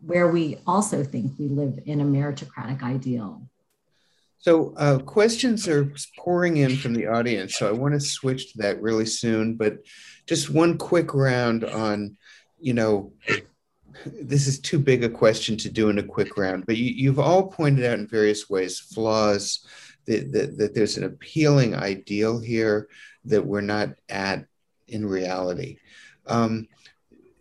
where 0.00 0.28
we 0.28 0.58
also 0.66 1.02
think 1.02 1.32
we 1.38 1.48
live 1.48 1.80
in 1.86 2.00
a 2.00 2.04
meritocratic 2.04 2.82
ideal. 2.82 3.42
So 4.38 4.72
uh, 4.76 4.98
questions 4.98 5.66
are 5.66 5.92
pouring 6.16 6.58
in 6.58 6.76
from 6.76 6.94
the 6.94 7.08
audience. 7.08 7.56
So 7.56 7.68
I 7.68 7.72
want 7.72 7.94
to 7.94 8.00
switch 8.00 8.52
to 8.52 8.58
that 8.58 8.80
really 8.80 9.06
soon, 9.06 9.56
but 9.56 9.78
just 10.26 10.50
one 10.50 10.78
quick 10.78 11.14
round 11.14 11.64
on, 11.64 12.16
you 12.60 12.74
know, 12.74 13.12
this 14.06 14.46
is 14.46 14.60
too 14.60 14.78
big 14.78 15.02
a 15.02 15.08
question 15.08 15.56
to 15.56 15.70
do 15.70 15.88
in 15.88 15.98
a 15.98 16.04
quick 16.04 16.36
round, 16.38 16.66
but 16.66 16.76
you, 16.76 17.10
have 17.10 17.18
all 17.18 17.48
pointed 17.48 17.84
out 17.84 17.98
in 17.98 18.06
various 18.06 18.48
ways 18.48 18.78
flaws, 18.78 19.66
that, 20.06 20.30
that, 20.32 20.56
that 20.56 20.74
there's 20.74 20.96
an 20.96 21.04
appealing 21.04 21.74
ideal 21.74 22.38
here 22.38 22.88
that 23.24 23.46
we're 23.46 23.60
not 23.60 23.90
at 24.08 24.46
in 24.86 25.06
reality. 25.06 25.78
Um, 26.26 26.68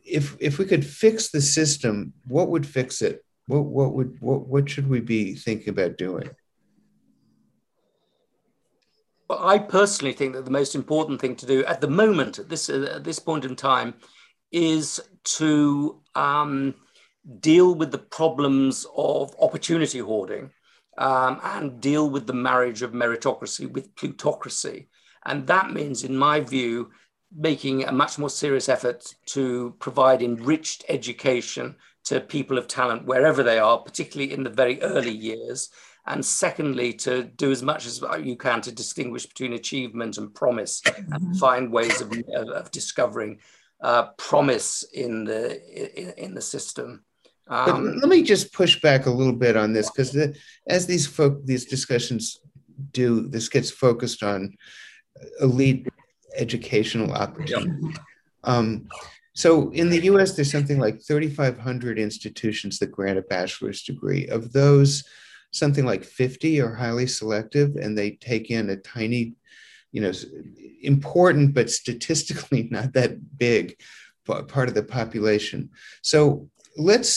if 0.04 0.36
if 0.40 0.58
we 0.58 0.66
could 0.66 0.86
fix 0.86 1.30
the 1.30 1.42
system, 1.42 2.14
what 2.28 2.50
would 2.50 2.66
fix 2.66 3.02
it? 3.02 3.24
What 3.48 3.66
what 3.66 3.94
would 3.94 4.22
what 4.22 4.48
what 4.48 4.70
should 4.70 4.88
we 4.88 5.00
be 5.00 5.36
thinking 5.36 5.70
about 5.70 5.98
doing? 5.98 6.30
Well, 9.30 9.46
I 9.46 9.60
personally 9.60 10.14
think 10.14 10.34
that 10.34 10.46
the 10.46 10.52
most 10.52 10.76
important 10.76 11.20
thing 11.20 11.36
to 11.36 11.46
do 11.46 11.66
at 11.66 11.82
the 11.82 11.90
moment, 11.90 12.40
at 12.40 12.50
this 12.50 12.70
at 12.70 13.04
this 13.04 13.20
point 13.20 13.44
in 13.44 13.56
time, 13.56 13.96
is 14.52 15.02
to 15.24 16.02
um, 16.16 16.76
deal 17.42 17.76
with 17.76 17.92
the 17.92 17.98
problems 17.98 18.86
of 18.96 19.36
opportunity 19.40 20.00
hoarding 20.00 20.52
um, 20.98 21.40
and 21.44 21.82
deal 21.82 22.10
with 22.10 22.26
the 22.26 22.34
marriage 22.34 22.82
of 22.82 22.92
meritocracy 22.92 23.70
with 23.70 23.94
plutocracy. 23.96 24.88
And 25.26 25.48
that 25.48 25.72
means, 25.72 26.04
in 26.04 26.16
my 26.16 26.40
view, 26.40 26.92
making 27.36 27.84
a 27.84 27.92
much 27.92 28.18
more 28.18 28.30
serious 28.30 28.70
effort 28.70 29.14
to 29.28 29.76
provide 29.80 30.22
enriched 30.22 30.86
education 30.90 31.76
to 32.06 32.22
people 32.22 32.58
of 32.58 32.68
talent 32.68 33.06
wherever 33.06 33.44
they 33.44 33.60
are, 33.60 33.80
particularly 33.80 34.32
in 34.32 34.44
the 34.44 34.50
very 34.50 34.82
early 34.82 35.12
years. 35.12 35.70
And 36.06 36.26
secondly, 36.26 36.94
to 36.94 37.24
do 37.24 37.52
as 37.52 37.62
much 37.62 37.86
as 37.86 38.02
you 38.24 38.38
can 38.38 38.62
to 38.62 38.72
distinguish 38.72 39.26
between 39.26 39.54
achievement 39.54 40.18
and 40.18 40.34
promise 40.34 40.82
and 40.86 41.08
mm-hmm. 41.08 41.34
find 41.34 41.72
ways 41.72 42.00
of, 42.00 42.14
of 42.34 42.72
discovering 42.72 43.40
uh, 43.82 44.08
promise 44.18 44.84
in 44.94 45.26
the, 45.26 45.60
in, 46.02 46.26
in, 46.26 46.34
the 46.34 46.42
system. 46.42 47.04
Um, 47.50 47.98
let 47.98 48.10
me 48.10 48.24
just 48.24 48.54
push 48.54 48.82
back 48.82 49.06
a 49.06 49.12
little 49.12 49.36
bit 49.36 49.58
on 49.58 49.74
this 49.74 49.92
because 49.92 50.12
the, 50.12 50.36
as 50.68 50.88
these 50.88 51.06
folk 51.06 51.46
these 51.46 51.66
discussions 51.66 52.40
do, 52.92 53.28
this 53.28 53.50
gets 53.50 53.70
focused 53.70 54.24
on 54.24 54.56
elite 55.42 55.88
educational 56.36 57.14
opportunity. 57.14 57.96
Um, 58.44 58.88
so 59.34 59.70
in 59.72 59.90
the 59.90 60.02
US, 60.06 60.36
there's 60.36 60.52
something 60.52 60.80
like 60.80 61.02
3,500 61.02 62.00
institutions 62.00 62.80
that 62.80 62.92
grant 62.92 63.20
a 63.20 63.22
bachelor's 63.22 63.84
degree. 63.84 64.28
Of 64.28 64.52
those, 64.52 65.04
something 65.52 65.86
like 65.86 66.04
50 66.04 66.62
are 66.62 66.74
highly 66.74 67.08
selective 67.08 67.76
and 67.76 67.98
they 67.98 68.12
take 68.12 68.50
in 68.50 68.70
a 68.70 68.78
tiny, 68.78 69.36
you 69.92 70.02
know, 70.02 70.12
important 70.82 71.54
but 71.54 71.70
statistically 71.70 72.64
not 72.72 72.94
that 72.94 73.38
big 73.38 73.80
part 74.26 74.70
of 74.70 74.74
the 74.74 74.84
population. 74.84 75.70
So 76.02 76.50
let's 76.76 77.08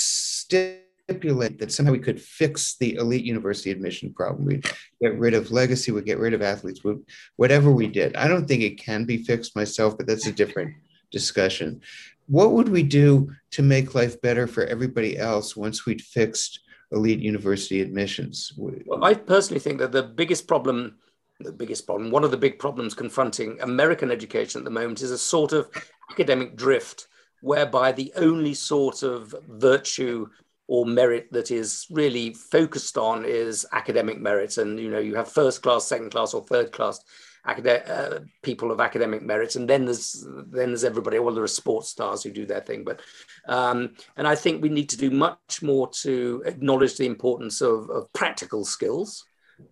stipulate 1.11 1.59
that 1.59 1.73
somehow 1.73 1.93
we 1.93 1.99
could 1.99 2.21
fix 2.21 2.77
the 2.77 2.95
elite 2.95 3.25
university 3.25 3.71
admission 3.71 4.13
problem. 4.13 4.45
We'd 4.45 4.67
get 5.03 5.19
rid 5.19 5.35
of 5.35 5.51
legacy, 5.51 5.91
we'd 5.91 6.07
get 6.07 6.19
rid 6.19 6.35
of 6.35 6.43
athletes, 6.43 6.85
we'd, 6.85 6.99
whatever 7.37 7.73
we 7.73 7.89
did. 7.89 8.15
I 8.15 8.29
don't 8.29 8.47
think 8.47 8.63
it 8.63 8.79
can 8.79 9.05
be 9.05 9.25
fixed 9.25 9.57
myself, 9.57 9.97
but 9.97 10.07
that's 10.07 10.27
a 10.27 10.33
different 10.33 10.75
discussion. 11.11 11.81
What 12.29 12.53
would 12.53 12.69
we 12.69 12.85
do 12.85 13.33
to 13.53 13.63
make 13.63 13.97
life 13.97 14.21
better 14.23 14.47
for 14.47 14.65
everybody 14.67 15.19
else 15.19 15.57
once 15.57 15.85
we'd 15.85 16.01
fixed 16.01 16.61
elite 16.93 17.19
university 17.19 17.81
admissions? 17.81 18.53
Well, 18.57 19.05
I 19.05 19.15
personally 19.15 19.61
think 19.61 19.79
that 19.79 19.93
the 19.93 20.05
biggest 20.05 20.47
problem 20.47 20.97
the 21.43 21.51
biggest 21.51 21.87
problem, 21.87 22.11
one 22.11 22.23
of 22.23 22.31
the 22.31 22.37
big 22.37 22.59
problems 22.59 22.93
confronting 22.93 23.59
American 23.63 24.11
education 24.11 24.59
at 24.59 24.65
the 24.65 24.71
moment 24.71 25.01
is 25.01 25.11
a 25.11 25.17
sort 25.17 25.55
of 25.55 25.71
academic 26.11 26.55
drift 26.55 27.09
whereby 27.41 27.93
the 27.93 28.13
only 28.17 28.53
sort 28.53 29.03
of 29.03 29.35
virtue 29.49 30.29
or 30.71 30.87
merit 30.87 31.27
that 31.33 31.51
is 31.51 31.85
really 31.91 32.33
focused 32.33 32.97
on 32.97 33.25
is 33.25 33.67
academic 33.73 34.21
merit. 34.21 34.57
And, 34.57 34.79
you 34.79 34.89
know, 34.89 35.01
you 35.01 35.17
have 35.17 35.29
first 35.29 35.63
class, 35.63 35.85
second 35.85 36.11
class, 36.11 36.33
or 36.33 36.45
third 36.45 36.71
class 36.71 37.01
uh, 37.45 38.21
people 38.43 38.71
of 38.71 38.81
academic 38.81 39.23
merit, 39.23 39.57
and 39.57 39.69
then 39.69 39.85
there's 39.87 40.25
then 40.53 40.69
there's 40.69 40.85
everybody. 40.85 41.19
Well, 41.19 41.35
there 41.35 41.43
are 41.43 41.49
sports 41.49 41.89
stars 41.89 42.23
who 42.23 42.31
do 42.31 42.47
their 42.47 42.61
thing, 42.61 42.85
but 42.85 43.01
um, 43.49 43.95
and 44.17 44.29
I 44.29 44.37
think 44.37 44.63
we 44.63 44.69
need 44.69 44.91
to 44.91 44.99
do 44.99 45.11
much 45.11 45.63
more 45.63 45.89
to 46.03 46.43
acknowledge 46.45 46.99
the 46.99 47.07
importance 47.07 47.63
of, 47.63 47.89
of 47.91 48.13
practical 48.13 48.65
skills 48.65 49.25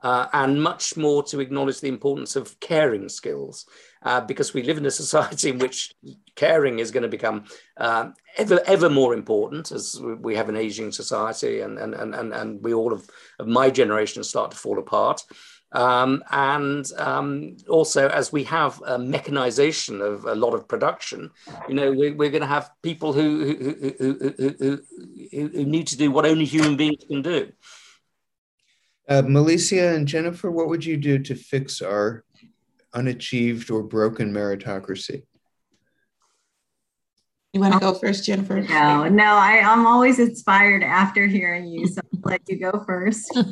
uh, 0.03 0.27
and 0.33 0.63
much 0.63 0.97
more 0.97 1.23
to 1.25 1.41
acknowledge 1.41 1.81
the 1.81 1.89
importance 1.89 2.37
of 2.37 2.59
caring 2.61 3.09
skills. 3.09 3.67
Uh, 4.03 4.21
because 4.21 4.55
we 4.55 4.63
live 4.63 4.79
in 4.79 4.87
a 4.87 4.91
society 4.91 5.51
in 5.51 5.59
which 5.59 5.93
caring 6.37 6.79
is 6.79 6.93
going 6.93 7.03
to 7.03 7.09
become 7.09 7.45
uh, 7.79 8.11
ever 8.37 8.61
ever 8.67 8.89
more 8.89 9.13
important 9.13 9.73
as 9.73 10.01
we 10.21 10.37
have 10.37 10.49
an 10.49 10.57
aging 10.57 10.93
society 10.93 11.61
and 11.61 11.79
and 11.79 11.95
and 11.95 12.33
and 12.33 12.63
we 12.63 12.73
all 12.73 12.93
of, 12.93 13.09
of 13.41 13.49
my 13.49 13.71
generation 13.71 14.23
start 14.23 14.53
to 14.53 14.57
fall 14.57 14.79
apart. 14.79 15.23
Um, 15.73 16.25
and 16.31 16.91
um, 16.97 17.57
also, 17.69 18.09
as 18.09 18.33
we 18.33 18.45
have 18.45 18.83
a 18.87 18.99
mechanization 18.99 20.01
of 20.01 20.25
a 20.25 20.35
lot 20.35 20.55
of 20.55 20.67
production, 20.67 21.31
you 21.69 21.75
know, 21.75 21.93
we're, 21.93 22.15
we're 22.15 22.31
going 22.31 22.43
to 22.43 22.47
have 22.47 22.71
people 22.83 23.13
who 23.13 23.45
who, 23.45 23.95
who, 23.99 24.53
who, 24.59 24.79
who, 25.31 25.65
need 25.65 25.87
to 25.89 25.99
do 25.99 26.11
what 26.11 26.25
only 26.25 26.47
human 26.47 26.77
beings 26.77 27.05
can 27.07 27.21
do. 27.21 27.53
Uh, 29.09 29.23
Malissia 29.23 29.95
and 29.95 30.09
Jennifer, 30.09 30.51
what 30.51 30.69
would 30.69 30.85
you 30.85 30.97
do 30.97 31.19
to 31.19 31.35
fix 31.35 31.83
our 31.83 32.25
unachieved 32.95 33.71
or 33.71 33.83
broken 33.83 34.33
meritocracy? 34.33 35.23
You 37.53 37.61
want 37.61 37.75
to 37.75 37.81
go 37.81 37.95
first, 37.95 38.25
Jennifer? 38.25 38.61
No, 38.61 39.09
no, 39.09 39.25
I, 39.25 39.61
I'm 39.65 39.87
always 39.87 40.19
inspired 40.19 40.83
after 40.83 41.27
hearing 41.27 41.67
you, 41.67 41.87
so 41.87 42.03
I'll 42.13 42.21
let 42.31 42.43
you 42.49 42.59
go 42.59 42.85
first. 42.87 43.37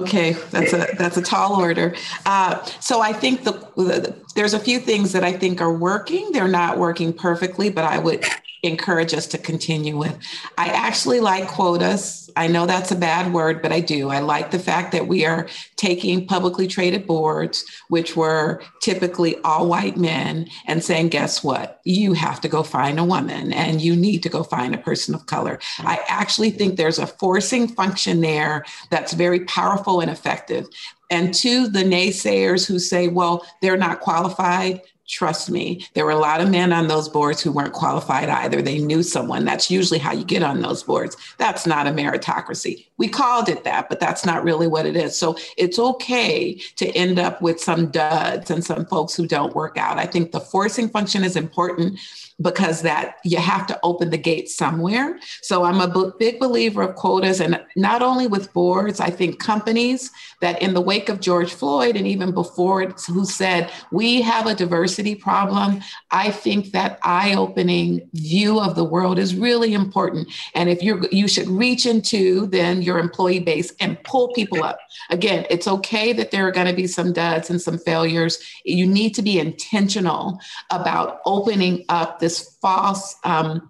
Okay, 0.00 0.32
that's 0.50 0.72
a 0.72 0.86
that's 0.96 1.18
a 1.18 1.22
tall 1.22 1.60
order. 1.60 1.94
Uh, 2.24 2.64
so 2.80 3.02
I 3.02 3.12
think 3.12 3.44
the, 3.44 3.52
the, 3.76 4.16
there's 4.34 4.54
a 4.54 4.58
few 4.58 4.80
things 4.80 5.12
that 5.12 5.24
I 5.24 5.32
think 5.32 5.60
are 5.60 5.72
working. 5.72 6.32
They're 6.32 6.48
not 6.48 6.78
working 6.78 7.12
perfectly, 7.12 7.68
but 7.68 7.84
I 7.84 7.98
would 7.98 8.24
encourage 8.62 9.14
us 9.14 9.26
to 9.28 9.38
continue 9.38 9.96
with. 9.96 10.16
I 10.58 10.68
actually 10.68 11.20
like 11.20 11.48
quotas. 11.48 12.30
I 12.36 12.46
know 12.46 12.66
that's 12.66 12.92
a 12.92 12.96
bad 12.96 13.32
word, 13.32 13.62
but 13.62 13.72
I 13.72 13.80
do. 13.80 14.10
I 14.10 14.20
like 14.20 14.50
the 14.50 14.58
fact 14.58 14.92
that 14.92 15.08
we 15.08 15.24
are 15.24 15.48
taking 15.76 16.26
publicly 16.26 16.66
traded 16.66 17.06
boards, 17.06 17.64
which 17.88 18.16
were 18.16 18.62
typically 18.82 19.36
all 19.38 19.66
white 19.66 19.96
men, 19.96 20.48
and 20.66 20.84
saying, 20.84 21.08
guess 21.08 21.42
what? 21.42 21.80
You 21.84 22.12
have 22.12 22.40
to 22.42 22.48
go 22.48 22.62
find 22.62 23.00
a 23.00 23.04
woman 23.04 23.52
and 23.52 23.80
you 23.80 23.96
need 23.96 24.22
to 24.22 24.28
go 24.28 24.42
find 24.42 24.74
a 24.74 24.78
person 24.78 25.14
of 25.14 25.26
color. 25.26 25.58
I 25.78 26.00
actually 26.08 26.50
think 26.50 26.76
there's 26.76 26.98
a 26.98 27.06
forcing 27.06 27.68
function 27.68 28.20
there 28.20 28.64
that's 28.90 29.12
very 29.12 29.40
powerful 29.40 30.00
and 30.00 30.10
effective. 30.10 30.66
And 31.10 31.34
to 31.34 31.66
the 31.66 31.82
naysayers 31.82 32.66
who 32.66 32.78
say, 32.78 33.08
well, 33.08 33.44
they're 33.60 33.76
not 33.76 34.00
qualified, 34.00 34.82
Trust 35.10 35.50
me, 35.50 35.84
there 35.94 36.04
were 36.04 36.12
a 36.12 36.18
lot 36.18 36.40
of 36.40 36.50
men 36.50 36.72
on 36.72 36.86
those 36.86 37.08
boards 37.08 37.42
who 37.42 37.50
weren't 37.50 37.72
qualified 37.72 38.28
either. 38.28 38.62
They 38.62 38.78
knew 38.78 39.02
someone. 39.02 39.44
That's 39.44 39.68
usually 39.68 39.98
how 39.98 40.12
you 40.12 40.24
get 40.24 40.44
on 40.44 40.60
those 40.60 40.84
boards. 40.84 41.16
That's 41.36 41.66
not 41.66 41.88
a 41.88 41.90
meritocracy. 41.90 42.86
We 42.96 43.08
called 43.08 43.48
it 43.48 43.64
that, 43.64 43.88
but 43.88 43.98
that's 43.98 44.24
not 44.24 44.44
really 44.44 44.68
what 44.68 44.86
it 44.86 44.94
is. 44.94 45.18
So 45.18 45.36
it's 45.56 45.80
okay 45.80 46.54
to 46.76 46.86
end 46.92 47.18
up 47.18 47.42
with 47.42 47.60
some 47.60 47.88
duds 47.88 48.52
and 48.52 48.64
some 48.64 48.86
folks 48.86 49.16
who 49.16 49.26
don't 49.26 49.56
work 49.56 49.76
out. 49.76 49.98
I 49.98 50.06
think 50.06 50.30
the 50.30 50.38
forcing 50.40 50.88
function 50.88 51.24
is 51.24 51.34
important 51.34 51.98
because 52.40 52.82
that 52.82 53.16
you 53.24 53.38
have 53.38 53.66
to 53.66 53.78
open 53.82 54.10
the 54.10 54.18
gate 54.18 54.48
somewhere. 54.48 55.18
So 55.42 55.64
I'm 55.64 55.80
a 55.80 56.12
big 56.18 56.38
believer 56.38 56.82
of 56.82 56.94
quotas 56.96 57.40
and 57.40 57.62
not 57.76 58.02
only 58.02 58.26
with 58.26 58.52
boards, 58.52 59.00
I 59.00 59.10
think 59.10 59.38
companies 59.38 60.10
that 60.40 60.60
in 60.62 60.74
the 60.74 60.80
wake 60.80 61.08
of 61.08 61.20
George 61.20 61.52
Floyd 61.52 61.96
and 61.96 62.06
even 62.06 62.32
before 62.32 62.82
it, 62.82 63.00
who 63.06 63.24
said, 63.24 63.70
we 63.92 64.22
have 64.22 64.46
a 64.46 64.54
diversity 64.54 65.14
problem. 65.14 65.80
I 66.10 66.30
think 66.30 66.72
that 66.72 66.98
eye-opening 67.02 68.08
view 68.14 68.58
of 68.58 68.74
the 68.74 68.84
world 68.84 69.18
is 69.18 69.34
really 69.34 69.74
important. 69.74 70.28
And 70.54 70.70
if 70.70 70.82
you're, 70.82 71.06
you 71.10 71.28
should 71.28 71.48
reach 71.48 71.84
into 71.84 72.46
then 72.46 72.80
your 72.80 72.98
employee 72.98 73.40
base 73.40 73.72
and 73.80 74.02
pull 74.04 74.32
people 74.32 74.62
up. 74.62 74.78
Again, 75.10 75.46
it's 75.50 75.68
okay 75.68 76.12
that 76.14 76.30
there 76.30 76.46
are 76.46 76.52
gonna 76.52 76.72
be 76.72 76.86
some 76.86 77.12
duds 77.12 77.50
and 77.50 77.60
some 77.60 77.78
failures. 77.78 78.38
You 78.64 78.86
need 78.86 79.14
to 79.16 79.22
be 79.22 79.38
intentional 79.38 80.38
about 80.70 81.20
opening 81.26 81.84
up 81.88 82.18
this 82.18 82.29
this 82.30 82.56
false 82.62 83.16
um, 83.24 83.68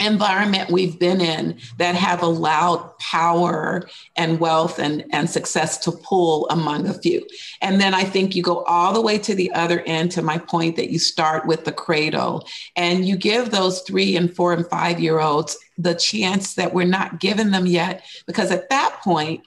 environment 0.00 0.70
we've 0.70 0.98
been 0.98 1.20
in 1.20 1.58
that 1.76 1.94
have 1.94 2.22
allowed 2.22 2.98
power 2.98 3.86
and 4.16 4.40
wealth 4.40 4.78
and, 4.78 5.04
and 5.12 5.28
success 5.28 5.76
to 5.76 5.92
pull 5.92 6.48
among 6.48 6.88
a 6.88 6.94
few. 6.94 7.26
And 7.60 7.78
then 7.78 7.92
I 7.92 8.04
think 8.04 8.34
you 8.34 8.42
go 8.42 8.62
all 8.64 8.94
the 8.94 9.02
way 9.02 9.18
to 9.18 9.34
the 9.34 9.52
other 9.52 9.80
end 9.80 10.10
to 10.12 10.22
my 10.22 10.38
point 10.38 10.76
that 10.76 10.90
you 10.90 10.98
start 10.98 11.46
with 11.46 11.66
the 11.66 11.72
cradle 11.72 12.48
and 12.74 13.06
you 13.06 13.18
give 13.18 13.50
those 13.50 13.82
three 13.82 14.16
and 14.16 14.34
four 14.34 14.54
and 14.54 14.66
five 14.66 14.98
year 14.98 15.20
olds 15.20 15.58
the 15.76 15.94
chance 15.94 16.54
that 16.54 16.72
we're 16.72 16.86
not 16.86 17.20
giving 17.20 17.50
them 17.50 17.66
yet. 17.66 18.02
Because 18.26 18.50
at 18.50 18.70
that 18.70 19.00
point, 19.04 19.42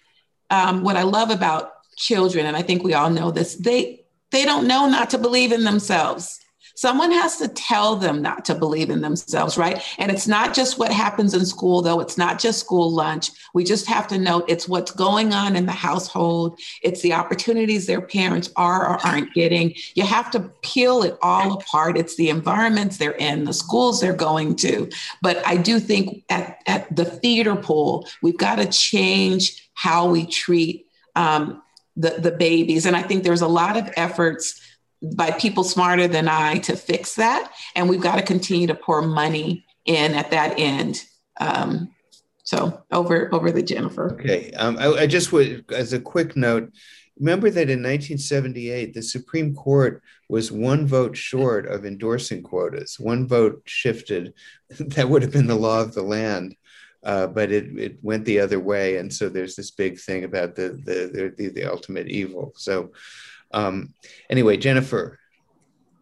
um, 0.51 0.83
what 0.83 0.97
I 0.97 1.01
love 1.01 1.31
about 1.31 1.71
children, 1.95 2.45
and 2.45 2.55
I 2.55 2.61
think 2.61 2.83
we 2.83 2.93
all 2.93 3.09
know 3.09 3.31
this, 3.31 3.55
they 3.55 4.05
they 4.29 4.45
don't 4.45 4.67
know 4.67 4.87
not 4.87 5.09
to 5.11 5.17
believe 5.17 5.51
in 5.51 5.63
themselves 5.63 6.44
Someone 6.76 7.11
has 7.11 7.38
to 7.38 7.47
tell 7.47 7.95
them 7.95 8.21
not 8.21 8.43
to 8.45 8.55
believe 8.55 8.89
in 8.89 9.01
themselves, 9.01 9.57
right? 9.57 9.82
And 9.97 10.11
it's 10.11 10.28
not 10.28 10.53
just 10.53 10.78
what 10.78 10.91
happens 10.91 11.34
in 11.34 11.45
school, 11.45 11.82
though. 11.82 12.01
It's 12.01 12.17
not 12.17 12.38
just 12.38 12.59
school 12.59 12.91
lunch. 12.91 13.32
We 13.53 13.63
just 13.63 13.88
have 13.88 14.07
to 14.09 14.17
note 14.17 14.45
it's 14.49 14.67
what's 14.67 14.91
going 14.91 15.34
on 15.34 15.55
in 15.55 15.65
the 15.65 15.71
household. 15.71 16.59
It's 16.84 17.01
the 17.01 17.13
opportunities 17.13 17.88
their 17.88 18.01
parents 18.01 18.51
are 18.57 18.89
or 18.89 19.05
aren't 19.05 19.34
getting. 19.34 19.73
You 19.95 20.03
have 20.03 20.30
to 20.32 20.41
peel 20.61 21.03
it 21.03 21.17
all 21.21 21.53
apart. 21.53 21.97
It's 21.97 22.17
the 22.17 22.30
environments 22.30 22.97
they're 22.97 23.11
in, 23.11 23.45
the 23.45 23.53
schools 23.53 24.01
they're 24.01 24.13
going 24.13 24.57
to. 24.57 24.89
But 25.21 25.45
I 25.47 25.55
do 25.55 25.80
think 25.80 26.26
at, 26.30 26.59
at 26.67 26.93
the 26.93 27.05
theater 27.05 27.55
pool, 27.55 28.07
we've 28.21 28.38
got 28.38 28.57
to 28.57 28.65
change 28.65 29.69
how 29.76 30.09
we 30.09 30.26
treat 30.26 30.88
um, 31.15 31.61
the, 31.95 32.11
the 32.19 32.32
babies. 32.32 32.86
And 32.86 32.95
I 32.95 33.01
think 33.01 33.23
there's 33.23 33.41
a 33.41 33.47
lot 33.47 33.78
of 33.78 33.89
efforts 33.95 34.59
by 35.13 35.31
people 35.31 35.63
smarter 35.63 36.07
than 36.07 36.27
I 36.27 36.59
to 36.59 36.75
fix 36.75 37.15
that. 37.15 37.51
And 37.75 37.89
we've 37.89 38.01
got 38.01 38.15
to 38.15 38.21
continue 38.21 38.67
to 38.67 38.75
pour 38.75 39.01
money 39.01 39.65
in 39.85 40.13
at 40.13 40.31
that 40.31 40.59
end. 40.59 41.03
Um, 41.39 41.89
so 42.43 42.83
over 42.91 43.33
over 43.33 43.51
the 43.51 43.63
Jennifer. 43.63 44.13
Okay, 44.13 44.51
um, 44.51 44.77
I, 44.77 44.85
I, 44.85 45.07
just 45.07 45.31
would, 45.31 45.65
as 45.71 45.93
a 45.93 45.99
quick 45.99 46.35
note, 46.35 46.71
remember 47.17 47.49
that 47.49 47.69
in 47.69 47.81
1978 47.81 48.93
the 48.93 49.01
Supreme 49.01 49.55
Court 49.55 50.03
was 50.29 50.51
one 50.51 50.85
vote 50.85 51.17
short 51.17 51.65
of 51.67 51.85
endorsing 51.85 52.43
quotas. 52.43 52.99
One 52.99 53.27
vote 53.27 53.63
shifted. 53.65 54.33
that 54.69 55.09
would 55.09 55.23
have 55.23 55.31
been 55.31 55.47
the 55.47 55.55
law 55.55 55.81
of 55.81 55.93
the 55.93 56.03
land. 56.03 56.55
Uh, 57.03 57.27
but 57.27 57.51
it, 57.51 57.77
it 57.77 57.97
went 58.01 58.25
the 58.25 58.39
other 58.39 58.59
way, 58.59 58.97
and 58.97 59.13
so 59.13 59.29
there's 59.29 59.55
this 59.55 59.69
big 59.69 59.99
thing 59.99 60.23
about 60.23 60.55
the 60.55 60.69
the 60.69 61.11
the, 61.13 61.33
the, 61.37 61.47
the 61.49 61.71
ultimate 61.71 62.07
evil. 62.07 62.51
So, 62.55 62.93
um, 63.55 63.93
anyway, 64.29 64.57
Jennifer. 64.57 65.17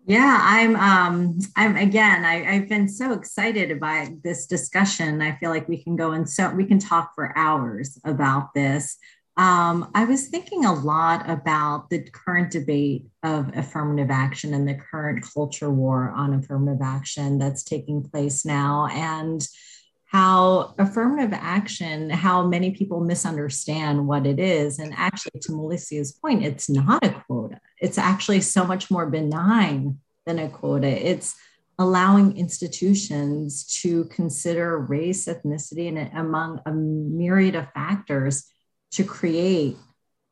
Yeah, 0.05 0.37
I'm. 0.41 0.75
Um, 0.75 1.39
I'm 1.55 1.77
again. 1.77 2.25
I, 2.25 2.55
I've 2.55 2.67
been 2.67 2.89
so 2.89 3.13
excited 3.13 3.79
by 3.79 4.09
this 4.21 4.47
discussion. 4.47 5.21
I 5.21 5.37
feel 5.37 5.49
like 5.49 5.69
we 5.69 5.81
can 5.81 5.95
go 5.95 6.11
and 6.11 6.29
so 6.29 6.49
we 6.49 6.65
can 6.65 6.79
talk 6.79 7.15
for 7.15 7.37
hours 7.37 7.97
about 8.03 8.53
this. 8.53 8.97
Um, 9.37 9.89
I 9.95 10.03
was 10.03 10.27
thinking 10.27 10.65
a 10.65 10.73
lot 10.73 11.27
about 11.29 11.89
the 11.89 12.03
current 12.03 12.51
debate 12.51 13.05
of 13.23 13.55
affirmative 13.57 14.11
action 14.11 14.53
and 14.53 14.67
the 14.67 14.75
current 14.75 15.25
culture 15.33 15.71
war 15.71 16.11
on 16.11 16.33
affirmative 16.33 16.81
action 16.83 17.39
that's 17.39 17.63
taking 17.63 18.03
place 18.03 18.43
now, 18.45 18.87
and 18.91 19.47
how 20.05 20.75
affirmative 20.77 21.31
action, 21.33 22.09
how 22.09 22.45
many 22.45 22.71
people 22.71 22.99
misunderstand 22.99 24.05
what 24.05 24.27
it 24.27 24.37
is. 24.37 24.79
And 24.79 24.93
actually, 24.97 25.39
to 25.43 25.53
Malissia's 25.53 26.11
point, 26.11 26.43
it's 26.43 26.69
not 26.69 27.05
a. 27.05 27.23
It's 27.83 27.97
actually 27.97 28.39
so 28.39 28.65
much 28.65 28.89
more 28.89 29.05
benign 29.05 29.99
than 30.25 30.39
a 30.39 30.47
quota. 30.47 30.87
It's 30.87 31.35
allowing 31.77 32.37
institutions 32.37 33.65
to 33.81 34.05
consider 34.05 34.79
race, 34.79 35.25
ethnicity, 35.25 35.89
and 35.89 36.09
among 36.17 36.61
a 36.65 36.71
myriad 36.71 37.55
of 37.55 37.69
factors 37.73 38.45
to 38.91 39.03
create 39.03 39.75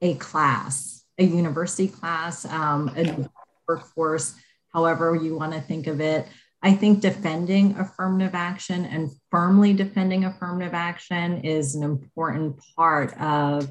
a 0.01 0.15
class, 0.15 1.03
a 1.17 1.25
university 1.25 1.89
class, 1.89 2.45
um, 2.45 2.89
a 2.95 3.27
workforce, 3.67 4.33
however 4.73 5.13
you 5.13 5.35
want 5.37 5.51
to 5.51 5.59
think 5.59 5.87
of 5.87 5.99
it. 5.99 6.27
I 6.63 6.71
think 6.73 7.01
defending 7.01 7.77
affirmative 7.77 8.33
action 8.33 8.85
and 8.85 9.11
firmly 9.29 9.73
defending 9.73 10.23
affirmative 10.23 10.73
action 10.73 11.41
is 11.41 11.75
an 11.75 11.83
important 11.83 12.61
part 12.77 13.13
of 13.19 13.69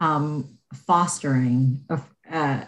um, 0.00 0.58
fostering 0.72 1.84
uh, 2.28 2.64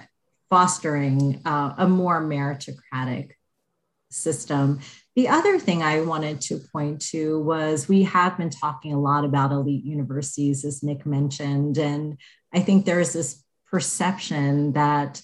fostering 0.51 1.41
uh, 1.45 1.75
a 1.79 1.89
more 1.89 2.23
meritocratic 2.23 3.33
system. 4.11 4.81
The 5.15 5.29
other 5.29 5.59
thing 5.59 5.83
I 5.83 6.03
wanted 6.03 6.41
to 6.43 6.61
point 6.73 7.01
to 7.11 7.41
was 7.41 7.89
we 7.89 8.03
have 8.05 8.37
been 8.37 8.51
talking 8.51 8.93
a 8.93 9.01
lot 9.01 9.25
about 9.25 9.53
elite 9.53 9.85
universities, 9.85 10.65
as 10.65 10.83
Nick 10.83 11.07
mentioned, 11.07 11.79
and 11.79 12.19
I 12.53 12.61
think 12.61 12.85
there's 12.85 13.13
this 13.13 13.43
perception 13.71 14.73
that 14.73 15.23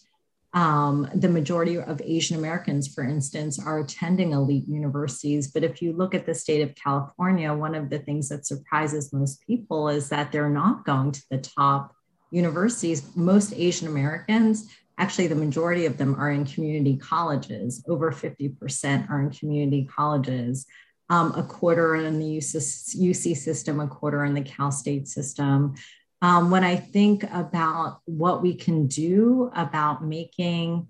um, 0.55 1.09
the 1.14 1.29
majority 1.29 1.79
of 1.79 2.03
Asian 2.05 2.37
Americans, 2.37 2.93
for 2.93 3.05
instance, 3.05 3.59
are 3.59 3.79
attending 3.79 4.33
elite 4.33 4.68
universities. 4.68 5.51
But 5.51 5.64
if 5.64 5.81
you 5.81 5.95
look 5.95 6.14
at 6.14 6.27
the 6.27 6.35
state 6.35 6.61
of 6.61 6.75
California, 6.75 7.55
one 7.55 7.75
of 7.75 7.89
the 7.89 7.99
things 7.99 8.29
that 8.29 8.47
surprises 8.47 9.12
most 9.12 9.41
people 9.47 9.89
is 9.89 10.11
that 10.11 10.31
they're 10.31 10.51
not 10.51 10.85
going 10.85 11.12
to 11.12 11.23
the 11.31 11.39
top 11.39 11.95
universities. 12.31 13.14
Most 13.16 13.55
Asian 13.55 13.89
Americans, 13.89 14.68
actually, 14.99 15.26
the 15.26 15.34
majority 15.34 15.86
of 15.86 15.97
them 15.97 16.14
are 16.14 16.30
in 16.30 16.45
community 16.45 16.97
colleges. 16.97 17.84
Over 17.88 18.12
50% 18.12 19.11
are 19.11 19.20
in 19.20 19.30
community 19.30 19.88
colleges. 19.90 20.66
Um, 21.11 21.32
a 21.34 21.43
quarter 21.43 21.97
in 21.97 22.18
the 22.18 22.38
UC 22.38 23.36
system, 23.36 23.80
a 23.80 23.86
quarter 23.86 24.24
in 24.24 24.34
the 24.34 24.40
Cal 24.40 24.70
State 24.70 25.09
system 25.09 25.74
um, 26.22 26.53
when 26.53 26.62
I 26.62 26.76
think 26.76 27.24
about 27.24 28.01
what 28.05 28.43
we 28.43 28.55
can 28.55 28.86
do 28.86 29.51
about 29.57 30.05
making 30.05 30.86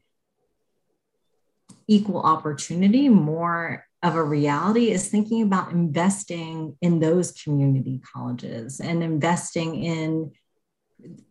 equal 1.88 2.20
opportunity 2.20 3.08
more 3.08 3.86
of 4.02 4.14
a 4.14 4.22
reality 4.22 4.90
is 4.90 5.08
thinking 5.08 5.42
about 5.42 5.72
investing 5.72 6.76
in 6.82 7.00
those 7.00 7.32
community 7.32 8.02
colleges 8.12 8.78
and 8.78 9.02
investing 9.02 9.82
in 9.82 10.32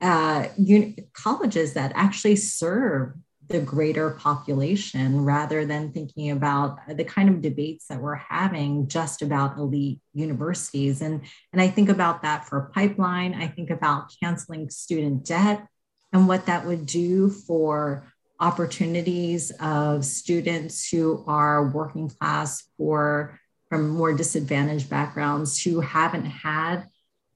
uh, 0.02 0.48
uni- 0.58 0.98
colleges 1.14 1.74
that 1.74 1.92
actually 1.96 2.36
serve 2.36 3.14
the 3.48 3.60
greater 3.60 4.12
population 4.12 5.26
rather 5.26 5.66
than 5.66 5.92
thinking 5.92 6.32
about 6.32 6.80
the 6.88 7.04
kind 7.04 7.28
of 7.30 7.42
debates 7.42 7.88
that 7.88 8.00
we're 8.00 8.16
having 8.16 8.88
just 8.88 9.22
about 9.22 9.58
elite 9.58 10.00
universities. 10.14 11.02
And, 11.02 11.22
and 11.52 11.62
I 11.62 11.68
think 11.68 11.90
about 11.90 12.22
that 12.22 12.48
for 12.48 12.72
pipeline. 12.74 13.34
I 13.34 13.48
think 13.48 13.70
about 13.70 14.14
canceling 14.24 14.70
student 14.70 15.26
debt 15.26 15.68
and 16.14 16.28
what 16.28 16.46
that 16.46 16.66
would 16.66 16.86
do 16.86 17.30
for 17.30 18.08
opportunities 18.40 19.52
of 19.60 20.06
students 20.06 20.90
who 20.90 21.24
are 21.28 21.68
working 21.68 22.10
class 22.10 22.64
or 22.78 23.40
from 23.70 23.90
more 23.90 24.14
disadvantaged 24.14 24.90
backgrounds 24.90 25.62
who 25.62 25.80
haven't 25.82 26.26
had 26.26 26.88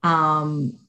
um, 0.04 0.80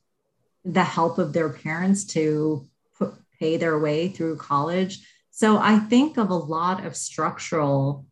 the 0.72 0.84
help 0.84 1.18
of 1.18 1.32
their 1.32 1.48
parents 1.48 2.04
to 2.04 2.66
put, 2.98 3.14
pay 3.38 3.56
their 3.56 3.78
way 3.78 4.08
through 4.08 4.36
college 4.36 5.00
so 5.36 5.58
I 5.58 5.78
think 5.80 6.16
of 6.16 6.30
a 6.30 6.34
lot 6.34 6.86
of 6.86 6.96
structural 6.96 8.06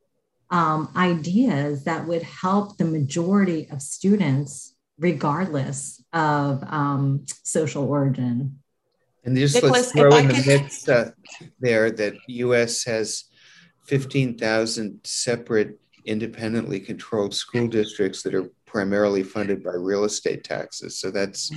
um, 0.51 0.91
ideas 0.95 1.85
that 1.85 2.07
would 2.07 2.23
help 2.23 2.77
the 2.77 2.85
majority 2.85 3.67
of 3.71 3.81
students, 3.81 4.75
regardless 4.99 6.05
of 6.13 6.63
um, 6.65 7.25
social 7.43 7.89
origin. 7.89 8.59
And 9.25 9.35
just 9.39 9.55
Nicholas, 9.55 9.73
let's 9.73 9.93
throw 9.93 10.15
in 10.19 10.29
the 10.29 10.35
could... 10.35 10.47
mix 10.47 10.87
uh, 10.87 11.13
there 11.61 11.91
that 11.93 12.13
U.S. 12.29 12.85
has 12.85 13.25
15,000 13.87 15.01
separate 15.03 15.81
independently 16.05 16.79
controlled 16.79 17.35
school 17.35 17.69
districts 17.69 18.23
that 18.25 18.35
are 18.35 18.51
primarily 18.67 19.23
funded 19.23 19.65
by 19.65 19.73
real 19.73 20.05
estate 20.05 20.45
taxes. 20.45 20.99
So 20.99 21.11
that's 21.11 21.51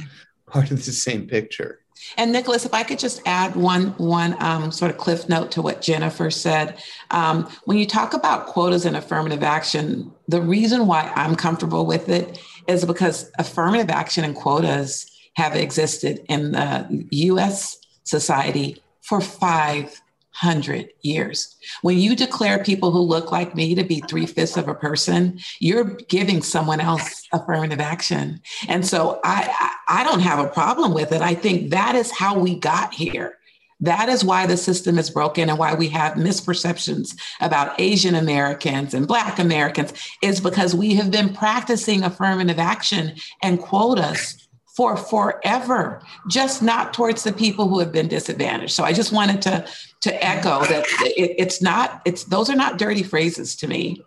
part 0.47 0.71
of 0.71 0.85
the 0.85 0.91
same 0.91 1.27
picture. 1.27 1.79
And 2.15 2.31
Nicholas, 2.31 2.65
if 2.65 2.73
I 2.73 2.83
could 2.83 2.99
just 2.99 3.21
add 3.25 3.55
one 3.55 3.87
one 3.97 4.41
um, 4.41 4.71
sort 4.71 4.91
of 4.91 4.97
cliff 4.97 5.27
note 5.27 5.51
to 5.51 5.61
what 5.61 5.81
Jennifer 5.81 6.29
said, 6.29 6.81
um, 7.11 7.51
when 7.65 7.77
you 7.77 7.85
talk 7.85 8.13
about 8.13 8.47
quotas 8.47 8.85
and 8.85 8.95
affirmative 8.95 9.43
action, 9.43 10.11
the 10.27 10.41
reason 10.41 10.87
why 10.87 11.11
I'm 11.15 11.35
comfortable 11.35 11.85
with 11.85 12.09
it 12.09 12.39
is 12.67 12.85
because 12.85 13.31
affirmative 13.39 13.89
action 13.89 14.23
and 14.23 14.35
quotas 14.35 15.09
have 15.35 15.55
existed 15.55 16.23
in 16.29 16.51
the 16.51 17.07
U.S. 17.11 17.77
society 18.03 18.81
for 19.01 19.21
five 19.21 20.01
hundred 20.39 20.89
years. 21.01 21.55
When 21.81 21.97
you 21.97 22.15
declare 22.15 22.63
people 22.63 22.91
who 22.91 22.99
look 22.99 23.31
like 23.31 23.55
me 23.55 23.73
to 23.73 23.83
be 23.83 24.01
three 24.01 24.27
fifths 24.27 24.55
of 24.55 24.67
a 24.67 24.75
person, 24.75 25.39
you're 25.59 25.95
giving 26.09 26.43
someone 26.43 26.79
else 26.79 27.27
affirmative 27.33 27.79
action. 27.79 28.39
And 28.67 28.85
so 28.85 29.19
I, 29.23 29.73
I 29.87 30.03
don't 30.03 30.19
have 30.19 30.37
a 30.37 30.49
problem 30.49 30.93
with 30.93 31.11
it. 31.11 31.21
I 31.21 31.33
think 31.33 31.71
that 31.71 31.95
is 31.95 32.11
how 32.11 32.37
we 32.37 32.53
got 32.59 32.93
here. 32.93 33.37
That 33.79 34.09
is 34.09 34.23
why 34.23 34.47
the 34.47 34.57
system 34.57 34.97
is 34.97 35.09
broken 35.09 35.49
and 35.49 35.57
why 35.59 35.73
we 35.73 35.87
have 35.89 36.13
misperceptions 36.13 37.15
about 37.41 37.79
Asian 37.79 38.15
Americans 38.15 38.93
and 38.93 39.07
Black 39.07 39.39
Americans, 39.39 39.93
is 40.21 40.39
because 40.39 40.73
we 40.73 40.95
have 40.95 41.11
been 41.11 41.33
practicing 41.33 42.03
affirmative 42.03 42.59
action 42.59 43.15
and 43.41 43.59
quotas 43.59 44.46
for 44.77 44.95
forever, 44.95 46.03
just 46.29 46.61
not 46.61 46.93
towards 46.93 47.23
the 47.23 47.33
people 47.33 47.67
who 47.67 47.79
have 47.79 47.91
been 47.91 48.07
disadvantaged. 48.07 48.73
So 48.73 48.83
I 48.83 48.93
just 48.93 49.11
wanted 49.11 49.41
to 49.41 49.67
to 50.01 50.23
echo 50.23 50.63
that 50.65 50.85
it, 51.01 51.35
it's 51.39 51.63
not 51.63 52.03
it's 52.05 52.25
those 52.25 52.47
are 52.51 52.55
not 52.55 52.77
dirty 52.77 53.01
phrases 53.01 53.55
to 53.55 53.67
me. 53.67 54.03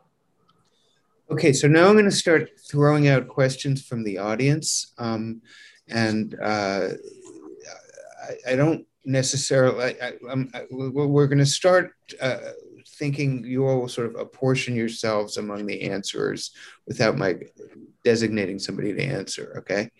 Okay, 1.28 1.52
so 1.52 1.66
now 1.66 1.88
I'm 1.88 1.94
going 1.94 2.04
to 2.04 2.12
start 2.12 2.50
throwing 2.70 3.08
out 3.08 3.26
questions 3.26 3.84
from 3.84 4.04
the 4.04 4.18
audience, 4.18 4.92
um, 4.98 5.42
and 5.88 6.36
uh, 6.40 6.90
I, 8.22 8.52
I, 8.52 8.56
don't 8.56 8.86
necessarily. 9.04 10.00
I, 10.00 10.12
I, 10.28 10.66
we're 10.70 11.26
going 11.26 11.38
to 11.38 11.46
start. 11.46 11.94
Uh, 12.20 12.38
thinking 12.86 13.42
you 13.44 13.66
all 13.66 13.80
will 13.80 13.88
sort 13.88 14.08
of 14.08 14.14
apportion 14.16 14.76
yourselves 14.76 15.38
among 15.38 15.64
the 15.64 15.82
answerers 15.82 16.50
without 16.86 17.16
my 17.16 17.34
designating 18.04 18.58
somebody 18.58 18.92
to 18.92 19.02
answer. 19.02 19.54
Okay. 19.58 19.90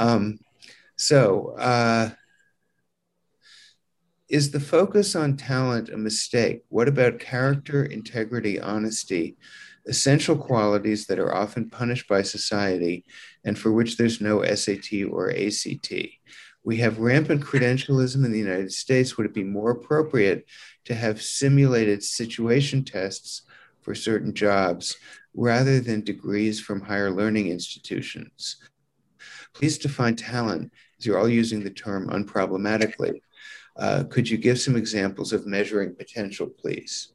Um, 0.00 0.38
so, 0.96 1.54
uh, 1.58 2.10
is 4.30 4.50
the 4.50 4.60
focus 4.60 5.14
on 5.14 5.36
talent 5.36 5.90
a 5.90 5.98
mistake? 5.98 6.62
What 6.68 6.88
about 6.88 7.18
character, 7.18 7.84
integrity, 7.84 8.58
honesty, 8.58 9.36
essential 9.86 10.38
qualities 10.38 11.06
that 11.06 11.18
are 11.18 11.34
often 11.34 11.68
punished 11.68 12.08
by 12.08 12.22
society 12.22 13.04
and 13.44 13.58
for 13.58 13.72
which 13.72 13.98
there's 13.98 14.22
no 14.22 14.42
SAT 14.42 15.04
or 15.10 15.30
ACT? 15.30 15.92
We 16.64 16.78
have 16.78 16.98
rampant 16.98 17.44
credentialism 17.44 18.24
in 18.24 18.32
the 18.32 18.38
United 18.38 18.72
States. 18.72 19.18
Would 19.18 19.26
it 19.26 19.34
be 19.34 19.44
more 19.44 19.70
appropriate 19.70 20.46
to 20.86 20.94
have 20.94 21.20
simulated 21.20 22.02
situation 22.02 22.84
tests 22.84 23.42
for 23.82 23.94
certain 23.94 24.32
jobs 24.32 24.96
rather 25.34 25.78
than 25.78 26.00
degrees 26.02 26.58
from 26.58 26.80
higher 26.80 27.10
learning 27.10 27.48
institutions? 27.48 28.56
Please 29.60 29.76
define 29.76 30.16
talent 30.16 30.72
as 30.98 31.04
you're 31.04 31.18
all 31.18 31.28
using 31.28 31.62
the 31.62 31.68
term 31.68 32.08
unproblematically. 32.08 33.20
Uh, 33.76 34.04
could 34.08 34.26
you 34.26 34.38
give 34.38 34.58
some 34.58 34.74
examples 34.74 35.34
of 35.34 35.46
measuring 35.46 35.94
potential, 35.94 36.46
please? 36.46 37.12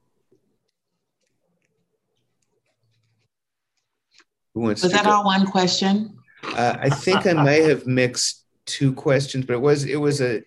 Who 4.54 4.60
wants 4.60 4.84
Was 4.84 4.92
that 4.92 5.08
all 5.08 5.26
one 5.26 5.48
question? 5.48 6.20
Uh, 6.44 6.78
I 6.80 6.90
think 6.90 7.26
I 7.26 7.34
may 7.34 7.64
have 7.64 7.88
mixed 7.88 8.46
two 8.68 8.94
questions, 8.94 9.46
but 9.48 9.54
it 9.54 9.62
was 9.62 9.86
it 9.86 10.00
was 10.00 10.22
a 10.22 10.44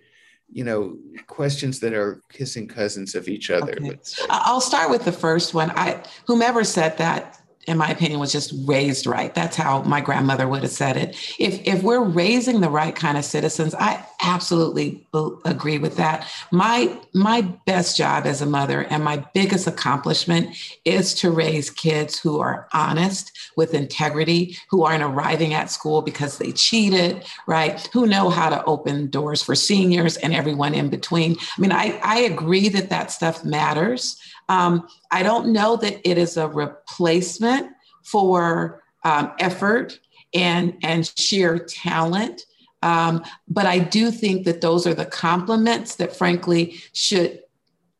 you 0.51 0.65
know, 0.65 0.97
questions 1.27 1.79
that 1.81 1.93
are 1.93 2.23
kissing 2.33 2.67
cousins 2.67 3.15
of 3.15 3.29
each 3.29 3.51
other. 3.51 3.73
Okay. 3.73 3.99
I'll 4.31 4.63
start 4.63 4.89
with 4.89 5.05
the 5.05 5.13
first 5.13 5.53
one. 5.53 5.71
I 5.73 6.03
whomever 6.27 6.65
said 6.65 6.97
that 6.99 7.38
in 7.69 7.79
my 7.79 7.91
opinion, 7.91 8.19
was 8.19 8.33
just 8.33 8.53
raised 8.65 9.07
right. 9.07 9.35
That's 9.35 9.57
how 9.57 9.83
my 9.83 10.01
grandmother 10.01 10.49
would 10.49 10.63
have 10.63 10.73
said 10.73 10.97
it. 10.97 11.17
If 11.39 11.61
if 11.67 11.83
we're 11.83 12.03
raising 12.03 12.61
the 12.61 12.71
right 12.71 12.95
kind 12.95 13.19
of 13.19 13.25
citizens, 13.25 13.75
I 13.75 14.05
absolutely 14.23 15.07
agree 15.45 15.79
with 15.79 15.97
that. 15.97 16.29
My 16.51 16.99
my 17.15 17.43
best 17.67 17.97
job 17.97 18.27
as 18.27 18.43
a 18.43 18.47
mother 18.47 18.85
and 18.85 19.05
my 19.05 19.25
biggest 19.35 19.67
accomplishment 19.67 20.57
is 20.85 21.15
to 21.15 21.31
raise 21.31 21.71
kids 21.71 22.19
who 22.19 22.41
are 22.41 22.69
honest, 22.73 23.33
with 23.57 23.75
integrity, 23.75 24.57
who 24.71 24.85
aren't 24.85 25.03
arriving 25.03 25.53
at 25.53 25.71
school 25.71 26.01
because 26.01 26.39
they 26.39 26.53
cheated, 26.53 27.25
right? 27.47 27.89
Who 27.93 28.07
know 28.07 28.31
how 28.31 28.49
to 28.49 28.65
open 28.65 29.11
doors 29.11 29.43
for 29.43 29.55
seniors 29.55 30.17
and 30.17 30.33
everyone 30.33 30.75
in 30.75 30.89
between. 30.89 31.37
I 31.57 31.61
mean, 31.61 31.73
I 31.73 32.01
I 32.03 32.21
agree 32.21 32.69
that 32.71 32.89
that 32.91 33.11
stuff 33.11 33.45
matters. 33.45 34.17
Um, 34.49 34.89
I 35.11 35.23
don't 35.23 35.53
know 35.53 35.77
that 35.77 36.09
it 36.09 36.19
is 36.19 36.37
a 36.37 36.49
replacement 36.49 37.71
for 38.03 38.83
um, 39.05 39.33
effort 39.39 39.99
and, 40.35 40.77
and 40.83 41.11
sheer 41.17 41.59
talent. 41.59 42.43
Um, 42.83 43.25
but 43.49 43.67
I 43.67 43.79
do 43.79 44.11
think 44.11 44.45
that 44.45 44.61
those 44.61 44.87
are 44.87 44.95
the 44.95 45.07
complements 45.07 45.97
that, 45.97 46.15
frankly, 46.15 46.81
should 46.93 47.43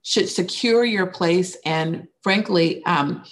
should 0.03 0.29
secure 0.29 0.85
your 0.85 1.07
place 1.07 1.57
and, 1.67 2.09
frankly, 2.23 2.83
um, 2.87 3.25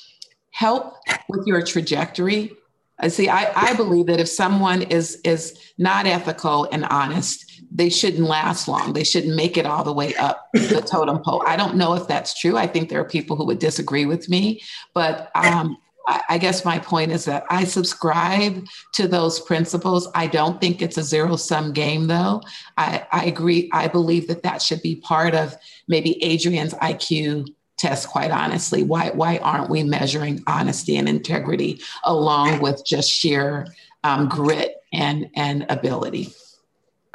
help 0.50 0.96
with 1.28 1.46
your 1.46 1.62
trajectory. 1.62 2.52
I 2.98 3.08
see. 3.08 3.28
I, 3.28 3.50
I 3.54 3.74
believe 3.74 4.06
that 4.06 4.20
if 4.20 4.28
someone 4.28 4.82
is 4.82 5.20
is 5.24 5.72
not 5.78 6.06
ethical 6.06 6.68
and 6.72 6.84
honest, 6.86 7.55
they 7.70 7.88
shouldn't 7.88 8.28
last 8.28 8.68
long. 8.68 8.92
They 8.92 9.04
shouldn't 9.04 9.34
make 9.34 9.56
it 9.56 9.66
all 9.66 9.84
the 9.84 9.92
way 9.92 10.14
up 10.16 10.48
the 10.52 10.80
totem 10.80 11.18
pole. 11.18 11.42
I 11.46 11.56
don't 11.56 11.76
know 11.76 11.94
if 11.94 12.06
that's 12.06 12.38
true. 12.38 12.56
I 12.56 12.66
think 12.66 12.88
there 12.88 13.00
are 13.00 13.08
people 13.08 13.36
who 13.36 13.46
would 13.46 13.58
disagree 13.58 14.06
with 14.06 14.28
me, 14.28 14.62
but 14.94 15.30
um, 15.34 15.76
I, 16.06 16.22
I 16.30 16.38
guess 16.38 16.64
my 16.64 16.78
point 16.78 17.12
is 17.12 17.24
that 17.26 17.44
I 17.50 17.64
subscribe 17.64 18.64
to 18.94 19.08
those 19.08 19.40
principles. 19.40 20.08
I 20.14 20.26
don't 20.26 20.60
think 20.60 20.80
it's 20.80 20.98
a 20.98 21.02
zero 21.02 21.36
sum 21.36 21.72
game, 21.72 22.06
though. 22.06 22.42
I, 22.76 23.06
I 23.12 23.24
agree. 23.24 23.68
I 23.72 23.88
believe 23.88 24.28
that 24.28 24.42
that 24.42 24.62
should 24.62 24.82
be 24.82 24.96
part 24.96 25.34
of 25.34 25.56
maybe 25.88 26.22
Adrian's 26.24 26.74
IQ 26.74 27.48
test 27.78 28.08
quite 28.08 28.30
honestly 28.30 28.82
why 28.82 29.10
why 29.10 29.36
aren't 29.42 29.68
we 29.68 29.82
measuring 29.82 30.42
honesty 30.46 30.96
and 30.96 31.06
integrity 31.06 31.78
along 32.04 32.58
with 32.60 32.82
just 32.86 33.10
sheer 33.10 33.66
um, 34.02 34.30
grit 34.30 34.76
and 34.94 35.28
and 35.36 35.66
ability 35.68 36.32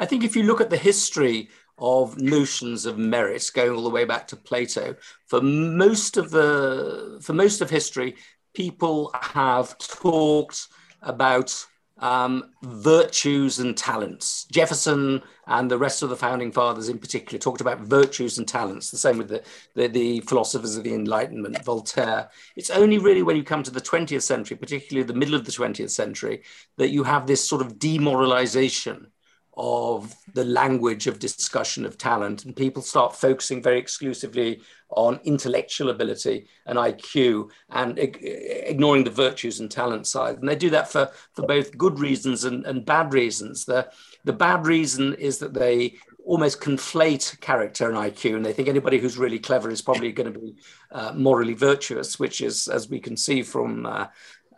I 0.02 0.04
think 0.04 0.24
if 0.24 0.34
you 0.34 0.42
look 0.42 0.60
at 0.60 0.68
the 0.68 0.76
history 0.76 1.48
of 1.78 2.20
notions 2.20 2.86
of 2.86 2.98
merit 2.98 3.48
going 3.54 3.70
all 3.70 3.84
the 3.84 3.88
way 3.88 4.04
back 4.04 4.26
to 4.26 4.36
Plato, 4.36 4.96
for 5.28 5.40
most 5.40 6.16
of 6.16 6.32
the 6.32 7.20
for 7.22 7.34
most 7.34 7.60
of 7.60 7.70
history, 7.70 8.16
people 8.52 9.12
have 9.14 9.78
talked 9.78 10.66
about 11.02 11.54
um, 11.98 12.50
virtues 12.64 13.60
and 13.60 13.76
talents. 13.76 14.44
Jefferson 14.50 15.22
and 15.46 15.70
the 15.70 15.78
rest 15.78 16.02
of 16.02 16.08
the 16.08 16.16
founding 16.16 16.50
fathers, 16.50 16.88
in 16.88 16.98
particular, 16.98 17.38
talked 17.38 17.60
about 17.60 17.78
virtues 17.78 18.38
and 18.38 18.48
talents. 18.48 18.90
The 18.90 18.98
same 18.98 19.18
with 19.18 19.28
the, 19.28 19.44
the, 19.76 19.86
the, 19.86 20.20
philosophers 20.22 20.76
of 20.76 20.82
the 20.82 20.94
Enlightenment, 20.94 21.64
Voltaire. 21.64 22.28
It's 22.56 22.70
only 22.70 22.98
really 22.98 23.22
when 23.22 23.36
you 23.36 23.44
come 23.44 23.62
to 23.62 23.70
the 23.70 23.80
20th 23.80 24.22
century, 24.22 24.56
particularly 24.56 25.06
the 25.06 25.14
middle 25.14 25.36
of 25.36 25.44
the 25.44 25.52
20th 25.52 25.90
century, 25.90 26.42
that 26.76 26.90
you 26.90 27.04
have 27.04 27.28
this 27.28 27.46
sort 27.48 27.62
of 27.62 27.78
demoralization 27.78 29.11
of 29.54 30.14
the 30.32 30.44
language 30.44 31.06
of 31.06 31.18
discussion 31.18 31.84
of 31.84 31.98
talent 31.98 32.44
and 32.44 32.56
people 32.56 32.80
start 32.80 33.14
focusing 33.14 33.62
very 33.62 33.78
exclusively 33.78 34.62
on 34.88 35.20
intellectual 35.24 35.90
ability 35.90 36.46
and 36.66 36.78
IQ 36.78 37.50
and 37.70 37.98
ignoring 37.98 39.04
the 39.04 39.10
virtues 39.10 39.60
and 39.60 39.70
talent 39.70 40.06
side. 40.06 40.38
And 40.38 40.48
they 40.48 40.56
do 40.56 40.70
that 40.70 40.90
for, 40.90 41.10
for 41.34 41.46
both 41.46 41.76
good 41.76 41.98
reasons 41.98 42.44
and, 42.44 42.64
and 42.64 42.86
bad 42.86 43.12
reasons. 43.12 43.64
The, 43.64 43.90
the 44.24 44.32
bad 44.32 44.66
reason 44.66 45.14
is 45.14 45.38
that 45.38 45.54
they 45.54 45.98
almost 46.24 46.60
conflate 46.60 47.38
character 47.40 47.88
and 47.88 47.98
IQ, 47.98 48.36
and 48.36 48.46
they 48.46 48.52
think 48.52 48.68
anybody 48.68 48.98
who's 48.98 49.18
really 49.18 49.38
clever 49.38 49.70
is 49.70 49.82
probably 49.82 50.12
going 50.12 50.32
to 50.32 50.38
be 50.38 50.54
uh, 50.92 51.12
morally 51.14 51.54
virtuous, 51.54 52.18
which 52.18 52.40
is, 52.40 52.68
as 52.68 52.88
we 52.88 53.00
can 53.00 53.16
see 53.16 53.42
from 53.42 53.86
uh, 53.86 54.06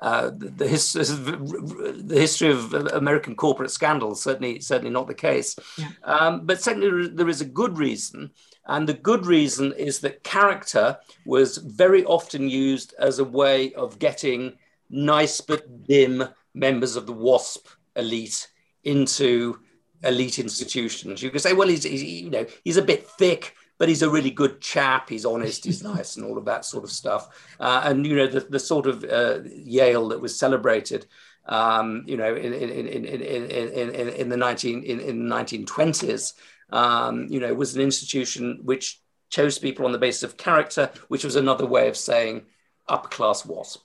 uh, 0.00 0.30
the, 0.30 0.48
the, 0.50 0.68
his, 0.68 0.92
the, 0.92 2.14
history 2.14 2.50
of 2.50 2.74
American 2.74 3.34
corporate 3.34 3.70
scandals 3.70 4.22
certainly 4.22 4.60
certainly 4.60 4.90
not 4.90 5.06
the 5.06 5.14
case. 5.14 5.56
Yeah. 5.78 5.88
Um, 6.02 6.46
but 6.46 6.60
certainly 6.60 7.08
there 7.08 7.28
is 7.28 7.40
a 7.40 7.46
good 7.46 7.78
reason, 7.78 8.30
and 8.66 8.88
the 8.88 8.94
good 8.94 9.26
reason 9.26 9.72
is 9.72 10.00
that 10.00 10.24
character 10.24 10.98
was 11.24 11.58
very 11.58 12.04
often 12.04 12.48
used 12.48 12.94
as 12.98 13.18
a 13.18 13.24
way 13.24 13.72
of 13.74 13.98
getting 13.98 14.54
nice 14.90 15.40
but 15.40 15.86
dim 15.86 16.24
members 16.54 16.96
of 16.96 17.06
the 17.06 17.12
WASP 17.12 17.66
elite 17.96 18.48
into 18.84 19.58
elite 20.02 20.38
institutions. 20.38 21.22
You 21.22 21.30
could 21.30 21.40
say, 21.40 21.52
well, 21.52 21.68
he's, 21.68 21.84
he's 21.84 22.02
you 22.02 22.30
know 22.30 22.46
he's 22.64 22.76
a 22.76 22.82
bit 22.82 23.08
thick 23.08 23.54
but 23.84 23.90
he's 23.90 24.00
a 24.00 24.08
really 24.08 24.30
good 24.30 24.62
chap. 24.62 25.10
He's 25.10 25.26
honest, 25.26 25.66
he's 25.66 25.82
nice, 25.94 26.16
and 26.16 26.24
all 26.24 26.38
of 26.38 26.46
that 26.46 26.64
sort 26.64 26.84
of 26.84 26.90
stuff. 26.90 27.28
Uh, 27.60 27.82
and 27.84 28.06
you 28.06 28.16
know, 28.16 28.26
the, 28.26 28.40
the 28.40 28.58
sort 28.58 28.86
of 28.86 29.04
uh, 29.04 29.40
Yale 29.44 30.08
that 30.08 30.22
was 30.22 30.38
celebrated, 30.38 31.04
um, 31.44 32.02
you 32.06 32.16
know, 32.16 32.34
in 32.34 32.54
in 32.54 32.70
in 32.70 32.86
in 32.86 33.20
in, 33.20 34.08
in, 34.08 34.28
the 34.30 34.38
nineteen 34.38 34.82
in, 34.84 35.00
in 35.00 35.18
the 35.18 35.28
nineteen 35.28 35.66
twenties, 35.66 36.32
um, 36.70 37.26
you 37.28 37.38
know, 37.40 37.52
was 37.52 37.76
an 37.76 37.82
institution 37.82 38.60
which 38.62 39.02
chose 39.28 39.58
people 39.58 39.84
on 39.84 39.92
the 39.92 39.98
basis 39.98 40.22
of 40.22 40.38
character, 40.38 40.90
which 41.08 41.22
was 41.22 41.36
another 41.36 41.66
way 41.66 41.86
of 41.86 41.94
saying 41.94 42.46
upper 42.88 43.08
class 43.08 43.44
wasp. 43.44 43.82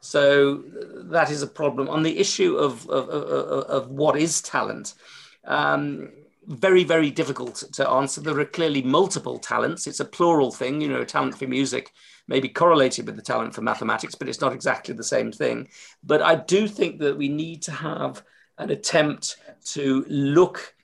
So 0.00 0.64
that 1.10 1.30
is 1.30 1.42
a 1.42 1.46
problem 1.46 1.90
on 1.90 2.02
the 2.02 2.18
issue 2.18 2.56
of 2.56 2.88
of, 2.88 3.10
of, 3.10 3.64
of 3.64 3.90
what 3.90 4.16
is 4.16 4.40
talent. 4.40 4.94
Um, 5.44 6.12
very, 6.46 6.84
very 6.84 7.10
difficult 7.10 7.64
to 7.72 7.88
answer. 7.88 8.20
There 8.20 8.38
are 8.38 8.44
clearly 8.44 8.82
multiple 8.82 9.38
talents. 9.38 9.86
It's 9.86 10.00
a 10.00 10.04
plural 10.04 10.50
thing. 10.50 10.80
You 10.80 10.88
know, 10.88 11.04
talent 11.04 11.38
for 11.38 11.46
music 11.46 11.92
may 12.28 12.40
be 12.40 12.48
correlated 12.48 13.06
with 13.06 13.16
the 13.16 13.22
talent 13.22 13.54
for 13.54 13.62
mathematics, 13.62 14.14
but 14.14 14.28
it's 14.28 14.40
not 14.40 14.52
exactly 14.52 14.94
the 14.94 15.04
same 15.04 15.32
thing. 15.32 15.68
But 16.02 16.22
I 16.22 16.36
do 16.36 16.66
think 16.66 17.00
that 17.00 17.16
we 17.16 17.28
need 17.28 17.62
to 17.62 17.72
have 17.72 18.22
an 18.58 18.70
attempt 18.70 19.36
to 19.72 20.04
look 20.08 20.74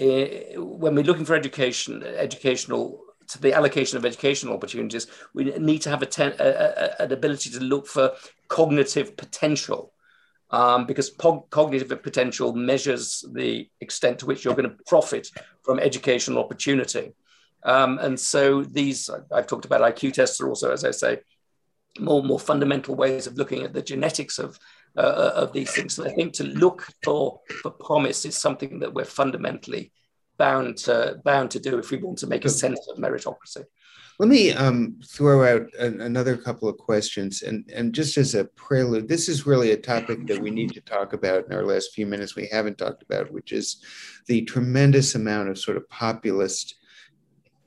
uh, 0.00 0.60
when 0.60 0.94
we're 0.94 1.04
looking 1.04 1.24
for 1.24 1.34
education, 1.34 2.04
educational 2.04 3.00
to 3.28 3.40
the 3.40 3.52
allocation 3.52 3.98
of 3.98 4.06
educational 4.06 4.54
opportunities, 4.54 5.06
we 5.34 5.44
need 5.58 5.82
to 5.82 5.90
have 5.90 6.02
a 6.02 6.06
ten, 6.06 6.32
a, 6.38 6.44
a, 6.48 7.02
an 7.02 7.12
ability 7.12 7.50
to 7.50 7.60
look 7.60 7.86
for 7.86 8.12
cognitive 8.48 9.16
potential 9.16 9.92
um, 10.50 10.86
because 10.86 11.10
cognitive 11.50 12.02
potential 12.02 12.54
measures 12.54 13.24
the 13.32 13.68
extent 13.80 14.20
to 14.20 14.26
which 14.26 14.44
you're 14.44 14.54
going 14.54 14.68
to 14.68 14.76
profit 14.86 15.28
from 15.62 15.78
educational 15.78 16.42
opportunity. 16.42 17.12
Um, 17.64 17.98
and 17.98 18.18
so 18.18 18.62
these, 18.62 19.10
I've 19.32 19.46
talked 19.46 19.64
about 19.64 19.80
IQ 19.80 20.14
tests 20.14 20.40
are 20.40 20.48
also, 20.48 20.72
as 20.72 20.84
I 20.84 20.92
say, 20.92 21.20
more 21.98 22.22
more 22.22 22.38
fundamental 22.38 22.94
ways 22.94 23.26
of 23.26 23.36
looking 23.36 23.64
at 23.64 23.72
the 23.72 23.82
genetics 23.82 24.38
of 24.38 24.58
uh, 24.96 25.00
uh 25.00 25.32
of 25.34 25.52
these 25.52 25.72
things. 25.72 25.98
And 25.98 26.08
I 26.08 26.14
think 26.14 26.32
to 26.34 26.44
look 26.44 26.86
for 27.02 27.40
for 27.62 27.70
promise 27.70 28.24
is 28.24 28.36
something 28.36 28.78
that 28.80 28.94
we're 28.94 29.04
fundamentally 29.04 29.90
bound 30.36 30.76
to 30.76 31.20
bound 31.24 31.50
to 31.52 31.58
do 31.58 31.78
if 31.78 31.90
we 31.90 31.98
want 31.98 32.18
to 32.18 32.26
make 32.26 32.44
a 32.44 32.50
sense 32.50 32.86
of 32.88 32.98
meritocracy. 32.98 33.64
Let 34.18 34.28
me 34.28 34.50
um, 34.50 34.98
throw 35.06 35.44
out 35.44 35.68
a, 35.78 35.86
another 35.86 36.36
couple 36.36 36.68
of 36.68 36.76
questions. 36.76 37.42
And, 37.42 37.70
and 37.72 37.94
just 37.94 38.16
as 38.16 38.34
a 38.34 38.46
prelude, 38.46 39.06
this 39.06 39.28
is 39.28 39.46
really 39.46 39.70
a 39.70 39.76
topic 39.76 40.26
that 40.26 40.40
we 40.40 40.50
need 40.50 40.72
to 40.72 40.80
talk 40.80 41.12
about 41.12 41.46
in 41.46 41.52
our 41.52 41.64
last 41.64 41.92
few 41.92 42.04
minutes 42.04 42.34
we 42.34 42.48
haven't 42.50 42.78
talked 42.78 43.04
about, 43.04 43.32
which 43.32 43.52
is 43.52 43.76
the 44.26 44.42
tremendous 44.42 45.14
amount 45.14 45.50
of 45.50 45.58
sort 45.58 45.76
of 45.76 45.88
populist 45.88 46.77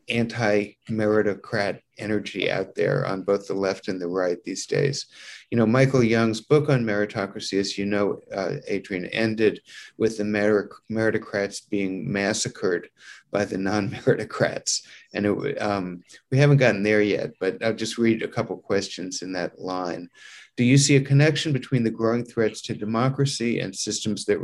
anti 0.09 0.73
meritocrat 0.89 1.81
energy 1.97 2.51
out 2.51 2.75
there 2.75 3.05
on 3.05 3.21
both 3.21 3.47
the 3.47 3.53
left 3.53 3.87
and 3.87 4.01
the 4.01 4.07
right 4.07 4.43
these 4.43 4.65
days. 4.65 5.05
You 5.49 5.57
know, 5.57 5.65
Michael 5.65 6.03
Young's 6.03 6.41
book 6.41 6.69
on 6.69 6.83
meritocracy, 6.83 7.59
as 7.59 7.77
you 7.77 7.85
know, 7.85 8.19
uh, 8.33 8.55
Adrian, 8.67 9.05
ended 9.07 9.61
with 9.97 10.17
the 10.17 10.23
meritocrats 10.23 11.69
being 11.69 12.11
massacred 12.11 12.89
by 13.31 13.45
the 13.45 13.57
non-meritocrats. 13.57 14.85
And 15.13 15.25
it, 15.25 15.61
um, 15.61 16.03
we 16.31 16.37
haven't 16.37 16.57
gotten 16.57 16.83
there 16.83 17.01
yet, 17.01 17.31
but 17.39 17.63
I'll 17.63 17.73
just 17.73 17.97
read 17.97 18.23
a 18.23 18.27
couple 18.27 18.57
questions 18.57 19.21
in 19.21 19.33
that 19.33 19.59
line. 19.59 20.09
Do 20.57 20.63
you 20.63 20.77
see 20.77 20.95
a 20.95 21.01
connection 21.01 21.53
between 21.53 21.83
the 21.83 21.91
growing 21.91 22.25
threats 22.25 22.61
to 22.63 22.73
democracy 22.73 23.59
and 23.59 23.75
systems 23.75 24.25
that 24.25 24.39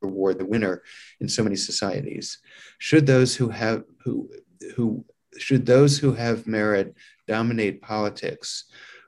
reward 0.00 0.38
the 0.38 0.44
winner 0.44 0.82
in 1.20 1.28
so 1.28 1.42
many 1.42 1.56
societies? 1.56 2.38
Should 2.78 3.06
those 3.06 3.34
who 3.36 3.48
have 3.48 3.84
who 4.04 4.30
who 4.76 5.04
should 5.38 5.66
those 5.66 5.98
who 5.98 6.12
have 6.12 6.46
merit 6.46 6.94
dominate 7.26 7.82
politics? 7.82 8.64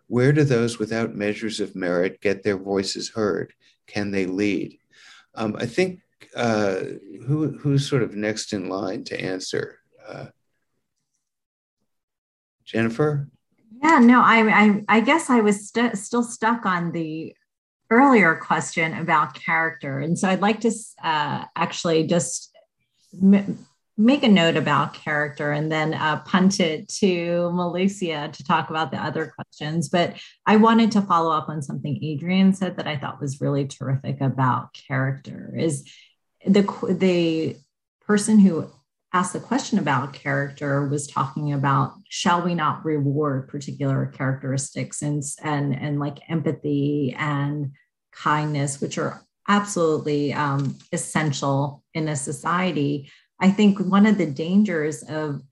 Where 0.06 0.32
do 0.32 0.44
those 0.44 0.78
without 0.78 1.14
measures 1.14 1.60
of 1.60 1.74
merit 1.74 2.20
get 2.20 2.42
their 2.42 2.58
voices 2.58 3.10
heard? 3.10 3.52
Can 3.86 4.10
they 4.10 4.26
lead? 4.26 4.78
Um, 5.34 5.56
I 5.58 5.66
think 5.66 6.00
uh, 6.36 6.80
who 7.26 7.58
who's 7.58 7.88
sort 7.88 8.02
of 8.02 8.14
next 8.14 8.52
in 8.52 8.68
line 8.68 9.04
to 9.04 9.20
answer? 9.20 9.78
Uh, 10.06 10.26
Jennifer. 12.64 13.28
Yeah, 13.82 13.98
no, 13.98 14.20
I 14.20 14.48
I, 14.48 14.84
I 14.88 15.00
guess 15.00 15.30
I 15.30 15.40
was 15.40 15.68
st- 15.68 15.98
still 15.98 16.22
stuck 16.22 16.66
on 16.66 16.92
the 16.92 17.34
earlier 17.90 18.36
question 18.36 18.94
about 18.94 19.34
character, 19.34 19.98
and 19.98 20.18
so 20.18 20.28
I'd 20.28 20.40
like 20.40 20.60
to 20.60 20.72
uh, 21.02 21.44
actually 21.56 22.06
just 22.06 22.54
make 23.98 24.22
a 24.22 24.28
note 24.28 24.56
about 24.56 24.94
character 24.94 25.52
and 25.52 25.70
then 25.70 25.92
uh, 25.94 26.20
punt 26.20 26.60
it 26.60 26.88
to 26.88 27.50
Malissia 27.52 28.32
to 28.32 28.44
talk 28.44 28.70
about 28.70 28.90
the 28.90 28.96
other 28.96 29.26
questions. 29.26 29.88
But 29.88 30.16
I 30.46 30.56
wanted 30.56 30.92
to 30.92 31.02
follow 31.02 31.30
up 31.30 31.48
on 31.48 31.62
something 31.62 32.02
Adrian 32.02 32.54
said 32.54 32.76
that 32.76 32.86
I 32.86 32.96
thought 32.96 33.20
was 33.20 33.40
really 33.40 33.66
terrific 33.66 34.20
about 34.20 34.72
character 34.72 35.54
is 35.56 35.84
the 36.46 36.62
the 36.90 37.56
person 38.06 38.38
who 38.38 38.70
asked 39.12 39.34
the 39.34 39.40
question 39.40 39.78
about 39.78 40.14
character 40.14 40.88
was 40.88 41.06
talking 41.06 41.52
about 41.52 41.94
shall 42.08 42.42
we 42.42 42.54
not 42.54 42.84
reward 42.84 43.46
particular 43.48 44.06
characteristics 44.06 45.02
and 45.02 45.22
and 45.42 45.74
and 45.74 46.00
like 46.00 46.18
empathy 46.28 47.14
and 47.18 47.72
kindness 48.12 48.80
which 48.80 48.98
are 48.98 49.22
absolutely 49.48 50.32
um, 50.32 50.76
essential 50.92 51.82
in 51.94 52.08
a 52.08 52.16
society 52.16 53.10
I 53.42 53.50
think 53.50 53.80
one 53.80 54.06
of 54.06 54.18
the 54.18 54.26
dangers 54.26 55.02
of 55.02 55.42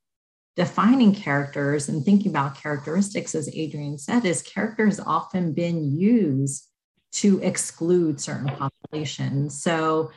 defining 0.55 1.13
characters 1.13 1.89
and 1.89 2.05
thinking 2.05 2.31
about 2.31 2.61
characteristics, 2.61 3.35
as 3.35 3.53
Adrian 3.53 3.99
said, 3.99 4.25
is 4.25 4.43
character 4.43 4.87
has 4.87 5.01
often 5.01 5.53
been 5.53 5.99
used 5.99 6.69
to 7.13 7.41
exclude 7.43 8.21
certain 8.21 8.49
populations. 8.49 9.61
So, 9.61 10.13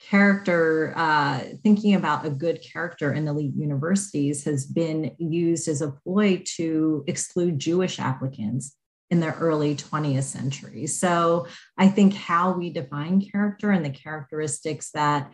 character, 0.00 0.94
uh, 0.96 1.40
thinking 1.62 1.94
about 1.94 2.24
a 2.24 2.30
good 2.30 2.62
character 2.62 3.12
in 3.12 3.28
elite 3.28 3.54
universities 3.54 4.44
has 4.44 4.64
been 4.64 5.14
used 5.18 5.68
as 5.68 5.82
a 5.82 5.92
ploy 5.92 6.42
to 6.56 7.04
exclude 7.06 7.58
Jewish 7.58 8.00
applicants 8.00 8.74
in 9.10 9.20
the 9.20 9.34
early 9.34 9.76
20th 9.76 10.24
century. 10.24 10.86
So, 10.86 11.46
I 11.76 11.88
think 11.88 12.14
how 12.14 12.52
we 12.52 12.70
define 12.70 13.20
character 13.20 13.70
and 13.70 13.84
the 13.84 13.90
characteristics 13.90 14.90
that 14.92 15.30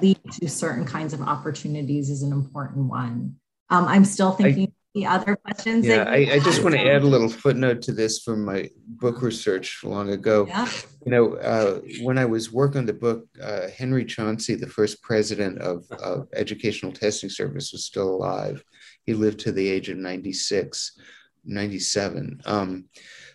lead 0.00 0.18
to 0.32 0.48
certain 0.48 0.84
kinds 0.84 1.12
of 1.12 1.22
opportunities 1.22 2.10
is 2.10 2.22
an 2.22 2.32
important 2.32 2.88
one. 2.88 3.36
Um, 3.70 3.86
I'm 3.86 4.04
still 4.04 4.32
thinking 4.32 4.68
I, 4.68 4.72
the 4.94 5.06
other 5.06 5.36
questions. 5.36 5.86
Yeah, 5.86 6.04
I, 6.08 6.28
I, 6.32 6.38
just 6.40 6.62
want 6.62 6.74
to 6.74 6.80
add 6.80 7.02
a 7.02 7.06
little 7.06 7.28
footnote 7.28 7.82
to 7.82 7.92
this 7.92 8.20
from 8.20 8.44
my 8.44 8.68
book 8.86 9.22
research 9.22 9.84
long 9.84 10.10
ago. 10.10 10.46
Yeah. 10.48 10.68
You 11.06 11.12
know, 11.12 11.34
uh, 11.34 11.80
when 12.02 12.18
I 12.18 12.24
was 12.24 12.52
working 12.52 12.80
on 12.80 12.86
the 12.86 12.92
book, 12.92 13.26
uh, 13.42 13.68
Henry 13.68 14.04
Chauncey, 14.04 14.56
the 14.56 14.66
first 14.66 15.02
president 15.02 15.60
of, 15.60 15.84
of 16.02 16.28
Educational 16.34 16.92
Testing 16.92 17.30
Service, 17.30 17.72
was 17.72 17.84
still 17.84 18.08
alive. 18.08 18.64
He 19.04 19.14
lived 19.14 19.40
to 19.40 19.52
the 19.52 19.68
age 19.68 19.88
of 19.88 19.96
96, 19.96 20.98
97. 21.44 22.40
Um, 22.44 22.86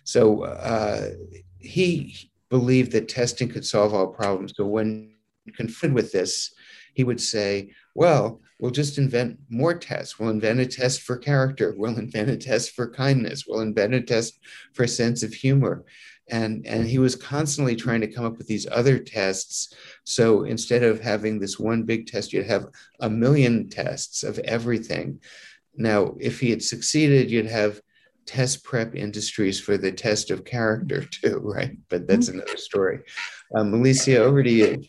so 0.04 0.44
uh, 0.44 1.10
he 1.58 2.30
believed 2.50 2.92
that 2.92 3.08
testing 3.08 3.48
could 3.48 3.64
solve 3.64 3.94
all 3.94 4.06
problems. 4.06 4.52
So 4.54 4.66
when 4.66 5.15
confronted 5.54 5.94
with 5.94 6.12
this, 6.12 6.54
he 6.94 7.04
would 7.04 7.20
say, 7.20 7.70
well, 7.94 8.40
we'll 8.58 8.70
just 8.70 8.98
invent 8.98 9.38
more 9.50 9.74
tests. 9.74 10.18
We'll 10.18 10.30
invent 10.30 10.60
a 10.60 10.66
test 10.66 11.02
for 11.02 11.16
character. 11.16 11.74
We'll 11.76 11.98
invent 11.98 12.30
a 12.30 12.36
test 12.36 12.70
for 12.70 12.90
kindness. 12.90 13.44
We'll 13.46 13.60
invent 13.60 13.94
a 13.94 14.00
test 14.00 14.38
for 14.72 14.84
a 14.84 14.88
sense 14.88 15.22
of 15.22 15.34
humor. 15.34 15.84
And, 16.28 16.66
and 16.66 16.86
he 16.86 16.98
was 16.98 17.14
constantly 17.14 17.76
trying 17.76 18.00
to 18.00 18.10
come 18.10 18.24
up 18.24 18.38
with 18.38 18.48
these 18.48 18.66
other 18.70 18.98
tests. 18.98 19.74
So 20.04 20.42
instead 20.42 20.82
of 20.82 21.00
having 21.00 21.38
this 21.38 21.58
one 21.58 21.84
big 21.84 22.06
test, 22.06 22.32
you'd 22.32 22.46
have 22.46 22.66
a 23.00 23.08
million 23.08 23.68
tests 23.68 24.24
of 24.24 24.38
everything. 24.40 25.20
Now, 25.76 26.16
if 26.18 26.40
he 26.40 26.50
had 26.50 26.62
succeeded, 26.62 27.30
you'd 27.30 27.46
have 27.46 27.80
test 28.24 28.64
prep 28.64 28.96
industries 28.96 29.60
for 29.60 29.76
the 29.76 29.92
test 29.92 30.30
of 30.30 30.44
character 30.44 31.04
too, 31.04 31.38
right? 31.44 31.76
But 31.88 32.08
that's 32.08 32.28
mm-hmm. 32.28 32.40
another 32.40 32.56
story. 32.56 33.00
Um, 33.54 33.72
Alicia, 33.72 34.18
over 34.18 34.42
to 34.42 34.50
you. 34.50 34.82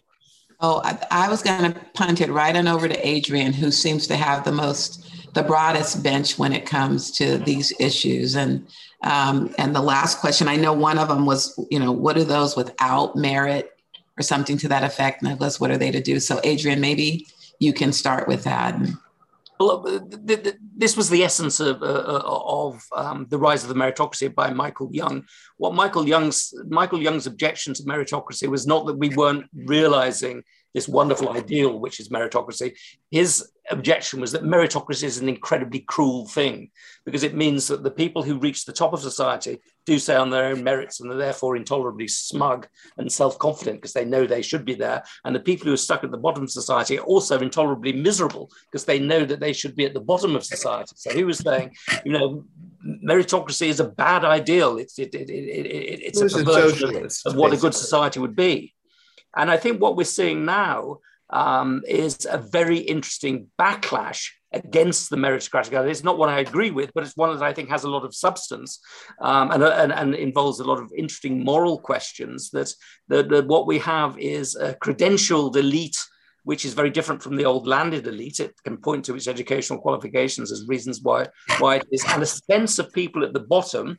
Oh, 0.60 0.82
I, 0.84 0.98
I 1.12 1.30
was 1.30 1.44
going 1.44 1.72
to 1.72 1.80
punt 1.94 2.22
it 2.22 2.32
right 2.32 2.56
on 2.56 2.68
over 2.68 2.88
to 2.88 3.08
Adrian, 3.08 3.54
who 3.54 3.72
seems 3.72 4.08
to 4.08 4.16
have 4.16 4.44
the 4.44 4.52
most, 4.52 5.34
the 5.34 5.44
broadest 5.44 6.02
bench 6.02 6.40
when 6.40 6.52
it 6.52 6.66
comes 6.66 7.12
to 7.12 7.38
these 7.38 7.72
issues. 7.80 8.36
And 8.36 8.68
um, 9.04 9.54
and 9.60 9.76
the 9.76 9.82
last 9.82 10.20
question, 10.20 10.48
I 10.48 10.56
know 10.56 10.74
one 10.74 10.98
of 10.98 11.08
them 11.08 11.26
was, 11.26 11.60
you 11.70 11.80
know, 11.80 11.92
what 11.92 12.18
are 12.18 12.24
those 12.24 12.56
without 12.56 13.16
merit 13.16 13.78
or 14.18 14.24
something 14.24 14.58
to 14.58 14.68
that 14.70 14.84
effect? 14.84 15.22
Nicholas, 15.22 15.60
what 15.60 15.70
are 15.70 15.78
they 15.78 15.92
to 15.92 16.02
do? 16.02 16.20
So, 16.20 16.42
Adrian, 16.44 16.82
maybe 16.82 17.28
you 17.60 17.74
can 17.74 17.94
start 17.94 18.28
with 18.28 18.44
that. 18.46 18.80
Well, 19.60 19.84
this 20.76 20.96
was 20.96 21.10
the 21.10 21.24
essence 21.24 21.60
of, 21.60 21.82
uh, 21.82 21.86
uh, 21.86 22.22
of 22.26 22.84
um, 22.96 23.26
the 23.30 23.40
rise 23.40 23.64
of 23.64 23.70
the 23.70 23.76
meritocracy 23.76 24.34
by 24.34 24.52
Michael 24.52 24.90
Young. 24.92 25.26
What 25.58 25.74
Michael 25.74 26.08
Young's 26.08 26.54
Michael 26.70 27.02
Young's 27.02 27.28
objection 27.28 27.74
to 27.74 27.84
meritocracy 27.84 28.48
was 28.48 28.68
not 28.68 28.86
that 28.86 28.98
we 28.98 29.10
weren't 29.10 29.46
realizing 29.54 30.44
this 30.74 30.88
wonderful 30.88 31.30
ideal, 31.30 31.80
which 31.80 32.00
is 32.00 32.10
meritocracy. 32.10 32.78
His 33.10 33.52
objection 33.72 34.22
was 34.22 34.32
that 34.34 34.44
meritocracy 34.44 35.04
is 35.04 35.18
an 35.18 35.28
incredibly 35.30 35.80
cruel 35.80 36.28
thing 36.28 36.70
because 37.04 37.24
it 37.24 37.36
means 37.36 37.68
that 37.68 37.84
the 37.84 37.92
people 37.92 38.22
who 38.22 38.38
reach 38.38 38.66
the 38.66 38.74
top 38.74 38.94
of 38.94 39.00
society 39.00 39.60
do 39.88 39.98
so 39.98 40.22
on 40.22 40.30
their 40.30 40.48
own 40.48 40.64
merits 40.64 41.00
and 41.00 41.10
are 41.10 41.18
therefore 41.18 41.56
intolerably 41.56 42.10
smug 42.10 42.68
and 42.98 43.10
self 43.10 43.40
confident 43.40 43.78
because 43.78 43.94
they 43.94 44.04
know 44.04 44.28
they 44.28 44.42
should 44.42 44.66
be 44.66 44.76
there. 44.76 45.02
And 45.24 45.34
the 45.34 45.40
people 45.40 45.68
who 45.68 45.74
are 45.74 45.78
stuck 45.78 46.04
at 46.04 46.12
the 46.12 46.18
bottom 46.18 46.44
of 46.44 46.52
society 46.52 47.00
are 47.00 47.06
also 47.06 47.40
intolerably 47.40 47.94
miserable 47.94 48.52
because 48.70 48.84
they 48.84 49.00
know 49.00 49.24
that 49.24 49.40
they 49.40 49.54
should 49.54 49.78
be 49.78 49.86
at 49.86 49.94
the 49.94 50.02
bottom 50.02 50.36
of 50.36 50.44
society. 50.44 50.94
So 50.98 51.14
he 51.14 51.24
was 51.24 51.40
saying, 51.40 51.74
you 52.04 52.12
know, 52.12 52.44
meritocracy 52.86 53.68
is 53.68 53.80
a 53.80 53.88
bad 53.88 54.26
ideal. 54.26 54.78
It's, 54.78 55.00
it, 55.00 55.16
it, 55.16 55.30
it, 55.30 56.02
it's 56.04 56.22
a 56.22 56.28
perversion 56.28 57.06
of, 57.06 57.14
of 57.26 57.36
what 57.36 57.54
a 57.54 57.58
good 57.58 57.74
society 57.74 58.20
would 58.20 58.36
be. 58.36 58.74
And 59.38 59.50
I 59.50 59.56
think 59.56 59.82
what 59.82 59.96
we're 59.96 60.04
seeing 60.04 60.44
now 60.44 61.00
um, 61.30 61.82
is 61.88 62.28
a 62.30 62.38
very 62.38 62.78
interesting 62.78 63.48
backlash 63.60 64.30
against 64.54 65.10
the 65.10 65.18
meritocratic 65.18 65.78
idea. 65.78 65.92
It's 65.92 66.04
not 66.04 66.18
one 66.18 66.30
I 66.30 66.40
agree 66.40 66.72
with, 66.72 66.92
but 66.94 67.04
it's 67.04 67.18
one 67.18 67.34
that 67.34 67.44
I 67.44 67.54
think 67.54 67.70
has 67.70 67.84
a 67.84 67.90
lot 67.90 68.06
of 68.06 68.16
substance 68.16 68.80
um, 69.22 69.52
and, 69.52 69.62
and, 69.64 69.92
and, 69.92 70.16
involves 70.16 70.60
a 70.60 70.64
lot 70.64 70.80
of 70.80 70.92
interesting 70.98 71.44
moral 71.44 71.80
questions. 71.80 72.50
That, 72.52 72.74
that, 73.10 73.30
that 73.30 73.48
what 73.48 73.68
we 73.68 73.80
have 73.80 74.18
is 74.18 74.56
a 74.56 74.74
credentialed 74.76 75.56
elite 75.58 75.98
which 76.44 76.64
is 76.64 76.74
very 76.74 76.90
different 76.90 77.22
from 77.22 77.36
the 77.36 77.44
old 77.44 77.68
landed 77.68 78.08
elite. 78.08 78.40
It 78.40 78.56
can 78.64 78.78
point 78.78 79.04
to 79.06 79.16
its 79.16 79.28
educational 79.28 79.82
qualifications 79.82 80.50
as 80.50 80.66
reasons 80.66 81.02
why, 81.02 81.28
why 81.60 81.76
it 81.76 81.88
is, 81.92 82.06
and 82.08 82.24
a 82.24 82.26
sense 82.26 82.80
of 82.80 82.94
people 82.94 83.26
at 83.26 83.34
the 83.34 83.42
bottom 83.42 83.98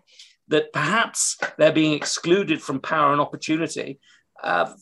that 0.49 0.72
perhaps 0.72 1.37
they're 1.59 1.72
being 1.72 1.93
excluded 1.93 2.62
from 2.62 2.81
power 2.81 3.12
and 3.12 3.20
opportunity 3.20 4.01
uh, 4.43 4.72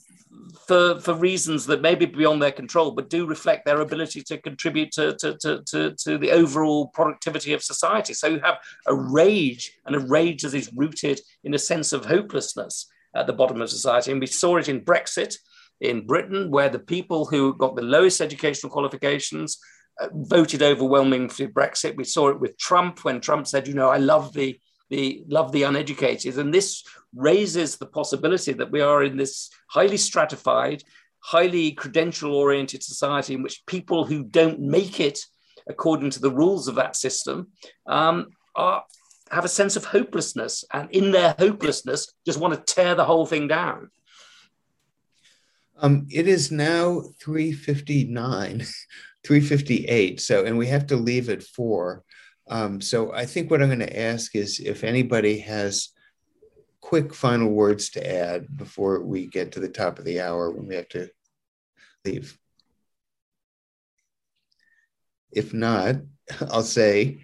for, 0.67 1.01
for 1.01 1.15
reasons 1.15 1.67
that 1.67 1.83
may 1.83 1.95
be 1.95 2.07
beyond 2.07 2.41
their 2.41 2.53
control, 2.53 2.91
but 2.91 3.11
do 3.11 3.27
reflect 3.27 3.65
their 3.65 3.81
ability 3.81 4.23
to 4.23 4.39
contribute 4.39 4.93
to, 4.93 5.15
to, 5.17 5.37
to, 5.39 5.63
to, 5.67 5.93
to 5.93 6.19
the 6.19 6.31
overall 6.31 6.89
productivity 6.89 7.53
of 7.53 7.63
society. 7.63 8.15
So 8.15 8.27
you 8.29 8.41
have 8.41 8.59
a 8.87 8.95
rage, 8.95 9.73
and 9.85 9.97
a 9.97 10.01
rage 10.01 10.43
that 10.43 10.55
is 10.55 10.73
rooted 10.75 11.21
in 11.45 11.55
a 11.55 11.59
sense 11.59 11.93
of 11.93 12.05
hopelessness 12.05 12.87
at 13.15 13.27
the 13.27 13.33
bottom 13.33 13.63
of 13.63 13.71
society. 13.71 14.13
And 14.13 14.21
we 14.21 14.27
saw 14.27 14.57
it 14.57 14.69
in 14.69 14.85
Brexit 14.85 15.37
in 15.81 16.07
Britain, 16.07 16.51
where 16.51 16.69
the 16.69 16.79
people 16.79 17.27
who 17.27 17.55
got 17.57 17.77
the 17.77 17.83
lowest 17.83 18.21
educational 18.21 18.73
qualifications 18.73 19.59
uh, 20.01 20.09
voted 20.13 20.63
overwhelmingly 20.63 21.29
for 21.29 21.47
Brexit. 21.49 21.97
We 21.97 22.05
saw 22.05 22.29
it 22.29 22.41
with 22.41 22.59
Trump 22.59 23.05
when 23.05 23.21
Trump 23.21 23.47
said, 23.47 23.69
you 23.69 23.75
know, 23.75 23.89
I 23.89 23.99
love 23.99 24.33
the 24.33 24.59
the 24.91 25.25
love 25.29 25.53
the 25.53 25.65
uneducated. 25.65 26.39
And 26.39 26.53
this 26.53 26.85
raises 27.15 27.77
the 27.77 27.87
possibility 27.87 28.53
that 28.53 28.71
we 28.71 28.81
are 28.81 29.03
in 29.03 29.17
this 29.17 29.51
highly 29.69 29.97
stratified, 29.97 30.83
highly 31.21 31.73
credential 31.73 32.35
oriented 32.35 32.83
society 32.83 33.35
in 33.35 33.43
which 33.43 33.65
people 33.67 34.05
who 34.05 34.23
don't 34.25 34.61
make 34.61 35.01
it 35.01 35.19
according 35.69 36.11
to 36.11 36.21
the 36.21 36.31
rules 36.31 36.69
of 36.69 36.77
that 36.77 36.95
system 36.95 37.49
um, 37.87 38.29
are, 38.55 38.85
have 39.31 39.45
a 39.45 39.49
sense 39.49 39.75
of 39.77 39.85
hopelessness 39.85 40.65
and 40.73 40.91
in 40.93 41.11
their 41.11 41.35
hopelessness 41.39 42.13
just 42.25 42.39
want 42.39 42.55
to 42.55 42.75
tear 42.75 42.95
the 42.95 43.05
whole 43.05 43.27
thing 43.27 43.49
down. 43.49 43.91
Um, 45.79 46.07
it 46.11 46.27
is 46.27 46.51
now 46.51 47.03
359, 47.21 48.61
358. 49.27 50.21
So, 50.21 50.45
and 50.45 50.57
we 50.57 50.69
have 50.69 50.87
to 50.87 50.97
leave 50.97 51.29
at 51.29 51.43
four. 51.43 52.03
Um, 52.49 52.81
so 52.81 53.13
I 53.13 53.27
think 53.27 53.51
what 53.51 53.61
I'm 53.61 53.69
going 53.69 53.81
to 53.81 54.01
ask 54.01 54.37
is 54.37 54.61
if 54.61 54.85
anybody 54.85 55.39
has 55.41 55.91
quick 56.81 57.13
final 57.13 57.49
words 57.49 57.91
to 57.91 58.07
add 58.07 58.57
before 58.57 59.03
we 59.03 59.27
get 59.27 59.53
to 59.53 59.61
the 59.61 59.69
top 59.69 59.99
of 59.99 60.05
the 60.05 60.21
hour 60.21 60.51
when 60.51 60.69
we 60.69 60.77
have 60.77 60.89
to 60.89 61.09
leave. 62.05 62.39
If 65.33 65.53
not, 65.53 65.97
I'll 66.51 66.63
say 66.63 67.19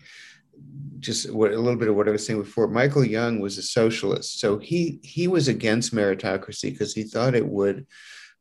just 0.99 1.33
what, 1.33 1.53
a 1.53 1.59
little 1.59 1.79
bit 1.79 1.89
of 1.89 1.97
what 1.97 2.09
I 2.09 2.13
was 2.13 2.27
saying 2.27 2.43
before. 2.43 2.69
Michael 2.69 3.05
Young 3.05 3.41
was 3.41 3.59
a 3.59 3.63
socialist, 3.63 4.41
so 4.41 4.59
he 4.59 5.01
he 5.03 5.29
was 5.29 5.49
against 5.49 5.95
meritocracy 5.95 6.71
because 6.71 6.95
he 6.95 7.05
thought 7.05 7.35
it 7.35 7.47
would 7.47 7.87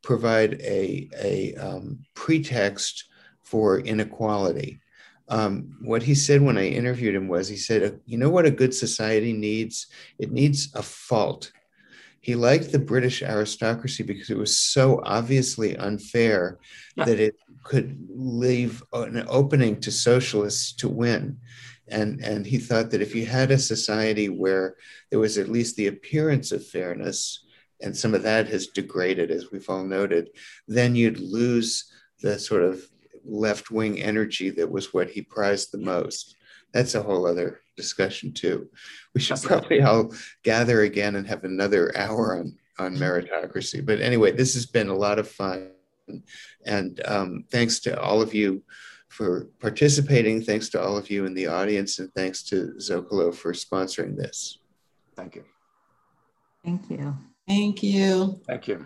provide 0.04 0.60
a, 0.62 1.10
a 1.22 1.56
um, 1.56 2.00
pretext 2.16 3.06
for 3.44 3.80
inequality. 3.80 4.82
Um, 5.32 5.78
what 5.82 6.04
he 6.04 6.14
said 6.14 6.42
when 6.42 6.58
I 6.58 6.68
interviewed 6.68 7.16
him 7.16 7.30
was 7.30 7.48
he 7.48 7.56
said, 7.56 8.02
You 8.06 8.18
know 8.18 8.30
what 8.30 8.46
a 8.46 8.52
good 8.52 8.74
society 8.76 9.32
needs? 9.32 9.88
It 10.20 10.32
needs 10.32 10.76
a 10.76 10.84
fault. 10.84 11.54
He 12.20 12.36
liked 12.36 12.72
the 12.72 12.80
British 12.80 13.24
aristocracy 13.24 14.04
because 14.04 14.30
it 14.30 14.38
was 14.38 14.60
so 14.60 15.02
obviously 15.06 15.78
unfair 15.78 16.60
yeah. 16.98 17.06
that 17.06 17.20
it 17.20 17.36
could 17.64 17.98
leave 18.10 18.84
an 18.92 19.26
opening 19.30 19.80
to 19.80 19.92
socialists 19.92 20.74
to 20.74 20.90
win. 20.90 21.38
And, 21.88 22.22
and 22.24 22.46
he 22.46 22.58
thought 22.58 22.92
that 22.92 23.02
if 23.02 23.16
you 23.16 23.26
had 23.26 23.52
a 23.52 23.58
society 23.58 24.28
where 24.28 24.76
there 25.10 25.20
was 25.20 25.38
at 25.38 25.50
least 25.50 25.78
the 25.78 25.88
appearance 25.88 26.52
of 26.52 26.66
fairness, 26.68 27.46
and 27.82 27.96
some 27.96 28.14
of 28.14 28.24
that 28.24 28.48
has 28.50 28.68
degraded, 28.68 29.32
as 29.32 29.50
we've 29.50 29.70
all 29.70 29.84
noted, 29.84 30.30
then 30.68 30.94
you'd 30.94 31.20
lose 31.20 31.90
the 32.22 32.38
sort 32.38 32.64
of 32.64 32.86
left 33.26 33.72
wing 33.72 34.02
energy 34.02 34.50
that 34.52 34.70
was 34.70 34.94
what 34.94 35.10
he 35.10 35.22
prized 35.22 35.72
the 35.72 35.78
most. 35.78 36.36
That's 36.74 36.96
a 36.96 37.02
whole 37.02 37.28
other 37.28 37.62
discussion 37.76 38.34
too. 38.34 38.70
We 39.14 39.22
should 39.22 39.42
probably 39.42 39.82
all 39.82 40.14
gather 40.44 40.82
again 40.82 41.16
and 41.16 41.28
have 41.28 41.44
another 41.44 41.96
hour 41.98 42.38
on 42.38 42.58
on 42.80 42.96
meritocracy. 42.96 43.86
But 43.86 44.02
anyway, 44.02 44.32
this 44.32 44.54
has 44.56 44.66
been 44.66 44.90
a 44.90 44.96
lot 44.96 45.20
of 45.20 45.28
fun, 45.28 45.72
and 46.66 47.02
um, 47.06 47.46
thanks 47.52 47.80
to 47.82 48.00
all 48.00 48.22
of 48.22 48.34
you 48.34 48.64
for 49.10 49.50
participating. 49.60 50.42
Thanks 50.42 50.70
to 50.70 50.82
all 50.82 50.98
of 50.98 51.10
you 51.10 51.26
in 51.26 51.34
the 51.34 51.48
audience, 51.48 52.00
and 52.00 52.12
thanks 52.14 52.44
to 52.44 52.74
Zócalo 52.78 53.34
for 53.36 53.54
sponsoring 53.54 54.16
this. 54.16 54.60
Thank 55.16 55.36
you. 55.36 55.44
Thank 56.64 56.90
you. 56.90 57.18
Thank 57.48 57.84
you. 57.84 58.42
Thank 58.48 58.68
you. 58.68 58.86